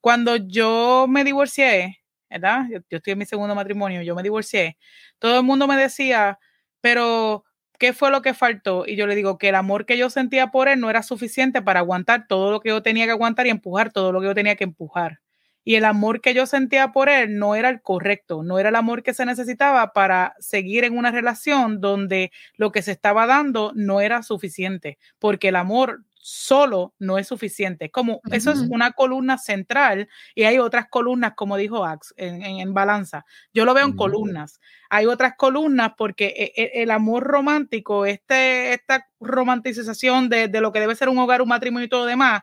cuando 0.00 0.36
yo 0.36 1.06
me 1.08 1.24
divorcié, 1.24 2.00
¿verdad? 2.28 2.64
Yo, 2.70 2.78
yo 2.90 2.96
estoy 2.98 3.12
en 3.12 3.18
mi 3.18 3.26
segundo 3.26 3.54
matrimonio, 3.54 4.02
yo 4.02 4.14
me 4.14 4.22
divorcié, 4.22 4.76
todo 5.18 5.38
el 5.38 5.44
mundo 5.44 5.66
me 5.66 5.76
decía, 5.76 6.38
pero 6.80 7.44
¿qué 7.78 7.92
fue 7.92 8.10
lo 8.10 8.22
que 8.22 8.34
faltó? 8.34 8.84
Y 8.86 8.96
yo 8.96 9.06
le 9.06 9.14
digo 9.14 9.38
que 9.38 9.48
el 9.48 9.54
amor 9.54 9.86
que 9.86 9.96
yo 9.96 10.10
sentía 10.10 10.48
por 10.48 10.68
él 10.68 10.80
no 10.80 10.90
era 10.90 11.02
suficiente 11.02 11.62
para 11.62 11.80
aguantar 11.80 12.26
todo 12.28 12.50
lo 12.50 12.60
que 12.60 12.70
yo 12.70 12.82
tenía 12.82 13.06
que 13.06 13.12
aguantar 13.12 13.46
y 13.46 13.50
empujar 13.50 13.92
todo 13.92 14.12
lo 14.12 14.20
que 14.20 14.26
yo 14.26 14.34
tenía 14.34 14.56
que 14.56 14.64
empujar. 14.64 15.20
Y 15.64 15.76
el 15.76 15.84
amor 15.84 16.20
que 16.20 16.34
yo 16.34 16.46
sentía 16.46 16.92
por 16.92 17.08
él 17.08 17.38
no 17.38 17.54
era 17.54 17.70
el 17.70 17.80
correcto, 17.80 18.42
no 18.42 18.58
era 18.58 18.68
el 18.68 18.76
amor 18.76 19.02
que 19.02 19.14
se 19.14 19.24
necesitaba 19.24 19.92
para 19.92 20.34
seguir 20.38 20.84
en 20.84 20.96
una 20.96 21.10
relación 21.10 21.80
donde 21.80 22.30
lo 22.56 22.70
que 22.70 22.82
se 22.82 22.92
estaba 22.92 23.26
dando 23.26 23.72
no 23.74 24.00
era 24.00 24.22
suficiente, 24.22 24.98
porque 25.18 25.48
el 25.48 25.56
amor 25.56 26.04
solo 26.26 26.94
no 26.98 27.18
es 27.18 27.28
suficiente. 27.28 27.90
Como 27.90 28.22
eso 28.32 28.50
es 28.50 28.60
una 28.60 28.92
columna 28.92 29.36
central 29.36 30.08
y 30.34 30.44
hay 30.44 30.58
otras 30.58 30.86
columnas, 30.88 31.34
como 31.36 31.58
dijo 31.58 31.84
Ax, 31.84 32.14
en, 32.16 32.72
balanza. 32.72 33.26
Yo 33.52 33.66
lo 33.66 33.74
veo 33.74 33.84
en 33.84 33.94
columnas. 33.94 34.58
Hay 34.88 35.04
otras 35.04 35.34
columnas 35.36 35.92
porque 35.98 36.28
e, 36.28 36.62
e, 36.62 36.82
el, 36.82 36.90
amor 36.92 37.24
romántico, 37.24 38.06
este, 38.06 38.72
esta 38.72 39.06
romanticización 39.20 40.30
de, 40.30 40.48
de, 40.48 40.60
lo 40.62 40.72
que 40.72 40.80
debe 40.80 40.96
ser 40.96 41.10
un 41.10 41.18
hogar, 41.18 41.42
un 41.42 41.48
matrimonio 41.48 41.84
y 41.84 41.90
todo 41.90 42.00
lo 42.00 42.06
demás, 42.06 42.42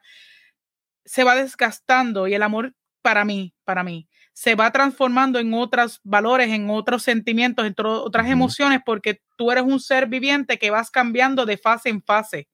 se 1.04 1.24
va 1.24 1.34
desgastando 1.34 2.28
y 2.28 2.36
el 2.36 2.44
amor 2.44 2.76
para 3.02 3.26
mí, 3.26 3.54
para 3.64 3.84
mí, 3.84 4.08
se 4.34 4.56
va 4.56 4.72
transformando 4.72 5.40
en 5.40 5.54
otros 5.54 6.00
valores, 6.04 6.50
en 6.50 6.70
otros 6.70 7.04
sentimientos, 7.04 7.66
en 7.66 7.76
otras 7.78 8.30
emociones, 8.30 8.80
porque 8.86 9.22
tú 9.36 9.52
eres 9.52 9.64
un 9.64 9.80
ser 9.80 10.08
viviente 10.08 10.58
que 10.58 10.72
vas 10.72 10.90
cambiando 10.90 11.46
de 11.46 11.58
fase 11.58 11.90
en 11.90 12.02
fase. 12.02 12.48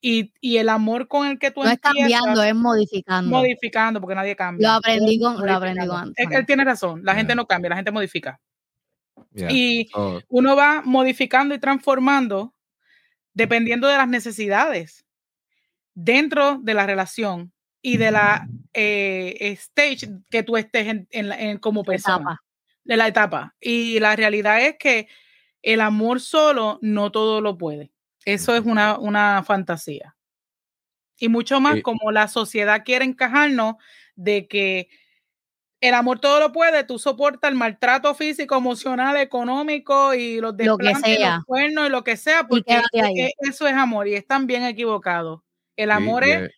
Y, 0.00 0.32
y, 0.40 0.58
el 0.58 0.68
amor 0.68 1.08
con 1.08 1.26
el 1.26 1.38
que 1.38 1.50
tú 1.50 1.64
no 1.64 1.70
es 1.70 1.80
cambiando, 1.80 2.42
es 2.42 2.54
modificando. 2.54 3.30
Modificando, 3.30 4.00
porque 4.00 4.14
nadie 4.14 4.36
cambia. 4.36 4.68
Lo 4.68 4.74
aprendí 4.74 5.18
con, 5.18 5.44
lo 5.44 5.52
aprendí 5.52 5.86
con 5.86 6.12
él, 6.14 6.46
tiene 6.46 6.64
razón, 6.64 7.00
la 7.02 7.14
gente 7.14 7.34
no 7.34 7.46
cambia, 7.46 7.70
la 7.70 7.76
gente 7.76 7.90
modifica. 7.90 8.38
Y 9.34 9.88
oh. 9.94 10.20
uno 10.28 10.54
va 10.54 10.82
modificando 10.84 11.54
y 11.54 11.58
transformando 11.58 12.54
dependiendo 13.34 13.88
de 13.88 13.96
las 13.96 14.08
necesidades 14.08 15.04
dentro 15.94 16.58
de 16.62 16.74
la 16.74 16.86
relación 16.86 17.52
y 17.86 17.98
de 17.98 18.10
la 18.10 18.48
eh, 18.74 19.36
stage 19.60 20.08
que 20.28 20.42
tú 20.42 20.56
estés 20.56 20.88
en, 20.88 21.06
en, 21.12 21.58
como 21.58 21.84
persona. 21.84 22.42
De 22.82 22.96
la 22.96 23.06
etapa. 23.06 23.54
Y 23.60 24.00
la 24.00 24.16
realidad 24.16 24.60
es 24.60 24.74
que 24.76 25.06
el 25.62 25.80
amor 25.80 26.20
solo 26.20 26.80
no 26.82 27.12
todo 27.12 27.40
lo 27.40 27.56
puede. 27.56 27.92
Eso 28.24 28.56
es 28.56 28.62
una, 28.62 28.98
una 28.98 29.44
fantasía. 29.44 30.16
Y 31.16 31.28
mucho 31.28 31.60
más 31.60 31.80
como 31.82 32.10
la 32.10 32.26
sociedad 32.26 32.82
quiere 32.84 33.04
encajarnos 33.04 33.76
de 34.16 34.48
que 34.48 34.88
el 35.80 35.94
amor 35.94 36.18
todo 36.18 36.40
lo 36.40 36.50
puede, 36.50 36.82
tú 36.82 36.98
soportas 36.98 37.52
el 37.52 37.56
maltrato 37.56 38.16
físico, 38.16 38.56
emocional, 38.56 39.16
económico 39.16 40.12
y 40.12 40.40
los 40.40 40.56
desplantes, 40.56 41.20
los 41.20 41.44
cuernos 41.44 41.86
y 41.86 41.90
lo 41.90 42.02
que 42.02 42.16
sea, 42.16 42.48
porque 42.48 42.82
eso 43.38 43.68
es 43.68 43.74
amor 43.74 44.08
y 44.08 44.14
están 44.14 44.48
bien 44.48 44.64
equivocados. 44.64 45.42
El 45.76 45.92
amor 45.92 46.24
es 46.24 46.50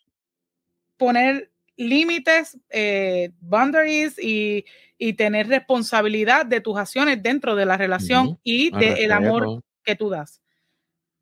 poner 0.99 1.51
límites, 1.75 2.59
eh, 2.69 3.31
boundaries 3.39 4.19
y, 4.19 4.65
y, 4.99 5.13
tener 5.13 5.47
responsabilidad 5.47 6.45
de 6.45 6.61
tus 6.61 6.77
acciones 6.77 7.23
dentro 7.23 7.55
de 7.55 7.65
la 7.65 7.77
relación 7.77 8.37
y 8.43 8.69
del 8.77 9.11
amor 9.11 9.63
que 9.83 9.95
tú 9.95 10.09
das 10.09 10.41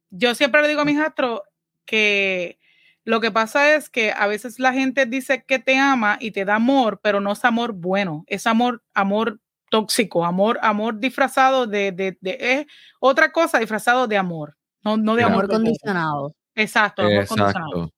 yo 0.10 0.36
siempre 0.36 0.62
le 0.62 0.68
digo 0.68 0.82
a 0.82 0.86
mis 0.86 1.00
astros 1.00 1.42
que 1.86 2.60
lo 3.04 3.22
que 3.22 3.32
pasa 3.32 3.76
es 3.76 3.90
que 3.90 4.12
a 4.12 4.28
veces 4.28 4.60
la 4.60 4.74
gente 4.74 5.06
dice 5.06 5.44
que 5.46 5.60
te 5.60 5.78
ama 5.78 6.18
y 6.20 6.32
te 6.32 6.44
da 6.44 6.56
amor, 6.56 7.00
pero 7.02 7.22
no 7.22 7.32
es 7.32 7.46
amor 7.46 7.72
bueno, 7.72 8.26
es 8.28 8.46
amor, 8.48 8.84
amor 8.94 9.40
tóxico, 9.70 10.26
amor, 10.26 10.60
amor 10.62 11.00
disfrazado 11.00 11.68
de, 11.68 11.92
de, 11.92 12.18
es 12.24 12.66
otra 13.00 13.32
cosa 13.32 13.60
disfrazado 13.60 14.08
de 14.08 14.18
amor, 14.18 14.58
no, 14.84 14.98
no 14.98 15.16
de 15.16 15.24
amor, 15.24 15.48
condicionado. 15.48 16.36
Exacto, 16.54 17.04
amor 17.04 17.14
Exacto. 17.14 17.36
condicionado. 17.36 17.92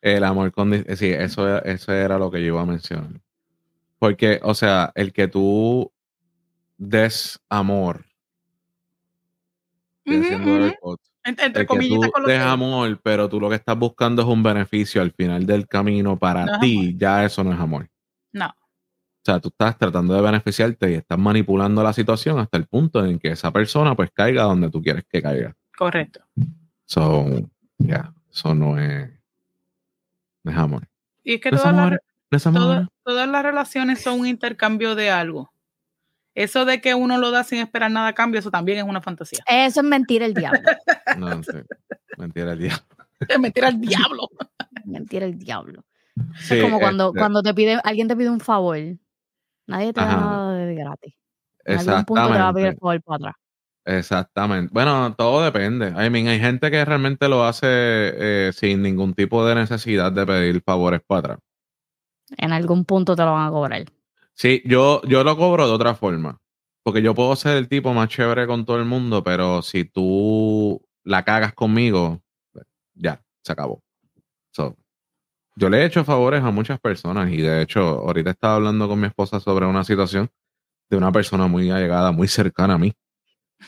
El 0.00 0.24
amor 0.24 0.52
condicionado, 0.52 0.96
sí, 0.96 1.10
eso, 1.10 1.62
eso 1.64 1.92
era 1.92 2.18
lo 2.18 2.30
que 2.30 2.40
yo 2.40 2.46
iba 2.48 2.62
a 2.62 2.66
mencionar. 2.66 3.20
Porque, 3.98 4.40
o 4.42 4.54
sea, 4.54 4.92
el 4.94 5.12
que 5.12 5.26
tú 5.28 5.90
des 6.76 7.40
amor, 7.48 8.04
entre 11.28 11.66
comillas. 11.66 12.10
Tú 12.10 12.30
amor, 12.30 13.00
pero 13.02 13.28
tú 13.28 13.40
lo 13.40 13.48
que 13.48 13.56
estás 13.56 13.78
buscando 13.78 14.22
es 14.22 14.28
un 14.28 14.42
beneficio 14.42 15.02
al 15.02 15.12
final 15.12 15.44
del 15.46 15.66
camino 15.66 16.18
para 16.18 16.58
ti, 16.60 16.94
ya 16.96 17.24
eso 17.24 17.44
no 17.44 17.52
es 17.52 17.60
amor. 17.60 17.88
No. 18.32 18.46
O 18.46 19.24
sea, 19.24 19.40
tú 19.40 19.48
estás 19.48 19.76
tratando 19.76 20.14
de 20.14 20.22
beneficiarte 20.22 20.90
y 20.90 20.94
estás 20.94 21.18
manipulando 21.18 21.82
la 21.82 21.92
situación 21.92 22.38
hasta 22.38 22.56
el 22.56 22.66
punto 22.66 23.04
en 23.04 23.18
que 23.18 23.32
esa 23.32 23.50
persona 23.52 23.94
pues 23.94 24.10
caiga 24.12 24.44
donde 24.44 24.70
tú 24.70 24.80
quieres 24.80 25.04
que 25.10 25.20
caiga. 25.20 25.54
Correcto. 25.76 26.20
So, 26.86 27.26
ya, 27.76 28.14
eso 28.30 28.54
no 28.54 28.78
es, 28.78 29.10
no 30.48 30.52
es 30.52 30.58
amor. 30.58 30.88
Y 31.22 31.34
es 31.34 31.40
que 31.40 31.50
todas, 31.50 32.88
todas 33.04 33.28
las 33.28 33.42
relaciones 33.42 34.00
son 34.00 34.20
un 34.20 34.26
intercambio 34.26 34.94
de 34.94 35.10
algo. 35.10 35.52
Eso 36.34 36.64
de 36.64 36.80
que 36.80 36.94
uno 36.94 37.18
lo 37.18 37.30
da 37.30 37.44
sin 37.44 37.58
esperar 37.58 37.90
nada 37.90 38.08
a 38.08 38.12
cambio, 38.14 38.38
eso 38.38 38.50
también 38.50 38.78
es 38.78 38.84
una 38.84 39.00
fantasía. 39.00 39.40
Eso 39.46 39.80
es 39.80 39.86
mentira 39.86 40.24
el 40.24 40.34
diablo. 40.34 40.60
no, 41.18 41.42
sí. 41.42 41.58
Mentira 42.16 42.52
el 42.52 42.58
diablo. 42.58 42.84
Es 43.28 43.40
mentira 43.40 43.68
el 43.68 43.80
diablo. 43.80 44.28
mentira 44.84 45.26
el 45.26 45.36
diablo. 45.36 45.84
es 46.38 46.62
como 46.62 46.78
cuando, 46.78 47.08
este 47.08 47.18
cuando 47.18 47.42
te 47.42 47.52
pide, 47.52 47.80
alguien 47.82 48.06
te 48.06 48.14
pide 48.14 48.30
un 48.30 48.38
favor. 48.38 48.78
Nadie 49.66 49.92
te 49.92 50.00
da 50.00 50.16
nada 50.16 50.54
de 50.54 50.74
gratis. 50.76 51.14
En 51.64 51.80
algún 51.80 52.04
punto 52.04 52.28
te 52.28 52.38
va 52.38 52.48
a 52.48 52.52
pedir 52.52 52.68
el 52.68 52.76
favor 52.76 53.02
para 53.02 53.16
atrás. 53.16 53.34
Exactamente. 53.88 54.70
Bueno, 54.70 55.14
todo 55.16 55.42
depende. 55.42 55.88
I 55.88 56.10
mean, 56.10 56.28
hay 56.28 56.38
gente 56.38 56.70
que 56.70 56.84
realmente 56.84 57.26
lo 57.26 57.44
hace 57.44 57.66
eh, 57.66 58.52
sin 58.52 58.82
ningún 58.82 59.14
tipo 59.14 59.46
de 59.46 59.54
necesidad 59.54 60.12
de 60.12 60.26
pedir 60.26 60.60
favores 60.60 61.00
para 61.06 61.18
atrás. 61.20 61.38
En 62.36 62.52
algún 62.52 62.84
punto 62.84 63.16
te 63.16 63.22
lo 63.22 63.32
van 63.32 63.48
a 63.48 63.50
cobrar. 63.50 63.86
Sí, 64.34 64.60
yo, 64.66 65.00
yo 65.04 65.24
lo 65.24 65.38
cobro 65.38 65.66
de 65.66 65.72
otra 65.72 65.94
forma. 65.94 66.38
Porque 66.82 67.00
yo 67.00 67.14
puedo 67.14 67.34
ser 67.34 67.56
el 67.56 67.66
tipo 67.66 67.94
más 67.94 68.10
chévere 68.10 68.46
con 68.46 68.66
todo 68.66 68.76
el 68.76 68.84
mundo, 68.84 69.24
pero 69.24 69.62
si 69.62 69.84
tú 69.84 70.86
la 71.02 71.24
cagas 71.24 71.54
conmigo, 71.54 72.20
ya, 72.94 73.22
se 73.42 73.52
acabó. 73.52 73.82
yo 75.56 75.70
le 75.70 75.78
he 75.78 75.86
hecho 75.86 76.04
favores 76.04 76.44
a 76.44 76.50
muchas 76.50 76.78
personas 76.78 77.32
y 77.32 77.38
de 77.38 77.62
hecho 77.62 77.80
ahorita 77.80 78.30
estaba 78.30 78.56
hablando 78.56 78.86
con 78.86 79.00
mi 79.00 79.06
esposa 79.06 79.40
sobre 79.40 79.66
una 79.66 79.82
situación 79.82 80.30
de 80.90 80.96
una 80.98 81.10
persona 81.10 81.46
muy 81.46 81.70
allegada, 81.70 82.12
muy 82.12 82.28
cercana 82.28 82.74
a 82.74 82.78
mí, 82.78 82.94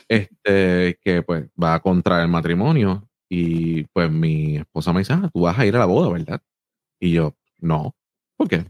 este, 0.07 0.97
que 1.01 1.23
pues 1.23 1.47
va 1.61 1.79
contra 1.79 2.21
el 2.21 2.27
matrimonio 2.29 3.07
y 3.29 3.83
pues 3.85 4.11
mi 4.11 4.57
esposa 4.57 4.93
me 4.93 4.99
dice, 4.99 5.13
ah, 5.13 5.29
tú 5.33 5.41
vas 5.41 5.57
a 5.57 5.65
ir 5.65 5.75
a 5.75 5.79
la 5.79 5.85
boda, 5.85 6.09
¿verdad? 6.09 6.41
Y 6.99 7.13
yo, 7.13 7.35
no, 7.59 7.95
¿por 8.37 8.49
qué? 8.49 8.65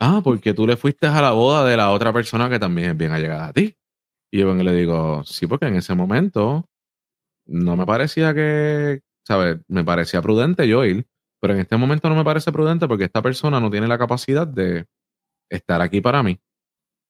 Ah, 0.00 0.20
porque 0.22 0.54
tú 0.54 0.66
le 0.66 0.76
fuiste 0.76 1.06
a 1.06 1.20
la 1.20 1.32
boda 1.32 1.64
de 1.64 1.76
la 1.76 1.90
otra 1.90 2.12
persona 2.12 2.48
que 2.48 2.58
también 2.58 2.90
es 2.90 2.96
bien 2.96 3.10
allegada 3.12 3.48
a 3.48 3.52
ti. 3.52 3.76
Y 4.30 4.40
yo 4.40 4.54
le 4.54 4.72
digo, 4.74 5.24
sí, 5.24 5.46
porque 5.46 5.66
en 5.66 5.76
ese 5.76 5.94
momento 5.94 6.68
no 7.46 7.76
me 7.76 7.86
parecía 7.86 8.34
que, 8.34 9.00
¿sabes? 9.26 9.58
Me 9.68 9.84
parecía 9.84 10.22
prudente 10.22 10.68
yo 10.68 10.84
ir, 10.84 11.06
pero 11.40 11.54
en 11.54 11.60
este 11.60 11.76
momento 11.76 12.08
no 12.08 12.14
me 12.14 12.24
parece 12.24 12.52
prudente 12.52 12.86
porque 12.86 13.04
esta 13.04 13.22
persona 13.22 13.58
no 13.60 13.70
tiene 13.70 13.88
la 13.88 13.98
capacidad 13.98 14.46
de 14.46 14.86
estar 15.50 15.80
aquí 15.80 16.00
para 16.00 16.22
mí. 16.22 16.38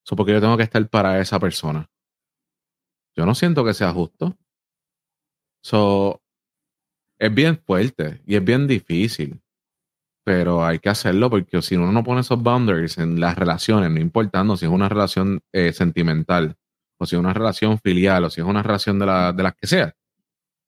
Eso 0.07 0.17
porque 0.17 0.33
yo 0.33 0.41
tengo 0.41 0.57
que 0.57 0.63
estar 0.63 0.89
para 0.89 1.21
esa 1.21 1.39
persona. 1.39 1.91
Yo 3.19 3.27
no 3.27 3.35
siento 3.35 3.65
que 3.65 3.75
sea 3.75 3.93
justo. 3.93 4.35
So, 5.63 6.23
es 7.19 7.35
bien 7.35 7.59
fuerte 7.59 8.23
y 8.25 8.37
es 8.37 8.45
bien 8.45 8.67
difícil 8.67 9.43
pero 10.29 10.63
hay 10.63 10.79
que 10.79 10.91
hacerlo 10.91 11.31
porque 11.31 11.63
si 11.63 11.75
uno 11.75 11.91
no 11.91 12.05
pone 12.05 12.21
esos 12.21 12.43
boundaries 12.43 12.99
en 12.99 13.19
las 13.19 13.35
relaciones, 13.35 13.91
no 13.91 13.99
importando 13.99 14.59
si 14.59 14.67
es 14.67 14.71
una 14.71 14.87
relación 14.87 15.41
eh, 15.55 15.73
sentimental 15.73 16.55
o 16.99 17.07
si 17.07 17.17
es 17.17 17.19
una 17.19 17.33
relación 17.33 17.79
filial 17.79 18.25
o 18.25 18.29
si 18.29 18.43
es 18.43 18.47
una 18.47 18.63
relación 18.63 18.99
de, 18.99 19.07
la, 19.07 19.33
de 19.33 19.43
las 19.43 19.55
que 19.55 19.67
sea, 19.67 19.95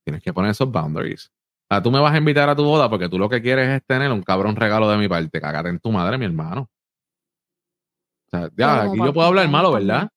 tienes 0.03 0.23
que 0.23 0.33
poner 0.33 0.53
esos 0.53 0.73
boundaries. 0.73 1.31
Ah, 1.69 1.83
tú 1.83 1.91
me 1.91 2.01
vas 2.01 2.15
a 2.15 2.17
invitar 2.17 2.49
a 2.49 2.57
tu 2.57 2.65
boda 2.65 2.89
porque 2.89 3.11
tú 3.11 3.19
lo 3.19 3.29
que 3.29 3.43
quieres 3.43 3.69
es 3.69 3.85
tener 3.85 4.11
un 4.11 4.23
cabrón 4.23 4.57
regalo 4.57 4.91
de 4.91 4.97
mi 4.97 5.09
parte. 5.09 5.43
Cagate 5.43 5.69
en 5.69 5.79
tu 5.79 5.93
madre, 5.93 6.17
mi 6.17 6.25
hermano. 6.25 6.71
O 8.29 8.31
sea, 8.31 8.49
ya, 8.57 8.85
aquí 8.85 8.97
yo 8.97 9.13
puedo 9.13 9.29
hablar 9.29 9.47
malo, 9.51 9.73
¿verdad? 9.73 10.09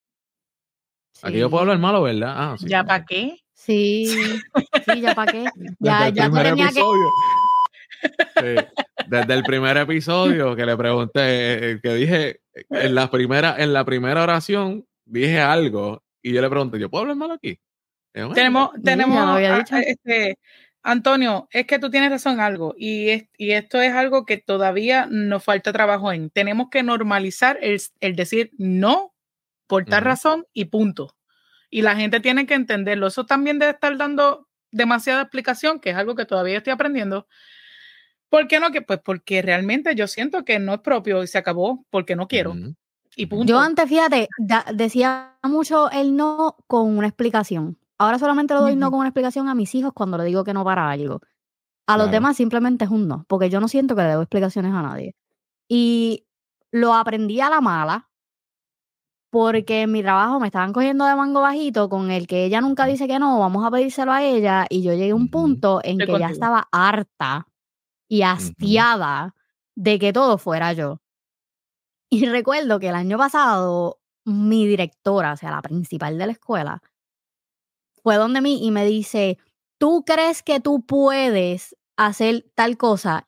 Aquí 1.24 1.38
yo 1.38 1.50
puedo 1.50 1.62
hablar 1.62 1.80
malo, 1.80 2.04
¿verdad? 2.04 2.34
Ah, 2.36 2.56
sí, 2.60 2.68
¿Ya 2.68 2.84
para 2.84 3.06
qué? 3.06 3.40
Sí, 3.54 4.06
sí, 4.86 5.02
ya 5.02 5.16
para 5.16 5.32
qué. 5.32 5.46
Ya, 5.80 6.10
ya 6.10 6.30
tenía 6.30 6.70
que 6.70 8.68
desde 9.08 9.34
el 9.34 9.44
primer 9.44 9.78
episodio 9.78 10.56
que 10.56 10.66
le 10.66 10.76
pregunté, 10.76 11.72
eh, 11.72 11.80
que 11.82 11.94
dije, 11.94 12.42
en 12.70 12.96
la 12.96 13.10
primera, 13.10 13.56
en 13.58 13.72
la 13.72 13.86
primera 13.86 14.24
oración 14.24 14.86
dije 15.06 15.40
algo 15.40 16.04
y 16.22 16.34
yo 16.34 16.42
le 16.42 16.50
pregunté, 16.50 16.80
¿yo 16.80 16.90
puedo 16.90 17.04
hablar 17.04 17.18
mal 17.18 17.32
aquí? 17.32 17.60
tenemos, 18.34 18.70
tenemos, 18.84 19.40
este, 19.72 20.38
Antonio, 20.84 21.48
es 21.52 21.66
que 21.66 21.80
tú 21.80 21.90
tienes 21.90 22.12
razón 22.12 22.34
en 22.34 22.42
algo 22.42 22.76
y, 22.78 23.30
y 23.38 23.52
esto 23.52 23.82
es 23.82 23.94
algo 23.94 24.26
que 24.26 24.38
todavía 24.38 25.08
nos 25.10 25.44
falta 25.44 25.74
trabajo 25.74 26.12
en. 26.12 26.30
Tenemos 26.30 26.70
que 26.70 26.84
normalizar 26.84 27.58
el, 27.62 28.16
decir 28.16 28.52
no 28.58 29.13
por 29.68 29.86
tal 29.86 30.04
razón 30.04 30.46
y 30.54 30.66
punto. 30.66 31.16
Y 31.70 31.82
la 31.82 31.96
gente 31.96 32.20
tiene 32.20 32.46
que 32.46 32.54
entenderlo. 32.54 33.08
Eso 33.08 33.26
también 33.26 33.60
debe 33.60 33.72
estar 33.72 33.98
dando 33.98 34.48
demasiada 34.72 35.22
explicación, 35.22 35.80
que 35.80 35.92
es 35.92 35.96
algo 35.96 36.16
que 36.16 36.26
todavía 36.26 36.58
estoy 36.58 36.74
aprendiendo, 36.74 37.28
¿Por 38.34 38.48
qué 38.48 38.60
no? 38.60 38.72
Que, 38.72 38.82
pues 38.82 39.00
porque 39.06 39.44
realmente 39.44 39.94
yo 39.94 40.08
siento 40.08 40.44
que 40.44 40.58
no 40.58 40.74
es 40.74 40.80
propio 40.80 41.22
y 41.22 41.28
se 41.28 41.38
acabó 41.38 41.86
porque 41.92 42.16
no 42.16 42.28
quiero. 42.28 42.56
Y 43.16 43.28
punto. 43.28 43.46
Yo 43.46 43.60
antes, 43.60 43.88
fíjate, 43.88 44.28
decía 44.74 45.38
mucho 45.44 45.92
el 45.92 46.16
no 46.16 46.58
con 46.66 46.98
una 46.98 47.06
explicación. 47.06 47.78
Ahora 48.00 48.18
solamente 48.18 48.56
lo 48.56 48.62
doy 48.62 48.76
no 48.76 48.90
con 48.90 49.02
una 49.02 49.10
explicación 49.10 49.50
a 49.50 49.54
mis 49.54 49.76
hijos 49.76 49.94
cuando 49.94 50.18
le 50.18 50.24
digo 50.24 50.44
que 50.44 50.52
no 50.52 50.64
para 50.64 50.90
algo. 50.90 51.22
A 51.86 51.96
los 51.96 52.10
demás 52.10 52.36
simplemente 52.36 52.86
es 52.86 52.90
un 52.90 53.08
no, 53.08 53.24
porque 53.28 53.52
yo 53.52 53.60
no 53.60 53.68
siento 53.68 53.96
que 53.96 54.02
le 54.02 54.08
debo 54.08 54.24
explicaciones 54.24 54.74
a 54.74 54.82
nadie. 54.82 55.16
Y 55.68 56.26
lo 56.72 56.96
aprendí 56.96 57.40
a 57.40 57.52
la 57.52 57.62
mala, 57.62 58.10
porque 59.34 59.82
en 59.82 59.92
mi 59.92 60.04
trabajo 60.04 60.40
me 60.40 60.46
estaban 60.46 60.74
cogiendo 60.74 61.06
de 61.06 61.16
mango 61.16 61.42
bajito 61.42 61.90
con 61.90 62.12
el 62.12 62.28
que 62.28 62.46
ella 62.46 62.62
nunca 62.62 62.86
dice 62.86 63.08
que 63.08 63.18
no, 63.18 63.40
vamos 63.40 63.66
a 63.66 63.72
pedírselo 63.72 64.12
a 64.12 64.22
ella, 64.24 64.68
y 64.70 64.84
yo 64.84 64.94
llegué 64.94 65.10
a 65.10 65.16
un 65.16 65.28
punto 65.28 65.82
en 65.84 65.98
que 65.98 66.20
ya 66.20 66.30
estaba 66.30 66.68
harta 66.72 67.48
y 68.08 68.22
hastiada 68.22 69.34
de 69.74 69.98
que 69.98 70.14
todo 70.14 70.38
fuera 70.38 70.74
yo. 70.74 71.02
Y 72.12 72.28
recuerdo 72.28 72.80
que 72.80 72.90
el 72.90 72.96
año 72.96 73.18
pasado 73.18 73.98
mi 74.24 74.68
directora, 74.68 75.34
o 75.34 75.38
sea, 75.38 75.50
la 75.50 75.64
principal 75.64 76.20
de 76.20 76.28
la 76.28 76.34
escuela, 76.34 76.84
fue 78.04 78.18
donde 78.18 78.40
mí 78.40 78.64
y 78.64 78.70
me 78.70 78.86
dice, 78.86 79.40
¿tú 79.80 80.04
crees 80.06 80.44
que 80.44 80.60
tú 80.60 80.86
puedes 80.86 81.76
hacer 81.98 82.46
tal 82.54 82.78
cosa? 82.78 83.28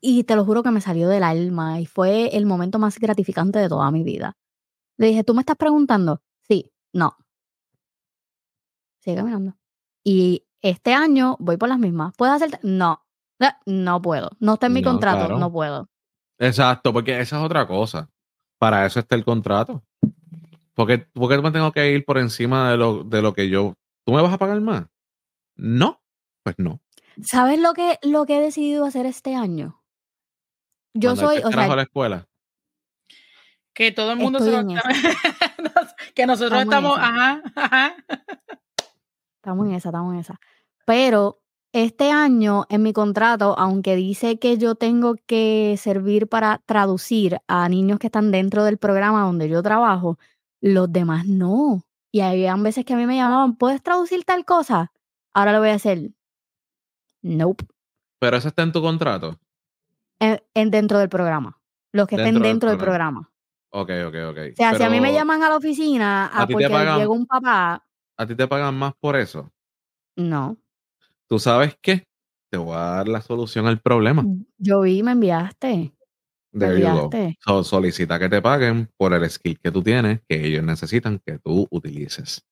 Y 0.00 0.24
te 0.24 0.36
lo 0.36 0.46
juro 0.46 0.62
que 0.62 0.70
me 0.70 0.80
salió 0.80 1.06
del 1.06 1.22
alma 1.22 1.82
y 1.82 1.84
fue 1.84 2.34
el 2.34 2.46
momento 2.46 2.78
más 2.78 2.98
gratificante 2.98 3.58
de 3.58 3.68
toda 3.68 3.90
mi 3.90 4.04
vida. 4.04 4.38
Le 4.96 5.08
dije, 5.08 5.24
¿tú 5.24 5.34
me 5.34 5.40
estás 5.40 5.56
preguntando? 5.56 6.22
Sí, 6.42 6.72
no. 6.92 7.16
Sigue 9.00 9.16
caminando. 9.16 9.56
Y 10.02 10.46
este 10.62 10.94
año 10.94 11.36
voy 11.40 11.56
por 11.56 11.68
las 11.68 11.78
mismas. 11.78 12.14
¿Puedes 12.16 12.34
hacer? 12.34 12.60
No. 12.62 13.04
No 13.66 14.00
puedo. 14.00 14.30
No 14.38 14.54
está 14.54 14.66
en 14.66 14.72
mi 14.72 14.82
contrato, 14.82 15.36
no 15.36 15.52
puedo. 15.52 15.90
Exacto, 16.38 16.92
porque 16.92 17.20
esa 17.20 17.38
es 17.38 17.44
otra 17.44 17.66
cosa. 17.66 18.10
Para 18.58 18.86
eso 18.86 19.00
está 19.00 19.16
el 19.16 19.24
contrato. 19.24 19.84
Porque, 20.74 20.98
porque 21.12 21.38
me 21.40 21.50
tengo 21.50 21.72
que 21.72 21.92
ir 21.92 22.04
por 22.04 22.18
encima 22.18 22.70
de 22.70 22.76
lo, 22.76 23.04
de 23.04 23.22
lo 23.22 23.34
que 23.34 23.48
yo. 23.48 23.74
¿Tú 24.04 24.12
me 24.12 24.22
vas 24.22 24.32
a 24.32 24.38
pagar 24.38 24.60
más? 24.60 24.86
No, 25.56 26.02
pues 26.42 26.56
no. 26.58 26.80
¿Sabes 27.22 27.60
lo 27.60 27.74
que, 27.74 27.98
lo 28.02 28.26
que 28.26 28.38
he 28.38 28.40
decidido 28.40 28.84
hacer 28.84 29.06
este 29.06 29.34
año? 29.34 29.82
Yo 30.94 31.16
soy. 31.16 31.38
O 31.44 31.50
sea, 31.50 31.72
a 31.72 31.76
la 31.76 31.82
escuela? 31.82 32.26
Que 33.74 33.92
todo 33.92 34.12
el 34.12 34.18
mundo 34.18 34.38
se 34.38 34.50
lo 34.50 34.62
Que 36.14 36.26
nosotros 36.26 36.62
estamos. 36.62 36.96
Ajá, 36.98 37.42
ajá. 37.56 37.96
Estamos 39.36 39.66
en 39.66 39.74
esa, 39.74 39.88
estamos 39.90 40.14
en 40.14 40.20
esa. 40.20 40.40
Pero 40.86 41.42
este 41.72 42.12
año 42.12 42.66
en 42.68 42.82
mi 42.82 42.92
contrato, 42.92 43.58
aunque 43.58 43.96
dice 43.96 44.38
que 44.38 44.58
yo 44.58 44.76
tengo 44.76 45.16
que 45.26 45.74
servir 45.76 46.28
para 46.28 46.62
traducir 46.66 47.38
a 47.48 47.68
niños 47.68 47.98
que 47.98 48.06
están 48.06 48.30
dentro 48.30 48.62
del 48.64 48.78
programa 48.78 49.22
donde 49.22 49.48
yo 49.48 49.60
trabajo, 49.62 50.18
los 50.60 50.90
demás 50.92 51.26
no. 51.26 51.82
Y 52.12 52.20
había 52.20 52.54
veces 52.54 52.84
que 52.84 52.94
a 52.94 52.96
mí 52.96 53.06
me 53.06 53.16
llamaban, 53.16 53.56
¿puedes 53.56 53.82
traducir 53.82 54.24
tal 54.24 54.44
cosa? 54.44 54.92
Ahora 55.32 55.52
lo 55.52 55.58
voy 55.58 55.70
a 55.70 55.74
hacer. 55.74 56.12
Nope. 57.22 57.66
Pero 58.20 58.36
eso 58.36 58.48
está 58.48 58.62
en 58.62 58.72
tu 58.72 58.80
contrato. 58.80 59.40
En, 60.20 60.70
dentro 60.70 60.98
del 60.98 61.08
programa. 61.08 61.60
Los 61.90 62.06
que 62.06 62.14
estén 62.14 62.40
dentro 62.40 62.70
del 62.70 62.78
programa. 62.78 63.30
Ok, 63.76 63.90
ok, 64.06 64.14
ok. 64.30 64.38
O 64.52 64.54
sea, 64.54 64.74
si 64.76 64.84
a 64.84 64.88
mí 64.88 65.00
me 65.00 65.12
llaman 65.12 65.42
a 65.42 65.48
la 65.48 65.56
oficina 65.56 66.26
a, 66.26 66.46
porque 66.46 66.68
llegó 66.68 67.12
un 67.12 67.26
papá. 67.26 67.84
¿A 68.16 68.24
ti 68.24 68.36
te 68.36 68.46
pagan 68.46 68.76
más 68.76 68.94
por 69.00 69.16
eso? 69.16 69.52
No. 70.14 70.56
¿Tú 71.26 71.40
sabes 71.40 71.76
qué? 71.82 72.06
Te 72.52 72.56
voy 72.56 72.76
a 72.76 72.78
dar 72.78 73.08
la 73.08 73.20
solución 73.20 73.66
al 73.66 73.80
problema. 73.80 74.22
Mm, 74.22 74.44
yo 74.58 74.82
vi, 74.82 75.02
me 75.02 75.10
enviaste. 75.10 75.92
Me 76.52 76.66
enviaste. 76.66 77.36
solicita 77.64 78.16
que 78.20 78.28
te 78.28 78.40
paguen 78.40 78.92
por 78.96 79.12
el 79.12 79.28
skill 79.28 79.58
que 79.58 79.72
tú 79.72 79.82
tienes, 79.82 80.20
que 80.28 80.46
ellos 80.46 80.62
necesitan 80.62 81.18
que 81.18 81.40
tú 81.40 81.66
utilices. 81.72 82.46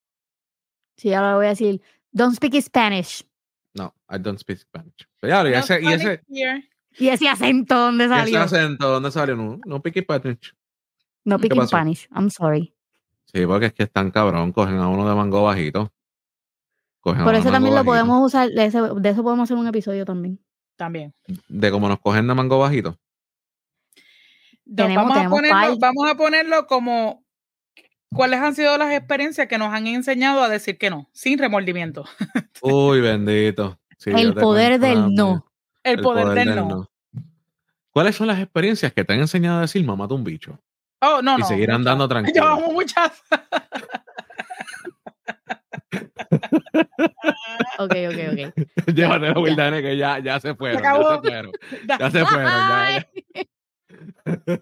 Sí, 0.96 1.14
ahora 1.14 1.36
voy 1.36 1.46
a 1.46 1.50
decir, 1.50 1.80
don't 2.10 2.34
speak 2.34 2.60
Spanish. 2.60 3.24
No, 3.74 3.94
I 4.10 4.18
don't 4.18 4.40
speak 4.40 4.58
Spanish. 4.58 5.08
Pero 5.20 5.48
y, 5.48 5.54
ese, 5.54 5.80
y, 5.80 5.92
ese, 5.92 6.22
y 6.98 7.08
ese 7.08 7.28
acento, 7.28 7.76
¿dónde 7.76 8.08
salió? 8.08 8.42
Ese 8.42 8.56
acento, 8.56 8.88
¿dónde 8.90 9.12
salió? 9.12 9.36
No, 9.36 9.60
no 9.64 9.78
speak 9.78 10.02
Spanish. 10.02 10.52
No 11.24 11.38
speak 11.38 11.66
Spanish, 11.66 12.08
I'm 12.14 12.30
sorry. 12.30 12.74
Sí, 13.32 13.46
porque 13.46 13.66
es 13.66 13.72
que 13.72 13.84
están 13.84 14.10
cabrón, 14.10 14.52
cogen 14.52 14.76
a 14.76 14.88
uno 14.88 15.08
de 15.08 15.14
mango 15.14 15.42
bajito. 15.42 15.92
Por 17.02 17.34
eso 17.34 17.50
también 17.50 17.74
lo 17.74 17.84
podemos 17.84 18.24
usar, 18.24 18.48
de, 18.50 18.66
eso 18.66 19.22
podemos 19.22 19.44
hacer 19.44 19.56
un 19.56 19.66
episodio 19.66 20.04
también. 20.04 20.38
También. 20.76 21.14
De 21.48 21.70
cómo 21.70 21.88
nos 21.88 22.00
cogen 22.00 22.26
de 22.28 22.34
mango 22.34 22.58
bajito. 22.58 22.98
vamos, 24.64 25.16
a 25.16 25.28
ponerlo, 25.28 25.76
vamos 25.78 26.10
a 26.10 26.14
ponerlo 26.14 26.66
como 26.66 27.24
cuáles 28.14 28.40
han 28.40 28.54
sido 28.54 28.78
las 28.78 28.92
experiencias 28.92 29.48
que 29.48 29.58
nos 29.58 29.72
han 29.72 29.86
enseñado 29.88 30.42
a 30.42 30.48
decir 30.48 30.78
que 30.78 30.90
no, 30.90 31.08
sin 31.12 31.38
remordimiento. 31.38 32.04
Uy, 32.62 33.00
bendito. 33.00 33.80
el 34.06 34.34
poder 34.34 34.78
del 34.78 35.12
no. 35.12 35.46
El, 35.82 36.00
poder, 36.00 36.28
del, 36.28 36.54
no. 36.54 36.88
¿Cuáles 37.90 38.14
son 38.14 38.28
las 38.28 38.38
experiencias 38.38 38.92
que 38.92 39.04
te 39.04 39.12
han 39.12 39.20
enseñado 39.20 39.58
a 39.58 39.62
decir 39.62 39.84
mamá 39.84 40.06
un 40.06 40.22
bicho? 40.22 40.60
Oh, 41.02 41.20
no, 41.20 41.34
y 41.34 41.40
no. 41.40 41.44
Y 41.44 41.48
seguir 41.48 41.70
andando 41.70 42.08
tranquilo. 42.12 42.34
Llevamos 42.34 42.72
muchas. 42.72 43.22
ok, 47.78 47.94
ok, 48.08 48.18
ok. 48.32 48.38
Llévatelo, 48.94 49.40
Wildane, 49.40 49.82
que 49.82 49.96
ya, 49.96 50.20
ya 50.20 50.38
se 50.40 50.54
fueron. 50.54 50.82
Ya 50.82 50.94
se 50.94 51.02
fueron. 51.20 51.52
Ya 51.98 52.10
se 52.10 52.24
fueron. 52.24 52.50
Ya, 54.46 54.58